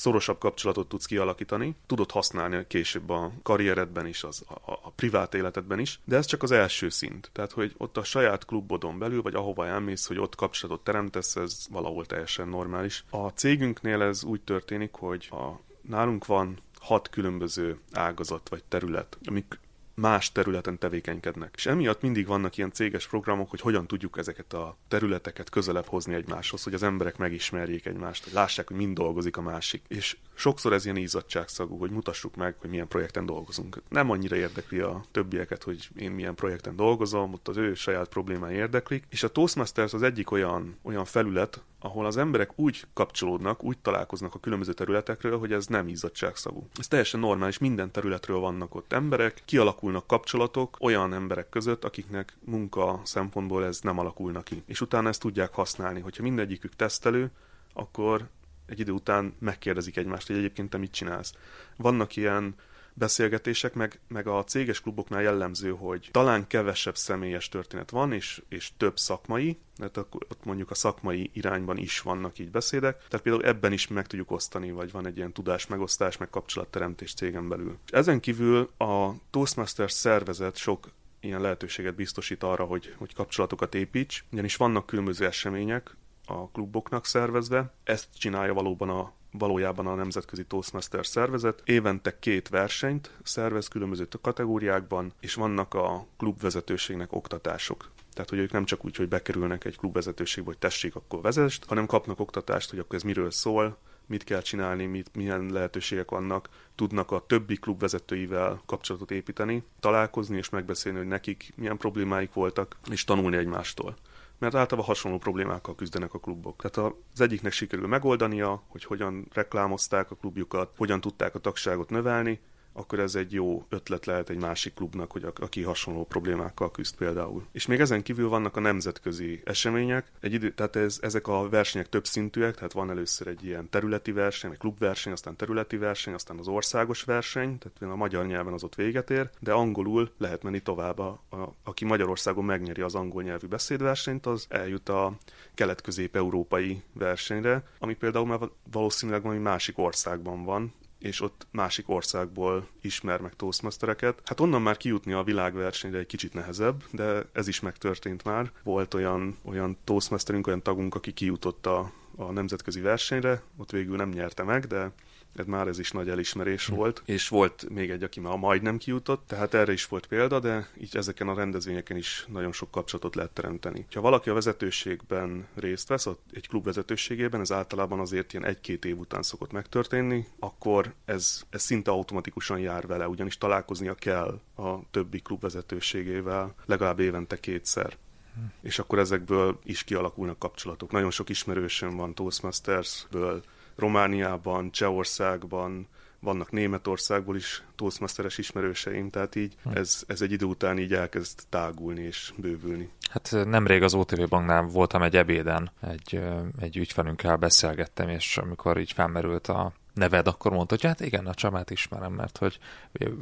szorosabb 0.00 0.38
kapcsolatot 0.38 0.88
tudsz 0.88 1.06
kialakítani, 1.06 1.76
tudod 1.86 2.10
használni 2.10 2.64
később 2.68 3.10
a 3.10 3.32
karrieredben 3.42 4.06
is, 4.06 4.24
az, 4.24 4.44
a, 4.48 4.72
a 4.72 4.90
privát 4.96 5.34
életedben 5.34 5.78
is, 5.78 6.00
de 6.04 6.16
ez 6.16 6.26
csak 6.26 6.42
az 6.42 6.50
első 6.50 6.88
szint. 6.88 7.30
Tehát, 7.32 7.52
hogy 7.52 7.74
ott 7.76 7.96
a 7.96 8.04
saját 8.04 8.44
klubodon 8.44 8.98
belül, 8.98 9.22
vagy 9.22 9.34
ahova 9.34 9.66
elmész, 9.66 10.06
hogy 10.06 10.18
ott 10.18 10.34
kapcsolatot 10.34 10.84
teremtesz, 10.84 11.36
ez 11.36 11.66
valahol 11.70 12.06
teljesen 12.06 12.48
normális. 12.48 13.04
A 13.10 13.28
cégünknél 13.28 14.02
ez 14.02 14.24
úgy 14.24 14.40
történik, 14.40 14.92
hogy 14.92 15.28
a, 15.30 15.60
nálunk 15.80 16.26
van 16.26 16.58
hat 16.78 17.08
különböző 17.08 17.78
ágazat 17.92 18.48
vagy 18.48 18.64
terület, 18.64 19.18
amik 19.24 19.58
más 20.00 20.32
területen 20.32 20.78
tevékenykednek. 20.78 21.54
És 21.56 21.66
emiatt 21.66 22.02
mindig 22.02 22.26
vannak 22.26 22.56
ilyen 22.56 22.72
céges 22.72 23.06
programok, 23.08 23.50
hogy 23.50 23.60
hogyan 23.60 23.86
tudjuk 23.86 24.18
ezeket 24.18 24.52
a 24.52 24.76
területeket 24.88 25.50
közelebb 25.50 25.86
hozni 25.86 26.14
egymáshoz, 26.14 26.62
hogy 26.62 26.74
az 26.74 26.82
emberek 26.82 27.16
megismerjék 27.16 27.86
egymást, 27.86 28.24
hogy 28.24 28.32
lássák, 28.32 28.68
hogy 28.68 28.76
mind 28.76 28.94
dolgozik 28.94 29.36
a 29.36 29.42
másik. 29.42 29.82
És 29.88 30.16
sokszor 30.40 30.72
ez 30.72 30.84
ilyen 30.84 30.96
ízadságszagú, 30.96 31.78
hogy 31.78 31.90
mutassuk 31.90 32.36
meg, 32.36 32.54
hogy 32.58 32.70
milyen 32.70 32.88
projekten 32.88 33.26
dolgozunk. 33.26 33.82
Nem 33.88 34.10
annyira 34.10 34.36
érdekli 34.36 34.78
a 34.78 35.04
többieket, 35.10 35.62
hogy 35.62 35.88
én 35.96 36.10
milyen 36.10 36.34
projekten 36.34 36.76
dolgozom, 36.76 37.32
ott 37.32 37.48
az 37.48 37.56
ő 37.56 37.74
saját 37.74 38.08
problémái 38.08 38.54
érdeklik. 38.54 39.04
És 39.08 39.22
a 39.22 39.28
Toastmasters 39.28 39.92
az 39.92 40.02
egyik 40.02 40.30
olyan, 40.30 40.78
olyan 40.82 41.04
felület, 41.04 41.62
ahol 41.80 42.06
az 42.06 42.16
emberek 42.16 42.58
úgy 42.58 42.84
kapcsolódnak, 42.94 43.64
úgy 43.64 43.78
találkoznak 43.78 44.34
a 44.34 44.38
különböző 44.38 44.72
területekről, 44.72 45.38
hogy 45.38 45.52
ez 45.52 45.66
nem 45.66 45.88
izzadságszagú. 45.88 46.68
Ez 46.78 46.88
teljesen 46.88 47.20
normális, 47.20 47.58
minden 47.58 47.90
területről 47.90 48.38
vannak 48.38 48.74
ott 48.74 48.92
emberek, 48.92 49.42
kialakulnak 49.44 50.06
kapcsolatok 50.06 50.76
olyan 50.80 51.14
emberek 51.14 51.48
között, 51.48 51.84
akiknek 51.84 52.36
munka 52.44 53.00
szempontból 53.04 53.64
ez 53.64 53.80
nem 53.80 53.98
alakulnak 53.98 54.44
ki. 54.44 54.62
És 54.66 54.80
utána 54.80 55.08
ezt 55.08 55.20
tudják 55.20 55.54
használni. 55.54 56.00
Hogyha 56.00 56.22
mindegyikük 56.22 56.76
tesztelő, 56.76 57.30
akkor 57.72 58.28
egy 58.70 58.80
idő 58.80 58.92
után 58.92 59.34
megkérdezik 59.38 59.96
egymást, 59.96 60.26
hogy 60.26 60.36
egyébként 60.36 60.70
te 60.70 60.78
mit 60.78 60.92
csinálsz. 60.92 61.34
Vannak 61.76 62.16
ilyen 62.16 62.54
beszélgetések, 62.94 63.74
meg, 63.74 64.00
meg 64.08 64.26
a 64.26 64.44
céges 64.44 64.80
kluboknál 64.80 65.22
jellemző, 65.22 65.70
hogy 65.70 66.08
talán 66.10 66.46
kevesebb 66.46 66.96
személyes 66.96 67.48
történet 67.48 67.90
van, 67.90 68.12
és, 68.12 68.42
és 68.48 68.70
több 68.76 68.98
szakmai, 68.98 69.58
mert 69.78 69.96
ott 69.96 70.44
mondjuk 70.44 70.70
a 70.70 70.74
szakmai 70.74 71.30
irányban 71.32 71.76
is 71.76 72.00
vannak 72.00 72.38
így 72.38 72.50
beszédek, 72.50 72.96
tehát 72.96 73.24
például 73.24 73.44
ebben 73.44 73.72
is 73.72 73.88
meg 73.88 74.06
tudjuk 74.06 74.30
osztani, 74.30 74.70
vagy 74.70 74.90
van 74.90 75.06
egy 75.06 75.16
ilyen 75.16 75.32
tudás 75.32 75.66
megosztás, 75.66 76.16
meg 76.16 76.30
kapcsolatteremtés 76.30 77.14
cégen 77.14 77.48
belül. 77.48 77.78
Ezen 77.86 78.20
kívül 78.20 78.70
a 78.76 79.10
Toastmasters 79.30 79.92
szervezet 79.92 80.56
sok 80.56 80.88
ilyen 81.20 81.40
lehetőséget 81.40 81.94
biztosít 81.94 82.42
arra, 82.42 82.64
hogy, 82.64 82.94
hogy 82.98 83.14
kapcsolatokat 83.14 83.74
építs, 83.74 84.24
ugyanis 84.32 84.56
vannak 84.56 84.86
különböző 84.86 85.26
események, 85.26 85.96
a 86.30 86.48
kluboknak 86.52 87.06
szervezve. 87.06 87.72
Ezt 87.84 88.08
csinálja 88.18 88.54
valóban 88.54 88.90
a 88.90 89.12
valójában 89.32 89.86
a 89.86 89.94
Nemzetközi 89.94 90.44
Toastmaster 90.44 91.06
szervezet. 91.06 91.62
Évente 91.64 92.18
két 92.18 92.48
versenyt 92.48 93.10
szervez 93.22 93.68
különböző 93.68 94.08
kategóriákban, 94.22 95.12
és 95.20 95.34
vannak 95.34 95.74
a 95.74 96.06
klubvezetőségnek 96.16 97.12
oktatások. 97.12 97.90
Tehát, 98.12 98.30
hogy 98.30 98.38
ők 98.38 98.52
nem 98.52 98.64
csak 98.64 98.84
úgy, 98.84 98.96
hogy 98.96 99.08
bekerülnek 99.08 99.64
egy 99.64 99.76
klubvezetőségbe, 99.76 100.50
hogy 100.50 100.58
tessék, 100.58 100.94
akkor 100.94 101.20
vezest, 101.20 101.64
hanem 101.64 101.86
kapnak 101.86 102.20
oktatást, 102.20 102.70
hogy 102.70 102.78
akkor 102.78 102.94
ez 102.94 103.02
miről 103.02 103.30
szól, 103.30 103.78
mit 104.06 104.24
kell 104.24 104.40
csinálni, 104.42 104.86
mit, 104.86 105.10
milyen 105.14 105.46
lehetőségek 105.52 106.10
vannak, 106.10 106.48
tudnak 106.74 107.10
a 107.10 107.24
többi 107.26 107.56
klubvezetőivel 107.56 108.62
kapcsolatot 108.66 109.10
építeni, 109.10 109.62
találkozni 109.80 110.36
és 110.36 110.48
megbeszélni, 110.48 110.98
hogy 110.98 111.06
nekik 111.06 111.52
milyen 111.56 111.76
problémáik 111.76 112.32
voltak, 112.32 112.76
és 112.90 113.04
tanulni 113.04 113.36
egymástól 113.36 113.96
mert 114.40 114.54
általában 114.54 114.88
hasonló 114.88 115.18
problémákkal 115.18 115.74
küzdenek 115.74 116.14
a 116.14 116.18
klubok. 116.18 116.62
Tehát 116.62 116.92
az 117.12 117.20
egyiknek 117.20 117.52
sikerül 117.52 117.86
megoldania, 117.86 118.62
hogy 118.66 118.84
hogyan 118.84 119.26
reklámozták 119.32 120.10
a 120.10 120.14
klubjukat, 120.14 120.72
hogyan 120.76 121.00
tudták 121.00 121.34
a 121.34 121.38
tagságot 121.38 121.90
növelni, 121.90 122.40
akkor 122.72 122.98
ez 122.98 123.14
egy 123.14 123.32
jó 123.32 123.64
ötlet 123.68 124.06
lehet 124.06 124.30
egy 124.30 124.40
másik 124.40 124.74
klubnak, 124.74 125.12
hogy 125.12 125.24
aki 125.34 125.62
hasonló 125.62 126.04
problémákkal 126.04 126.70
küzd 126.70 126.96
például. 126.96 127.46
És 127.52 127.66
még 127.66 127.80
ezen 127.80 128.02
kívül 128.02 128.28
vannak 128.28 128.56
a 128.56 128.60
nemzetközi 128.60 129.40
események, 129.44 130.10
egy 130.20 130.32
idő, 130.32 130.52
tehát 130.52 130.76
ez, 130.76 130.98
ezek 131.02 131.28
a 131.28 131.48
versenyek 131.48 131.88
több 131.88 132.06
szintűek, 132.06 132.54
tehát 132.54 132.72
van 132.72 132.90
először 132.90 133.26
egy 133.26 133.44
ilyen 133.44 133.70
területi 133.70 134.12
verseny, 134.12 134.50
egy 134.50 134.58
klubverseny, 134.58 135.12
aztán 135.12 135.36
területi 135.36 135.76
verseny, 135.76 136.14
aztán 136.14 136.38
az 136.38 136.48
országos 136.48 137.02
verseny, 137.02 137.58
tehát 137.58 137.94
a 137.94 137.96
magyar 137.96 138.26
nyelven 138.26 138.52
az 138.52 138.64
ott 138.64 138.74
véget 138.74 139.10
ér, 139.10 139.30
de 139.40 139.52
angolul 139.52 140.10
lehet 140.18 140.42
menni 140.42 140.60
tovább. 140.60 140.98
A, 140.98 141.20
a, 141.30 141.36
aki 141.64 141.84
Magyarországon 141.84 142.44
megnyeri 142.44 142.80
az 142.80 142.94
angol 142.94 143.22
nyelvű 143.22 143.46
beszédversenyt, 143.46 144.26
az 144.26 144.46
eljut 144.48 144.88
a 144.88 145.12
kelet-közép-európai 145.54 146.82
versenyre, 146.92 147.62
ami 147.78 147.94
például 147.94 148.26
már 148.26 148.38
valószínűleg 148.72 149.22
valami 149.22 149.40
másik 149.40 149.78
országban 149.78 150.44
van, 150.44 150.72
és 151.00 151.20
ott 151.20 151.46
másik 151.50 151.88
országból 151.88 152.68
ismer 152.80 153.20
meg 153.20 153.36
Toastmastereket. 153.36 154.20
Hát 154.24 154.40
onnan 154.40 154.62
már 154.62 154.76
kijutni 154.76 155.12
a 155.12 155.22
világversenyre 155.22 155.98
egy 155.98 156.06
kicsit 156.06 156.34
nehezebb, 156.34 156.84
de 156.90 157.24
ez 157.32 157.48
is 157.48 157.60
megtörtént 157.60 158.24
már. 158.24 158.50
Volt 158.62 158.94
olyan, 158.94 159.36
olyan 159.42 159.76
Toastmasterünk, 159.84 160.46
olyan 160.46 160.62
tagunk, 160.62 160.94
aki 160.94 161.12
kijutott 161.12 161.66
a, 161.66 161.92
a 162.16 162.32
nemzetközi 162.32 162.80
versenyre, 162.80 163.42
ott 163.56 163.70
végül 163.70 163.96
nem 163.96 164.08
nyerte 164.08 164.42
meg, 164.42 164.66
de 164.66 164.92
ez 165.34 165.46
már 165.46 165.68
ez 165.68 165.78
is 165.78 165.90
nagy 165.90 166.08
elismerés 166.08 166.66
hm. 166.66 166.74
volt, 166.74 167.02
és 167.04 167.28
volt 167.28 167.68
még 167.68 167.90
egy, 167.90 168.02
aki 168.02 168.20
már 168.20 168.36
majdnem 168.36 168.78
kijutott, 168.78 169.26
tehát 169.26 169.54
erre 169.54 169.72
is 169.72 169.86
volt 169.86 170.06
példa, 170.06 170.40
de 170.40 170.68
így 170.80 170.96
ezeken 170.96 171.28
a 171.28 171.34
rendezvényeken 171.34 171.96
is 171.96 172.26
nagyon 172.28 172.52
sok 172.52 172.70
kapcsolatot 172.70 173.14
lehet 173.14 173.30
teremteni. 173.30 173.86
Ha 173.94 174.00
valaki 174.00 174.30
a 174.30 174.34
vezetőségben 174.34 175.46
részt 175.54 175.88
vesz, 175.88 176.08
egy 176.32 176.48
klub 176.48 176.64
vezetőségében, 176.64 177.40
ez 177.40 177.52
általában 177.52 178.00
azért 178.00 178.32
ilyen 178.32 178.44
egy-két 178.44 178.84
év 178.84 178.98
után 178.98 179.22
szokott 179.22 179.52
megtörténni, 179.52 180.26
akkor 180.38 180.94
ez, 181.04 181.42
ez 181.50 181.62
szinte 181.62 181.90
automatikusan 181.90 182.58
jár 182.58 182.86
vele, 182.86 183.08
ugyanis 183.08 183.38
találkoznia 183.38 183.94
kell 183.94 184.40
a 184.56 184.90
többi 184.90 185.20
klub 185.20 185.40
vezetőségével 185.40 186.54
legalább 186.66 186.98
évente 186.98 187.40
kétszer 187.40 187.96
hm. 188.34 188.40
és 188.62 188.78
akkor 188.78 188.98
ezekből 188.98 189.58
is 189.64 189.84
kialakulnak 189.84 190.38
kapcsolatok. 190.38 190.90
Nagyon 190.90 191.10
sok 191.10 191.28
ismerősöm 191.28 191.96
van 191.96 192.14
Toastmastersből, 192.14 193.42
Romániában, 193.80 194.70
Csehországban, 194.70 195.88
vannak 196.20 196.50
Németországból 196.50 197.36
is 197.36 197.62
Toastmasteres 197.76 198.38
ismerőseim, 198.38 199.10
tehát 199.10 199.34
így 199.34 199.54
hm. 199.62 199.76
ez, 199.76 200.02
ez 200.06 200.20
egy 200.22 200.32
idő 200.32 200.44
után 200.44 200.78
így 200.78 200.92
elkezd 200.92 201.40
tágulni 201.48 202.02
és 202.02 202.32
bővülni. 202.36 202.90
Hát 203.10 203.36
nemrég 203.44 203.82
az 203.82 203.94
OTV 203.94 204.28
Banknál 204.28 204.62
voltam 204.62 205.02
egy 205.02 205.16
ebéden, 205.16 205.70
egy, 205.80 206.22
egy 206.60 206.76
ügyfelünkkel 206.76 207.36
beszélgettem, 207.36 208.08
és 208.08 208.36
amikor 208.36 208.80
így 208.80 208.92
felmerült 208.92 209.46
a 209.46 209.72
neved, 209.94 210.26
akkor 210.26 210.52
mondta, 210.52 210.74
hogy 210.74 210.84
hát 210.84 211.00
igen, 211.00 211.26
a 211.26 211.34
Csabát 211.34 211.70
ismerem, 211.70 212.12
mert 212.12 212.36
hogy 212.38 212.58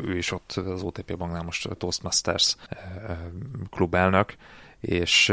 ő 0.06 0.16
is 0.16 0.32
ott 0.32 0.52
az 0.52 0.82
OTP 0.82 1.16
Banknál 1.16 1.42
most 1.42 1.68
Toastmasters 1.76 2.56
klubelnök, 3.70 4.34
és, 4.80 5.32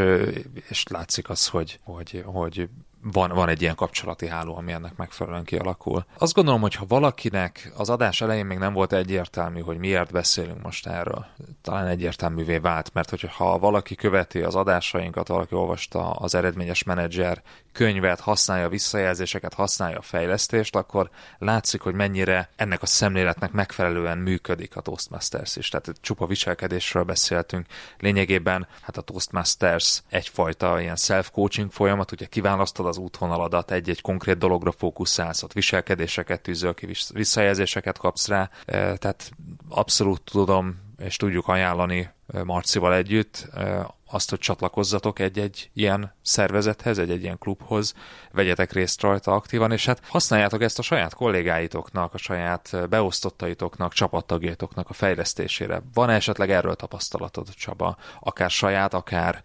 és 0.70 0.88
látszik 0.88 1.30
az, 1.30 1.48
hogy, 1.48 1.80
hogy, 1.84 2.24
hogy 2.26 2.70
van, 3.12 3.30
van 3.30 3.50
egy 3.50 3.62
ilyen 3.62 3.76
kapcsolati 3.76 4.28
háló, 4.28 4.58
ami 4.58 4.72
ennek 4.72 4.96
megfelelően 4.96 5.44
kialakul. 5.44 6.06
Azt 6.18 6.34
gondolom, 6.34 6.62
hogy 6.62 6.76
ha 6.76 6.86
valakinek 6.88 7.72
az 7.78 7.90
adás 7.90 8.22
elején 8.22 8.46
még 8.46 8.58
nem 8.58 8.74
volt 8.74 8.94
egyértelmű, 8.94 9.60
hogy 9.60 9.78
miért 9.78 10.12
beszélünk 10.12 10.64
most 10.64 10.88
erről, 10.88 11.26
talán 11.62 11.88
egyértelművé 11.88 12.58
vált, 12.58 12.94
mert 12.94 13.10
hogyha 13.10 13.60
valaki 13.60 13.96
követi 13.96 14.42
az 14.42 14.56
adásainkat, 14.56 15.28
valaki 15.28 15.56
olvasta 15.56 16.12
az 16.12 16.36
eredményes 16.36 16.84
menedzser 16.84 17.42
könyvet, 17.72 18.20
használja 18.20 18.70
visszajelzéseket, 18.70 19.54
használja 19.54 19.98
a 19.98 20.02
fejlesztést, 20.02 20.76
akkor 20.76 21.10
látszik, 21.38 21.82
hogy 21.82 21.94
mennyire 21.94 22.50
ennek 22.56 22.82
a 22.82 22.86
szemléletnek 22.86 23.52
megfelelően 23.52 24.18
működik 24.18 24.76
a 24.76 24.82
Toastmasters 24.82 25.56
is. 25.56 25.70
Tehát 25.70 25.92
csupa 26.02 26.26
viselkedésről 26.26 27.04
beszéltünk. 27.04 27.66
Lényegében 28.00 28.68
hát 28.82 28.98
a 28.98 29.02
Toastmasters 29.02 30.04
egyfajta 30.10 30.82
ilyen 30.82 30.96
self-coaching 30.96 31.72
folyamat, 31.72 32.12
ugye 32.12 32.26
kiválasztod 32.26 32.86
az 32.86 32.95
útvonaladat, 32.98 33.72
egy-egy 33.72 34.02
konkrét 34.02 34.38
dologra 34.38 34.72
fókuszálsz, 34.72 35.44
ott 35.44 35.54
viselkedéseket 35.54 36.42
tűzöl 36.42 36.74
ki, 36.74 36.88
visszajelzéseket 37.14 37.98
kapsz 37.98 38.28
rá, 38.28 38.50
e, 38.66 38.98
tehát 38.98 39.32
abszolút 39.70 40.22
tudom 40.22 40.84
és 40.98 41.16
tudjuk 41.16 41.48
ajánlani 41.48 42.10
e, 42.28 42.44
Marcival 42.44 42.94
együtt. 42.94 43.48
E, 43.56 43.94
azt, 44.16 44.30
hogy 44.30 44.40
csatlakozzatok 44.40 45.20
egy-egy 45.20 45.70
ilyen 45.74 46.16
szervezethez, 46.22 46.98
egy-egy 46.98 47.24
ilyen 47.24 47.38
klubhoz, 47.38 47.94
vegyetek 48.32 48.72
részt 48.72 49.02
rajta 49.02 49.32
aktívan, 49.32 49.72
és 49.72 49.86
hát 49.86 50.02
használjátok 50.08 50.62
ezt 50.62 50.80
a 50.80 50.82
saját 50.82 51.14
kollégáitoknak, 51.14 52.14
a 52.14 52.18
saját 52.18 52.90
beosztottaitoknak, 52.90 53.94
csapattagjaitoknak 53.94 54.90
a 54.90 54.94
fejlesztésére. 54.94 55.82
Van 55.94 56.10
esetleg 56.10 56.52
erről 56.52 56.76
tapasztalatod, 56.76 57.50
Csaba? 57.50 57.98
Akár 58.20 58.50
saját, 58.50 58.94
akár, 58.94 59.44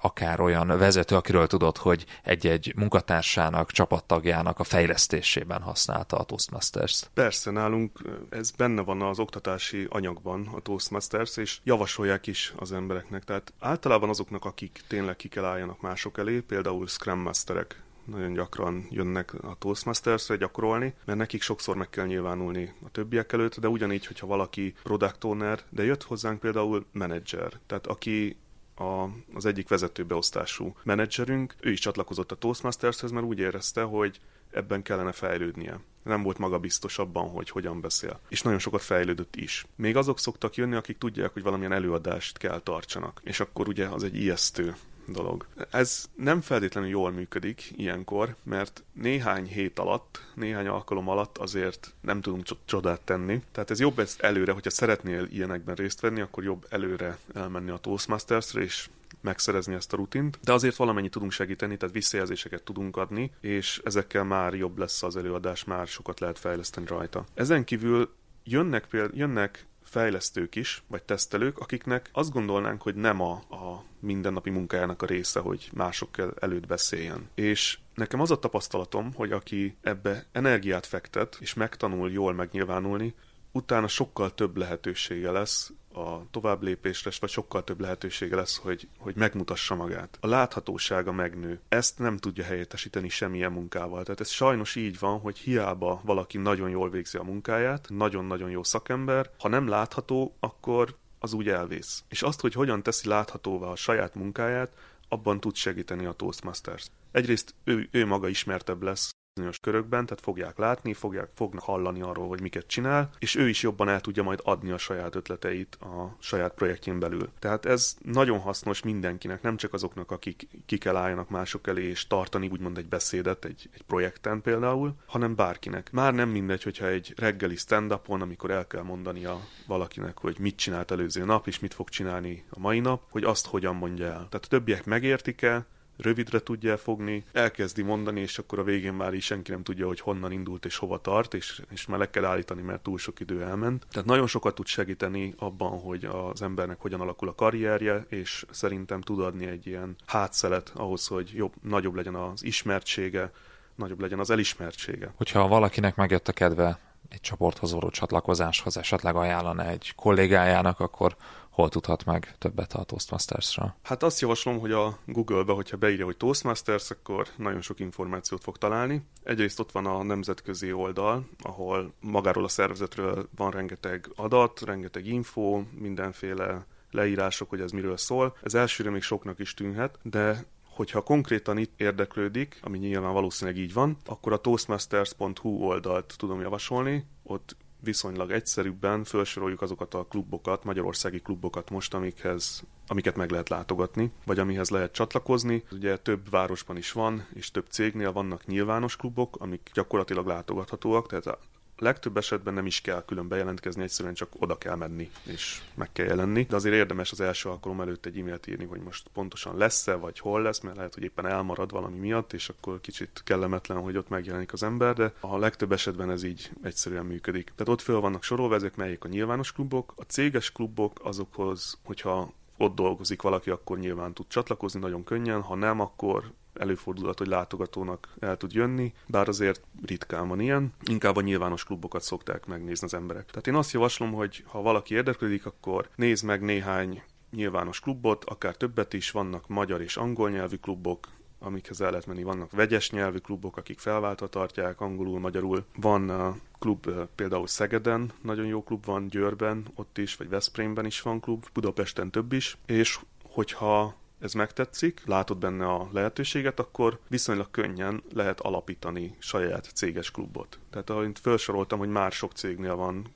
akár 0.00 0.40
olyan 0.40 0.66
vezető, 0.66 1.16
akiről 1.16 1.46
tudod, 1.46 1.76
hogy 1.76 2.04
egy-egy 2.22 2.72
munkatársának, 2.76 3.70
csapattagjának 3.70 4.58
a 4.58 4.64
fejlesztésében 4.64 5.62
használta 5.62 6.16
a 6.16 6.24
Toastmasters-t? 6.24 7.10
Persze, 7.14 7.50
nálunk 7.50 7.98
ez 8.30 8.50
benne 8.50 8.82
van 8.82 9.02
az 9.02 9.18
oktatási 9.18 9.86
anyagban, 9.90 10.48
a 10.54 10.60
Toastmasters, 10.60 11.36
és 11.36 11.58
javasolják 11.64 12.26
is 12.26 12.52
az 12.56 12.72
embereknek. 12.72 13.24
Tehát 13.24 13.52
általában 13.60 14.10
azoknak, 14.12 14.44
akik 14.44 14.80
tényleg 14.88 15.16
ki 15.16 15.28
kell 15.28 15.44
álljanak 15.44 15.80
mások 15.80 16.18
elé, 16.18 16.40
például 16.40 16.86
Scrum 16.86 17.18
Masterek 17.18 17.82
nagyon 18.04 18.32
gyakran 18.32 18.86
jönnek 18.90 19.34
a 19.42 19.56
Toastmasters-re 19.58 20.36
gyakorolni, 20.36 20.94
mert 21.04 21.18
nekik 21.18 21.42
sokszor 21.42 21.76
meg 21.76 21.90
kell 21.90 22.06
nyilvánulni 22.06 22.74
a 22.84 22.90
többiek 22.90 23.32
előtt, 23.32 23.60
de 23.60 23.68
ugyanígy, 23.68 24.06
hogyha 24.06 24.26
valaki 24.26 24.74
product 24.82 25.24
owner, 25.24 25.62
de 25.68 25.84
jött 25.84 26.02
hozzánk 26.02 26.40
például 26.40 26.86
menedzser, 26.92 27.52
tehát 27.66 27.86
aki 27.86 28.36
a, 28.74 29.04
az 29.34 29.46
egyik 29.46 29.68
vezetőbeosztású 29.68 30.76
menedzserünk, 30.82 31.54
ő 31.60 31.70
is 31.70 31.80
csatlakozott 31.80 32.32
a 32.32 32.36
Toastmastershez, 32.36 33.10
mert 33.10 33.26
úgy 33.26 33.38
érezte, 33.38 33.82
hogy 33.82 34.20
ebben 34.52 34.82
kellene 34.82 35.12
fejlődnie. 35.12 35.80
Nem 36.02 36.22
volt 36.22 36.38
magabiztos 36.38 36.98
abban, 36.98 37.28
hogy 37.28 37.50
hogyan 37.50 37.80
beszél. 37.80 38.20
És 38.28 38.42
nagyon 38.42 38.58
sokat 38.58 38.82
fejlődött 38.82 39.36
is. 39.36 39.66
Még 39.76 39.96
azok 39.96 40.18
szoktak 40.18 40.54
jönni, 40.54 40.74
akik 40.74 40.98
tudják, 40.98 41.32
hogy 41.32 41.42
valamilyen 41.42 41.72
előadást 41.72 42.38
kell 42.38 42.60
tartsanak. 42.60 43.20
És 43.24 43.40
akkor 43.40 43.68
ugye 43.68 43.86
az 43.86 44.02
egy 44.04 44.16
ijesztő 44.16 44.74
dolog. 45.06 45.46
Ez 45.70 46.04
nem 46.14 46.40
feltétlenül 46.40 46.90
jól 46.90 47.10
működik 47.10 47.72
ilyenkor, 47.76 48.36
mert 48.42 48.84
néhány 48.92 49.46
hét 49.46 49.78
alatt, 49.78 50.26
néhány 50.34 50.66
alkalom 50.66 51.08
alatt 51.08 51.38
azért 51.38 51.94
nem 52.00 52.20
tudunk 52.20 52.46
csodát 52.64 53.00
tenni. 53.00 53.42
Tehát 53.52 53.70
ez 53.70 53.80
jobb 53.80 53.98
ezt 53.98 54.20
előre, 54.20 54.52
hogyha 54.52 54.70
szeretnél 54.70 55.26
ilyenekben 55.30 55.74
részt 55.74 56.00
venni, 56.00 56.20
akkor 56.20 56.44
jobb 56.44 56.66
előre 56.68 57.18
elmenni 57.34 57.70
a 57.70 57.76
Toastmasters-re, 57.76 58.60
és 58.60 58.88
megszerezni 59.22 59.74
ezt 59.74 59.92
a 59.92 59.96
rutint, 59.96 60.38
de 60.42 60.52
azért 60.52 60.76
valamennyit 60.76 61.10
tudunk 61.10 61.32
segíteni, 61.32 61.76
tehát 61.76 61.94
visszajelzéseket 61.94 62.62
tudunk 62.62 62.96
adni, 62.96 63.32
és 63.40 63.80
ezekkel 63.84 64.24
már 64.24 64.54
jobb 64.54 64.78
lesz 64.78 65.02
az 65.02 65.16
előadás, 65.16 65.64
már 65.64 65.86
sokat 65.86 66.20
lehet 66.20 66.38
fejleszteni 66.38 66.86
rajta. 66.86 67.24
Ezen 67.34 67.64
kívül 67.64 68.14
jönnek, 68.44 68.86
például, 68.86 69.12
jönnek 69.14 69.66
fejlesztők 69.82 70.54
is, 70.54 70.82
vagy 70.86 71.02
tesztelők, 71.02 71.58
akiknek 71.58 72.10
azt 72.12 72.32
gondolnánk, 72.32 72.82
hogy 72.82 72.94
nem 72.94 73.20
a, 73.20 73.32
a 73.32 73.84
mindennapi 73.98 74.50
munkájának 74.50 75.02
a 75.02 75.06
része, 75.06 75.40
hogy 75.40 75.70
mások 75.72 76.08
előtt 76.40 76.66
beszéljen. 76.66 77.28
És 77.34 77.78
nekem 77.94 78.20
az 78.20 78.30
a 78.30 78.38
tapasztalatom, 78.38 79.14
hogy 79.14 79.32
aki 79.32 79.76
ebbe 79.80 80.26
energiát 80.32 80.86
fektet, 80.86 81.36
és 81.40 81.54
megtanul 81.54 82.10
jól 82.10 82.32
megnyilvánulni, 82.32 83.14
utána 83.52 83.88
sokkal 83.88 84.34
több 84.34 84.56
lehetősége 84.56 85.30
lesz 85.30 85.72
a 85.94 86.26
továbblépésre, 86.30 87.10
vagy 87.20 87.30
sokkal 87.30 87.64
több 87.64 87.80
lehetősége 87.80 88.36
lesz, 88.36 88.56
hogy, 88.56 88.88
hogy 88.98 89.16
megmutassa 89.16 89.74
magát. 89.74 90.18
A 90.20 90.26
láthatósága 90.26 91.12
megnő. 91.12 91.60
Ezt 91.68 91.98
nem 91.98 92.16
tudja 92.16 92.44
helyettesíteni 92.44 93.08
semmilyen 93.08 93.52
munkával. 93.52 94.02
Tehát 94.02 94.20
ez 94.20 94.28
sajnos 94.28 94.74
így 94.76 94.98
van, 94.98 95.20
hogy 95.20 95.38
hiába 95.38 96.00
valaki 96.04 96.38
nagyon 96.38 96.70
jól 96.70 96.90
végzi 96.90 97.18
a 97.18 97.22
munkáját, 97.22 97.86
nagyon-nagyon 97.88 98.50
jó 98.50 98.62
szakember, 98.62 99.30
ha 99.38 99.48
nem 99.48 99.68
látható, 99.68 100.36
akkor 100.40 100.96
az 101.18 101.32
úgy 101.32 101.48
elvész. 101.48 102.04
És 102.08 102.22
azt, 102.22 102.40
hogy 102.40 102.52
hogyan 102.52 102.82
teszi 102.82 103.08
láthatóvá 103.08 103.66
a 103.66 103.76
saját 103.76 104.14
munkáját, 104.14 104.72
abban 105.08 105.40
tud 105.40 105.54
segíteni 105.54 106.04
a 106.04 106.12
Toastmasters. 106.12 106.86
Egyrészt 107.10 107.54
ő, 107.64 107.88
ő 107.90 108.06
maga 108.06 108.28
ismertebb 108.28 108.82
lesz 108.82 109.10
bizonyos 109.34 109.58
körökben, 109.58 110.06
tehát 110.06 110.22
fogják 110.22 110.58
látni, 110.58 110.94
fogják, 110.94 111.28
fognak 111.34 111.62
hallani 111.62 112.02
arról, 112.02 112.28
hogy 112.28 112.40
miket 112.40 112.66
csinál, 112.66 113.10
és 113.18 113.34
ő 113.34 113.48
is 113.48 113.62
jobban 113.62 113.88
el 113.88 114.00
tudja 114.00 114.22
majd 114.22 114.40
adni 114.42 114.70
a 114.70 114.78
saját 114.78 115.14
ötleteit 115.14 115.74
a 115.80 116.16
saját 116.18 116.54
projektjén 116.54 116.98
belül. 116.98 117.30
Tehát 117.38 117.66
ez 117.66 117.96
nagyon 118.02 118.38
hasznos 118.38 118.82
mindenkinek, 118.82 119.42
nem 119.42 119.56
csak 119.56 119.72
azoknak, 119.72 120.10
akik 120.10 120.48
ki 120.66 120.78
kell 120.78 120.96
álljanak 120.96 121.28
mások 121.28 121.66
elé 121.66 121.84
és 121.84 122.06
tartani 122.06 122.48
úgymond 122.48 122.78
egy 122.78 122.86
beszédet 122.86 123.44
egy, 123.44 123.68
egy 123.74 123.82
projekten 123.82 124.42
például, 124.42 124.94
hanem 125.06 125.34
bárkinek. 125.34 125.90
Már 125.92 126.14
nem 126.14 126.28
mindegy, 126.28 126.62
hogyha 126.62 126.86
egy 126.86 127.12
reggeli 127.16 127.56
stand-upon, 127.56 128.20
amikor 128.20 128.50
el 128.50 128.66
kell 128.66 128.82
mondania 128.82 129.40
valakinek, 129.66 130.18
hogy 130.18 130.36
mit 130.38 130.56
csinált 130.56 130.90
előző 130.90 131.24
nap, 131.24 131.46
és 131.46 131.58
mit 131.58 131.74
fog 131.74 131.88
csinálni 131.88 132.44
a 132.50 132.58
mai 132.58 132.80
nap, 132.80 133.02
hogy 133.10 133.24
azt 133.24 133.46
hogyan 133.46 133.76
mondja 133.76 134.06
el. 134.06 134.12
Tehát 134.12 134.34
a 134.34 134.48
többiek 134.48 134.84
megértik-e, 134.84 135.66
rövidre 135.96 136.38
tudja 136.38 136.76
fogni, 136.76 137.24
elkezdi 137.32 137.82
mondani, 137.82 138.20
és 138.20 138.38
akkor 138.38 138.58
a 138.58 138.64
végén 138.64 138.92
már 138.92 139.14
is 139.14 139.24
senki 139.24 139.50
nem 139.50 139.62
tudja, 139.62 139.86
hogy 139.86 140.00
honnan 140.00 140.32
indult 140.32 140.64
és 140.64 140.76
hova 140.76 141.00
tart, 141.00 141.34
és, 141.34 141.62
és 141.70 141.86
már 141.86 141.98
le 141.98 142.10
kell 142.10 142.24
állítani, 142.24 142.62
mert 142.62 142.82
túl 142.82 142.98
sok 142.98 143.20
idő 143.20 143.42
elment. 143.42 143.86
Tehát 143.90 144.08
nagyon 144.08 144.26
sokat 144.26 144.54
tud 144.54 144.66
segíteni 144.66 145.34
abban, 145.38 145.80
hogy 145.80 146.04
az 146.04 146.42
embernek 146.42 146.80
hogyan 146.80 147.00
alakul 147.00 147.28
a 147.28 147.34
karrierje, 147.34 148.06
és 148.08 148.46
szerintem 148.50 149.00
tud 149.00 149.20
adni 149.20 149.46
egy 149.46 149.66
ilyen 149.66 149.96
hátszelet 150.06 150.72
ahhoz, 150.74 151.06
hogy 151.06 151.30
jobb, 151.34 151.52
nagyobb 151.62 151.94
legyen 151.94 152.14
az 152.14 152.44
ismertsége, 152.44 153.30
nagyobb 153.74 154.00
legyen 154.00 154.18
az 154.18 154.30
elismertsége. 154.30 155.12
Hogyha 155.16 155.48
valakinek 155.48 155.96
megjött 155.96 156.28
a 156.28 156.32
kedve 156.32 156.78
egy 157.08 157.20
csoporthoz 157.20 157.72
való 157.72 157.90
csatlakozáshoz, 157.90 158.76
esetleg 158.76 159.16
ajánlana 159.16 159.66
egy 159.66 159.92
kollégájának, 159.96 160.80
akkor 160.80 161.16
hol 161.52 161.68
tudhat 161.68 162.04
meg 162.04 162.34
többet 162.38 162.72
a 162.72 162.82
Toastmasters-ra? 162.82 163.76
Hát 163.82 164.02
azt 164.02 164.20
javaslom, 164.20 164.58
hogy 164.58 164.72
a 164.72 164.98
Google-be, 165.06 165.52
hogyha 165.52 165.76
beírja, 165.76 166.04
hogy 166.04 166.16
Toastmasters, 166.16 166.90
akkor 166.90 167.28
nagyon 167.36 167.60
sok 167.60 167.80
információt 167.80 168.42
fog 168.42 168.58
találni. 168.58 169.02
Egyrészt 169.22 169.60
ott 169.60 169.72
van 169.72 169.86
a 169.86 170.02
nemzetközi 170.02 170.72
oldal, 170.72 171.26
ahol 171.38 171.92
magáról 172.00 172.44
a 172.44 172.48
szervezetről 172.48 173.28
van 173.36 173.50
rengeteg 173.50 174.08
adat, 174.16 174.60
rengeteg 174.60 175.06
info, 175.06 175.62
mindenféle 175.78 176.66
leírások, 176.90 177.48
hogy 177.48 177.60
ez 177.60 177.70
miről 177.70 177.96
szól. 177.96 178.36
Ez 178.42 178.54
elsőre 178.54 178.90
még 178.90 179.02
soknak 179.02 179.38
is 179.38 179.54
tűnhet, 179.54 179.98
de 180.02 180.44
hogyha 180.74 181.00
konkrétan 181.00 181.58
itt 181.58 181.80
érdeklődik, 181.80 182.58
ami 182.62 182.78
nyilván 182.78 183.12
valószínűleg 183.12 183.60
így 183.60 183.72
van, 183.72 183.96
akkor 184.04 184.32
a 184.32 184.36
toastmasters.hu 184.36 185.48
oldalt 185.48 186.14
tudom 186.16 186.40
javasolni. 186.40 187.06
Ott 187.22 187.56
viszonylag 187.82 188.30
egyszerűbben 188.30 189.04
felsoroljuk 189.04 189.62
azokat 189.62 189.94
a 189.94 190.06
klubokat, 190.08 190.64
magyarországi 190.64 191.20
klubokat 191.20 191.70
most, 191.70 191.94
amikhez, 191.94 192.62
amiket 192.86 193.16
meg 193.16 193.30
lehet 193.30 193.48
látogatni, 193.48 194.12
vagy 194.24 194.38
amihez 194.38 194.70
lehet 194.70 194.92
csatlakozni. 194.92 195.64
Ugye 195.70 195.96
több 195.96 196.30
városban 196.30 196.76
is 196.76 196.92
van, 196.92 197.26
és 197.34 197.50
több 197.50 197.66
cégnél 197.68 198.12
vannak 198.12 198.46
nyilvános 198.46 198.96
klubok, 198.96 199.36
amik 199.38 199.70
gyakorlatilag 199.74 200.26
látogathatóak, 200.26 201.08
tehát 201.08 201.38
legtöbb 201.82 202.16
esetben 202.16 202.54
nem 202.54 202.66
is 202.66 202.80
kell 202.80 203.04
külön 203.04 203.28
bejelentkezni, 203.28 203.82
egyszerűen 203.82 204.14
csak 204.14 204.28
oda 204.38 204.58
kell 204.58 204.76
menni, 204.76 205.10
és 205.22 205.60
meg 205.74 205.92
kell 205.92 206.06
jelenni. 206.06 206.46
De 206.48 206.56
azért 206.56 206.74
érdemes 206.74 207.12
az 207.12 207.20
első 207.20 207.48
alkalom 207.48 207.80
előtt 207.80 208.06
egy 208.06 208.18
e-mailt 208.18 208.46
írni, 208.46 208.64
hogy 208.64 208.80
most 208.80 209.08
pontosan 209.12 209.56
lesz-e, 209.56 209.94
vagy 209.94 210.18
hol 210.18 210.42
lesz, 210.42 210.60
mert 210.60 210.76
lehet, 210.76 210.94
hogy 210.94 211.02
éppen 211.02 211.26
elmarad 211.26 211.70
valami 211.70 211.98
miatt, 211.98 212.32
és 212.32 212.48
akkor 212.48 212.80
kicsit 212.80 213.22
kellemetlen, 213.24 213.78
hogy 213.78 213.96
ott 213.96 214.08
megjelenik 214.08 214.52
az 214.52 214.62
ember, 214.62 214.94
de 214.94 215.12
a 215.20 215.38
legtöbb 215.38 215.72
esetben 215.72 216.10
ez 216.10 216.22
így 216.22 216.50
egyszerűen 216.62 217.06
működik. 217.06 217.44
Tehát 217.44 217.72
ott 217.72 217.80
föl 217.80 218.00
vannak 218.00 218.22
sorolva 218.22 218.54
ezek, 218.54 218.76
melyik 218.76 219.04
a 219.04 219.08
nyilvános 219.08 219.52
klubok, 219.52 219.92
a 219.96 220.02
céges 220.02 220.52
klubok 220.52 221.00
azokhoz, 221.02 221.78
hogyha 221.84 222.32
ott 222.56 222.74
dolgozik 222.74 223.22
valaki, 223.22 223.50
akkor 223.50 223.78
nyilván 223.78 224.12
tud 224.12 224.26
csatlakozni 224.28 224.80
nagyon 224.80 225.04
könnyen, 225.04 225.42
ha 225.42 225.54
nem, 225.54 225.80
akkor 225.80 226.32
előfordulhat, 226.54 227.18
hogy 227.18 227.26
látogatónak 227.26 228.08
el 228.20 228.36
tud 228.36 228.52
jönni, 228.52 228.92
bár 229.06 229.28
azért 229.28 229.62
ritkán 229.84 230.28
van 230.28 230.40
ilyen. 230.40 230.72
Inkább 230.82 231.16
a 231.16 231.20
nyilvános 231.20 231.64
klubokat 231.64 232.02
szokták 232.02 232.46
megnézni 232.46 232.86
az 232.86 232.94
emberek. 232.94 233.26
Tehát 233.26 233.46
én 233.46 233.54
azt 233.54 233.72
javaslom, 233.72 234.12
hogy 234.12 234.44
ha 234.46 234.62
valaki 234.62 234.94
érdeklődik, 234.94 235.46
akkor 235.46 235.88
nézd 235.94 236.24
meg 236.24 236.42
néhány 236.42 237.02
nyilvános 237.30 237.80
klubot, 237.80 238.24
akár 238.24 238.56
többet 238.56 238.92
is, 238.92 239.10
vannak 239.10 239.48
magyar 239.48 239.80
és 239.80 239.96
angol 239.96 240.30
nyelvű 240.30 240.56
klubok, 240.56 241.08
amikhez 241.38 241.80
el 241.80 241.90
lehet 241.90 242.06
menni. 242.06 242.22
Vannak 242.22 242.50
vegyes 242.50 242.90
nyelvű 242.90 243.18
klubok, 243.18 243.56
akik 243.56 243.78
felváltva 243.78 244.26
tartják, 244.26 244.80
angolul, 244.80 245.18
magyarul. 245.18 245.64
Van 245.76 246.10
a 246.10 246.36
klub 246.58 246.90
például 247.14 247.46
Szegeden, 247.46 248.12
nagyon 248.22 248.46
jó 248.46 248.62
klub 248.62 248.84
van, 248.84 249.08
Győrben, 249.08 249.66
ott 249.74 249.98
is, 249.98 250.16
vagy 250.16 250.28
Veszprémben 250.28 250.86
is 250.86 251.00
van 251.00 251.20
klub, 251.20 251.46
Budapesten 251.52 252.10
több 252.10 252.32
is, 252.32 252.56
és 252.66 252.98
hogyha 253.22 253.94
ez 254.22 254.32
megtetszik, 254.32 255.02
látod 255.06 255.38
benne 255.38 255.66
a 255.66 255.88
lehetőséget, 255.92 256.60
akkor 256.60 256.98
viszonylag 257.08 257.50
könnyen 257.50 258.02
lehet 258.14 258.40
alapítani 258.40 259.16
saját 259.18 259.70
céges 259.74 260.10
klubot. 260.10 260.58
Tehát 260.70 260.90
ahogy 260.90 261.18
felsoroltam, 261.20 261.78
hogy 261.78 261.88
már 261.88 262.12
sok 262.12 262.32
cégnél 262.32 262.74
van, 262.74 263.06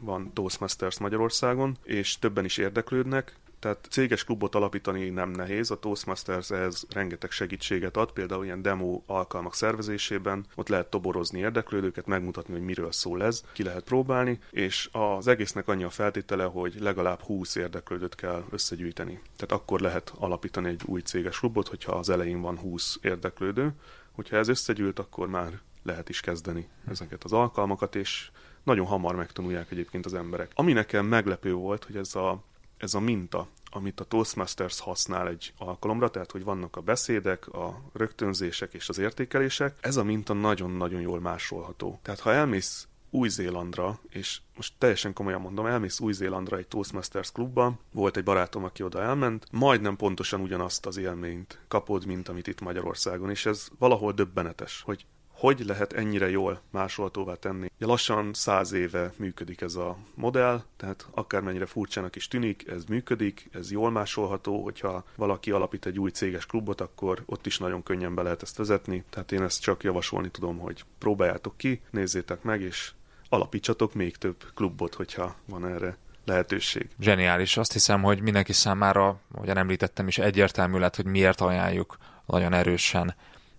van 0.00 0.32
Toastmasters 0.32 0.98
Magyarországon, 0.98 1.76
és 1.82 2.18
többen 2.18 2.44
is 2.44 2.56
érdeklődnek, 2.56 3.36
tehát 3.58 3.86
céges 3.90 4.24
klubot 4.24 4.54
alapítani 4.54 5.08
nem 5.08 5.30
nehéz, 5.30 5.70
a 5.70 5.78
Toastmasters 5.78 6.50
ehhez 6.50 6.86
rengeteg 6.90 7.30
segítséget 7.30 7.96
ad, 7.96 8.12
például 8.12 8.44
ilyen 8.44 8.62
demo 8.62 9.02
alkalmak 9.06 9.54
szervezésében, 9.54 10.46
ott 10.54 10.68
lehet 10.68 10.90
toborozni 10.90 11.38
érdeklődőket, 11.38 12.06
megmutatni, 12.06 12.52
hogy 12.52 12.62
miről 12.62 12.92
szól 12.92 13.22
ez, 13.22 13.42
ki 13.52 13.62
lehet 13.62 13.84
próbálni, 13.84 14.38
és 14.50 14.88
az 14.92 15.26
egésznek 15.26 15.68
annyi 15.68 15.84
a 15.84 15.90
feltétele, 15.90 16.44
hogy 16.44 16.74
legalább 16.80 17.20
20 17.20 17.54
érdeklődőt 17.54 18.14
kell 18.14 18.44
összegyűjteni. 18.50 19.20
Tehát 19.36 19.62
akkor 19.62 19.80
lehet 19.80 20.12
alapítani 20.18 20.68
egy 20.68 20.82
új 20.86 21.00
céges 21.00 21.38
klubot, 21.38 21.68
hogyha 21.68 21.92
az 21.92 22.08
elején 22.08 22.40
van 22.40 22.58
20 22.58 22.98
érdeklődő, 23.02 23.72
hogyha 24.12 24.36
ez 24.36 24.48
összegyűlt, 24.48 24.98
akkor 24.98 25.28
már 25.28 25.60
lehet 25.82 26.08
is 26.08 26.20
kezdeni 26.20 26.68
ezeket 26.88 27.24
az 27.24 27.32
alkalmakat, 27.32 27.96
és 27.96 28.30
nagyon 28.62 28.86
hamar 28.86 29.14
megtanulják 29.14 29.70
egyébként 29.70 30.06
az 30.06 30.14
emberek. 30.14 30.50
Ami 30.54 30.72
nekem 30.72 31.06
meglepő 31.06 31.52
volt, 31.52 31.84
hogy 31.84 31.96
ez 31.96 32.14
a 32.14 32.42
ez 32.78 32.94
a 32.94 33.00
minta, 33.00 33.46
amit 33.70 34.00
a 34.00 34.04
Toastmasters 34.04 34.80
használ 34.80 35.28
egy 35.28 35.52
alkalomra, 35.58 36.10
tehát 36.10 36.30
hogy 36.30 36.44
vannak 36.44 36.76
a 36.76 36.80
beszédek, 36.80 37.48
a 37.48 37.82
rögtönzések 37.92 38.74
és 38.74 38.88
az 38.88 38.98
értékelések, 38.98 39.78
ez 39.80 39.96
a 39.96 40.04
minta 40.04 40.32
nagyon-nagyon 40.32 41.00
jól 41.00 41.20
másolható. 41.20 41.98
Tehát 42.02 42.20
ha 42.20 42.32
elmész 42.32 42.88
új-Zélandra, 43.10 43.98
és 44.08 44.40
most 44.56 44.72
teljesen 44.78 45.12
komolyan 45.12 45.40
mondom, 45.40 45.66
elmész 45.66 46.00
Új-Zélandra 46.00 46.56
egy 46.56 46.68
Toastmasters 46.68 47.32
klubba, 47.32 47.78
volt 47.92 48.16
egy 48.16 48.24
barátom, 48.24 48.64
aki 48.64 48.82
oda 48.82 49.02
elment, 49.02 49.46
majdnem 49.50 49.96
pontosan 49.96 50.40
ugyanazt 50.40 50.86
az 50.86 50.96
élményt 50.96 51.58
kapod, 51.68 52.06
mint 52.06 52.28
amit 52.28 52.46
itt 52.46 52.60
Magyarországon, 52.60 53.30
és 53.30 53.46
ez 53.46 53.68
valahol 53.78 54.12
döbbenetes, 54.12 54.82
hogy 54.84 55.06
hogy 55.38 55.64
lehet 55.66 55.92
ennyire 55.92 56.30
jól 56.30 56.60
másolhatóvá 56.70 57.34
tenni. 57.34 57.70
Ja, 57.78 57.86
lassan 57.86 58.32
száz 58.32 58.72
éve 58.72 59.12
működik 59.16 59.60
ez 59.60 59.74
a 59.74 59.96
modell, 60.14 60.62
tehát 60.76 61.06
akármennyire 61.10 61.66
furcsának 61.66 62.16
is 62.16 62.28
tűnik, 62.28 62.68
ez 62.68 62.84
működik, 62.84 63.48
ez 63.52 63.70
jól 63.70 63.90
másolható, 63.90 64.62
hogyha 64.62 65.04
valaki 65.16 65.50
alapít 65.50 65.86
egy 65.86 65.98
új 65.98 66.10
céges 66.10 66.46
klubot, 66.46 66.80
akkor 66.80 67.22
ott 67.26 67.46
is 67.46 67.58
nagyon 67.58 67.82
könnyen 67.82 68.14
be 68.14 68.22
lehet 68.22 68.42
ezt 68.42 68.56
vezetni, 68.56 69.04
tehát 69.10 69.32
én 69.32 69.42
ezt 69.42 69.62
csak 69.62 69.82
javasolni 69.82 70.30
tudom, 70.30 70.58
hogy 70.58 70.84
próbáljátok 70.98 71.56
ki, 71.56 71.80
nézzétek 71.90 72.42
meg, 72.42 72.60
és 72.60 72.92
alapítsatok 73.28 73.94
még 73.94 74.16
több 74.16 74.44
klubot, 74.54 74.94
hogyha 74.94 75.34
van 75.44 75.66
erre 75.66 75.96
lehetőség. 76.24 76.88
Zseniális. 77.00 77.56
Azt 77.56 77.72
hiszem, 77.72 78.02
hogy 78.02 78.20
mindenki 78.20 78.52
számára, 78.52 79.20
ahogyan 79.34 79.56
említettem 79.56 80.08
is, 80.08 80.18
egyértelmű 80.18 80.78
lett, 80.78 80.96
hogy 80.96 81.04
miért 81.04 81.40
ajánljuk 81.40 81.96
nagyon 82.26 82.52
erősen 82.52 83.14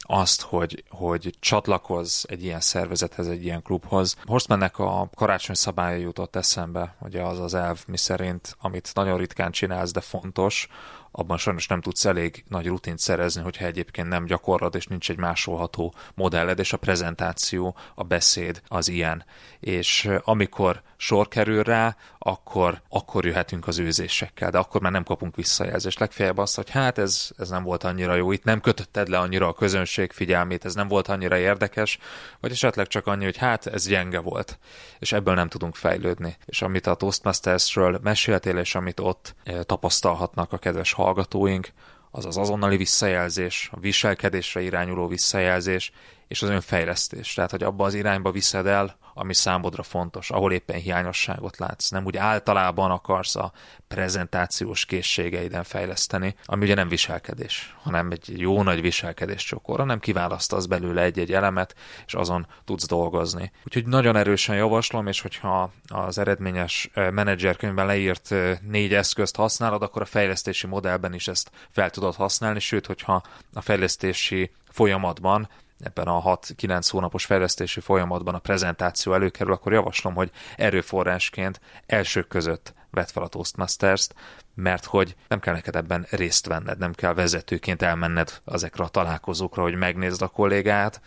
azt, 0.07 0.41
hogy, 0.41 0.83
hogy 0.89 1.35
csatlakozz 1.39 2.23
egy 2.27 2.43
ilyen 2.43 2.59
szervezethez, 2.59 3.27
egy 3.27 3.43
ilyen 3.43 3.61
klubhoz. 3.61 4.15
Horstmannek 4.25 4.79
a 4.79 5.09
karácsony 5.15 5.55
szabálya 5.55 5.97
jutott 5.97 6.35
eszembe, 6.35 6.95
ugye 7.01 7.21
az 7.21 7.39
az 7.39 7.53
elv, 7.53 7.79
mi 7.87 7.97
szerint, 7.97 8.55
amit 8.61 8.91
nagyon 8.93 9.17
ritkán 9.17 9.51
csinálsz, 9.51 9.91
de 9.91 10.01
fontos, 10.01 10.67
abban 11.11 11.37
sajnos 11.37 11.67
nem 11.67 11.81
tudsz 11.81 12.05
elég 12.05 12.43
nagy 12.47 12.67
rutint 12.67 12.99
szerezni, 12.99 13.41
hogyha 13.41 13.65
egyébként 13.65 14.07
nem 14.07 14.25
gyakorlod, 14.25 14.75
és 14.75 14.85
nincs 14.85 15.09
egy 15.09 15.17
másolható 15.17 15.93
modelled, 16.13 16.59
és 16.59 16.73
a 16.73 16.77
prezentáció, 16.77 17.75
a 17.95 18.03
beszéd 18.03 18.61
az 18.67 18.87
ilyen. 18.87 19.25
És 19.59 20.09
amikor 20.23 20.81
sor 20.97 21.27
kerül 21.27 21.63
rá, 21.63 21.95
akkor, 22.19 22.81
akkor 22.89 23.25
jöhetünk 23.25 23.67
az 23.67 23.79
őzésekkel, 23.79 24.51
de 24.51 24.57
akkor 24.57 24.81
már 24.81 24.91
nem 24.91 25.03
kapunk 25.03 25.35
visszajelzést. 25.35 25.99
Legfeljebb 25.99 26.37
azt, 26.37 26.55
hogy 26.55 26.69
hát 26.69 26.97
ez, 26.97 27.29
ez 27.37 27.49
nem 27.49 27.63
volt 27.63 27.83
annyira 27.83 28.15
jó, 28.15 28.31
itt 28.31 28.43
nem 28.43 28.61
kötötted 28.61 29.07
le 29.07 29.17
annyira 29.17 29.47
a 29.47 29.53
közönség 29.53 30.11
figyelmét, 30.11 30.65
ez 30.65 30.73
nem 30.73 30.87
volt 30.87 31.07
annyira 31.07 31.37
érdekes, 31.37 31.99
vagy 32.39 32.51
esetleg 32.51 32.87
csak 32.87 33.07
annyi, 33.07 33.23
hogy 33.23 33.37
hát 33.37 33.65
ez 33.65 33.87
gyenge 33.87 34.19
volt, 34.19 34.59
és 34.99 35.11
ebből 35.11 35.33
nem 35.33 35.47
tudunk 35.47 35.75
fejlődni. 35.75 36.37
És 36.45 36.61
amit 36.61 36.87
a 36.87 36.95
Toastmastersről 36.95 37.99
meséltél, 38.03 38.57
és 38.57 38.75
amit 38.75 38.99
ott 38.99 39.35
tapasztalhatnak 39.65 40.53
a 40.53 40.57
kedves 40.57 40.93
hallgatóink, 41.03 41.69
az 42.11 42.25
az 42.25 42.37
azonnali 42.37 42.77
visszajelzés, 42.77 43.69
a 43.73 43.79
viselkedésre 43.79 44.61
irányuló 44.61 45.07
visszajelzés, 45.07 45.91
és 46.29 46.41
az 46.41 46.49
önfejlesztés. 46.49 47.33
Tehát, 47.33 47.51
hogy 47.51 47.63
abba 47.63 47.85
az 47.85 47.93
irányba 47.93 48.31
viszed 48.31 48.65
el, 48.65 48.97
ami 49.13 49.33
számodra 49.33 49.83
fontos, 49.83 50.31
ahol 50.31 50.51
éppen 50.51 50.79
hiányosságot 50.79 51.57
látsz. 51.57 51.89
Nem 51.89 52.05
úgy 52.05 52.17
általában 52.17 52.91
akarsz 52.91 53.35
a 53.35 53.51
prezentációs 53.87 54.85
készségeiden 54.85 55.63
fejleszteni, 55.63 56.35
ami 56.45 56.63
ugye 56.63 56.73
nem 56.73 56.87
viselkedés, 56.87 57.75
hanem 57.81 58.11
egy 58.11 58.39
jó 58.39 58.63
nagy 58.63 58.81
viselkedés 58.81 59.43
csokor, 59.43 59.79
hanem 59.79 59.99
kiválasztasz 59.99 60.65
belőle 60.65 61.01
egy-egy 61.01 61.33
elemet, 61.33 61.75
és 62.05 62.13
azon 62.13 62.47
tudsz 62.65 62.87
dolgozni. 62.87 63.51
Úgyhogy 63.65 63.85
nagyon 63.85 64.15
erősen 64.15 64.55
javaslom, 64.55 65.07
és 65.07 65.21
hogyha 65.21 65.71
az 65.87 66.17
eredményes 66.17 66.89
menedzserkönyvben 66.93 67.85
leírt 67.85 68.33
négy 68.61 68.93
eszközt 68.93 69.35
használod, 69.35 69.81
akkor 69.81 70.01
a 70.01 70.05
fejlesztési 70.05 70.67
modellben 70.67 71.13
is 71.13 71.27
ezt 71.27 71.51
fel 71.69 71.89
tudod 71.89 72.15
használni, 72.15 72.59
sőt, 72.59 72.85
hogyha 72.85 73.21
a 73.53 73.61
fejlesztési 73.61 74.51
folyamatban 74.69 75.49
ebben 75.79 76.07
a 76.07 76.37
6-9 76.37 76.87
hónapos 76.89 77.25
fejlesztési 77.25 77.79
folyamatban 77.79 78.35
a 78.35 78.39
prezentáció 78.39 79.13
előkerül, 79.13 79.53
akkor 79.53 79.73
javaslom, 79.73 80.13
hogy 80.13 80.31
erőforrásként 80.57 81.59
elsők 81.85 82.27
között 82.27 82.73
vedd 82.91 83.05
fel 83.05 83.23
a 83.23 83.27
Toastmasters-t, 83.27 84.15
mert 84.55 84.85
hogy 84.85 85.15
nem 85.27 85.39
kell 85.39 85.53
neked 85.53 85.75
ebben 85.75 86.07
részt 86.09 86.47
venned, 86.47 86.77
nem 86.77 86.93
kell 86.93 87.13
vezetőként 87.13 87.81
elmenned 87.81 88.41
ezekre 88.45 88.83
a 88.83 88.87
találkozókra, 88.87 89.61
hogy 89.61 89.75
megnézd 89.75 90.21
a 90.21 90.27
kollégát, 90.27 91.01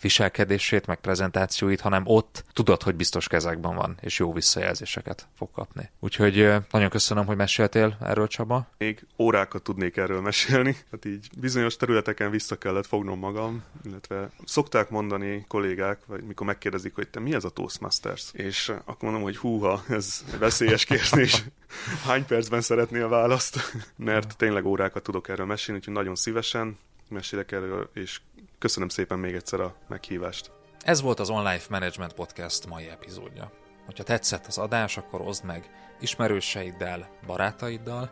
viselkedését, 0.00 0.86
meg 0.86 1.00
prezentációit, 1.00 1.80
hanem 1.80 2.02
ott 2.06 2.44
tudod, 2.52 2.82
hogy 2.82 2.94
biztos 2.94 3.28
kezekben 3.28 3.74
van, 3.74 3.98
és 4.00 4.18
jó 4.18 4.32
visszajelzéseket 4.32 5.26
fog 5.36 5.50
kapni. 5.50 5.90
Úgyhogy 6.00 6.52
nagyon 6.70 6.88
köszönöm, 6.88 7.26
hogy 7.26 7.36
meséltél 7.36 7.96
erről, 8.00 8.26
Csaba. 8.26 8.66
Még 8.78 9.06
órákat 9.18 9.62
tudnék 9.62 9.96
erről 9.96 10.20
mesélni. 10.20 10.76
Hát 10.90 11.04
így 11.04 11.28
bizonyos 11.38 11.76
területeken 11.76 12.30
vissza 12.30 12.58
kellett 12.58 12.86
fognom 12.86 13.18
magam, 13.18 13.64
illetve 13.84 14.30
szokták 14.44 14.90
mondani 14.90 15.44
kollégák, 15.48 15.98
vagy 16.06 16.22
mikor 16.22 16.46
megkérdezik, 16.46 16.94
hogy 16.94 17.08
te 17.08 17.20
mi 17.20 17.34
ez 17.34 17.44
a 17.44 17.50
Toastmasters? 17.50 18.30
És 18.32 18.68
akkor 18.68 19.02
mondom, 19.02 19.22
hogy 19.22 19.36
húha, 19.36 19.82
ez 19.88 20.24
veszélyes 20.38 20.84
kérdés. 20.84 21.44
Hány 22.06 22.26
percben 22.26 22.60
szeretnél 22.60 23.08
választ? 23.08 23.58
Mert 23.96 24.36
tényleg 24.36 24.64
órákat 24.64 25.02
tudok 25.02 25.28
erről 25.28 25.46
mesélni, 25.46 25.80
úgyhogy 25.80 25.94
nagyon 25.94 26.14
szívesen 26.14 26.78
mesélek 27.08 27.52
erről, 27.52 27.90
és 27.94 28.20
Köszönöm 28.58 28.88
szépen 28.88 29.18
még 29.18 29.34
egyszer 29.34 29.60
a 29.60 29.74
meghívást. 29.88 30.50
Ez 30.80 31.00
volt 31.00 31.20
az 31.20 31.30
Online 31.30 31.60
Management 31.70 32.12
Podcast 32.12 32.66
mai 32.66 32.88
epizódja. 32.88 33.52
Hogyha 33.84 34.04
tetszett 34.04 34.46
az 34.46 34.58
adás, 34.58 34.96
akkor 34.96 35.20
oszd 35.20 35.44
meg 35.44 35.70
ismerőseiddel, 36.00 37.08
barátaiddal, 37.26 38.10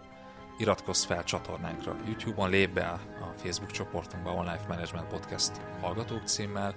iratkozz 0.58 1.04
fel 1.04 1.24
csatornánkra. 1.24 1.96
YouTube-on 2.06 2.50
lép 2.50 2.70
be 2.70 2.88
a 2.88 3.00
Facebook 3.36 3.70
csoportunkba 3.70 4.30
Online 4.30 4.64
Management 4.68 5.08
Podcast 5.08 5.52
hallgatók 5.80 6.26
címmel, 6.26 6.74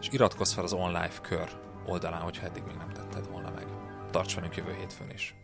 és 0.00 0.08
iratkozz 0.10 0.52
fel 0.52 0.64
az 0.64 0.72
Online 0.72 1.20
Kör 1.22 1.48
oldalán, 1.86 2.20
hogyha 2.20 2.46
eddig 2.46 2.62
még 2.62 2.76
nem 2.76 2.92
tetted 2.92 3.30
volna 3.30 3.50
meg. 3.50 3.66
Tarts 4.10 4.34
velünk 4.34 4.56
jövő 4.56 4.74
hétfőn 4.74 5.10
is! 5.10 5.34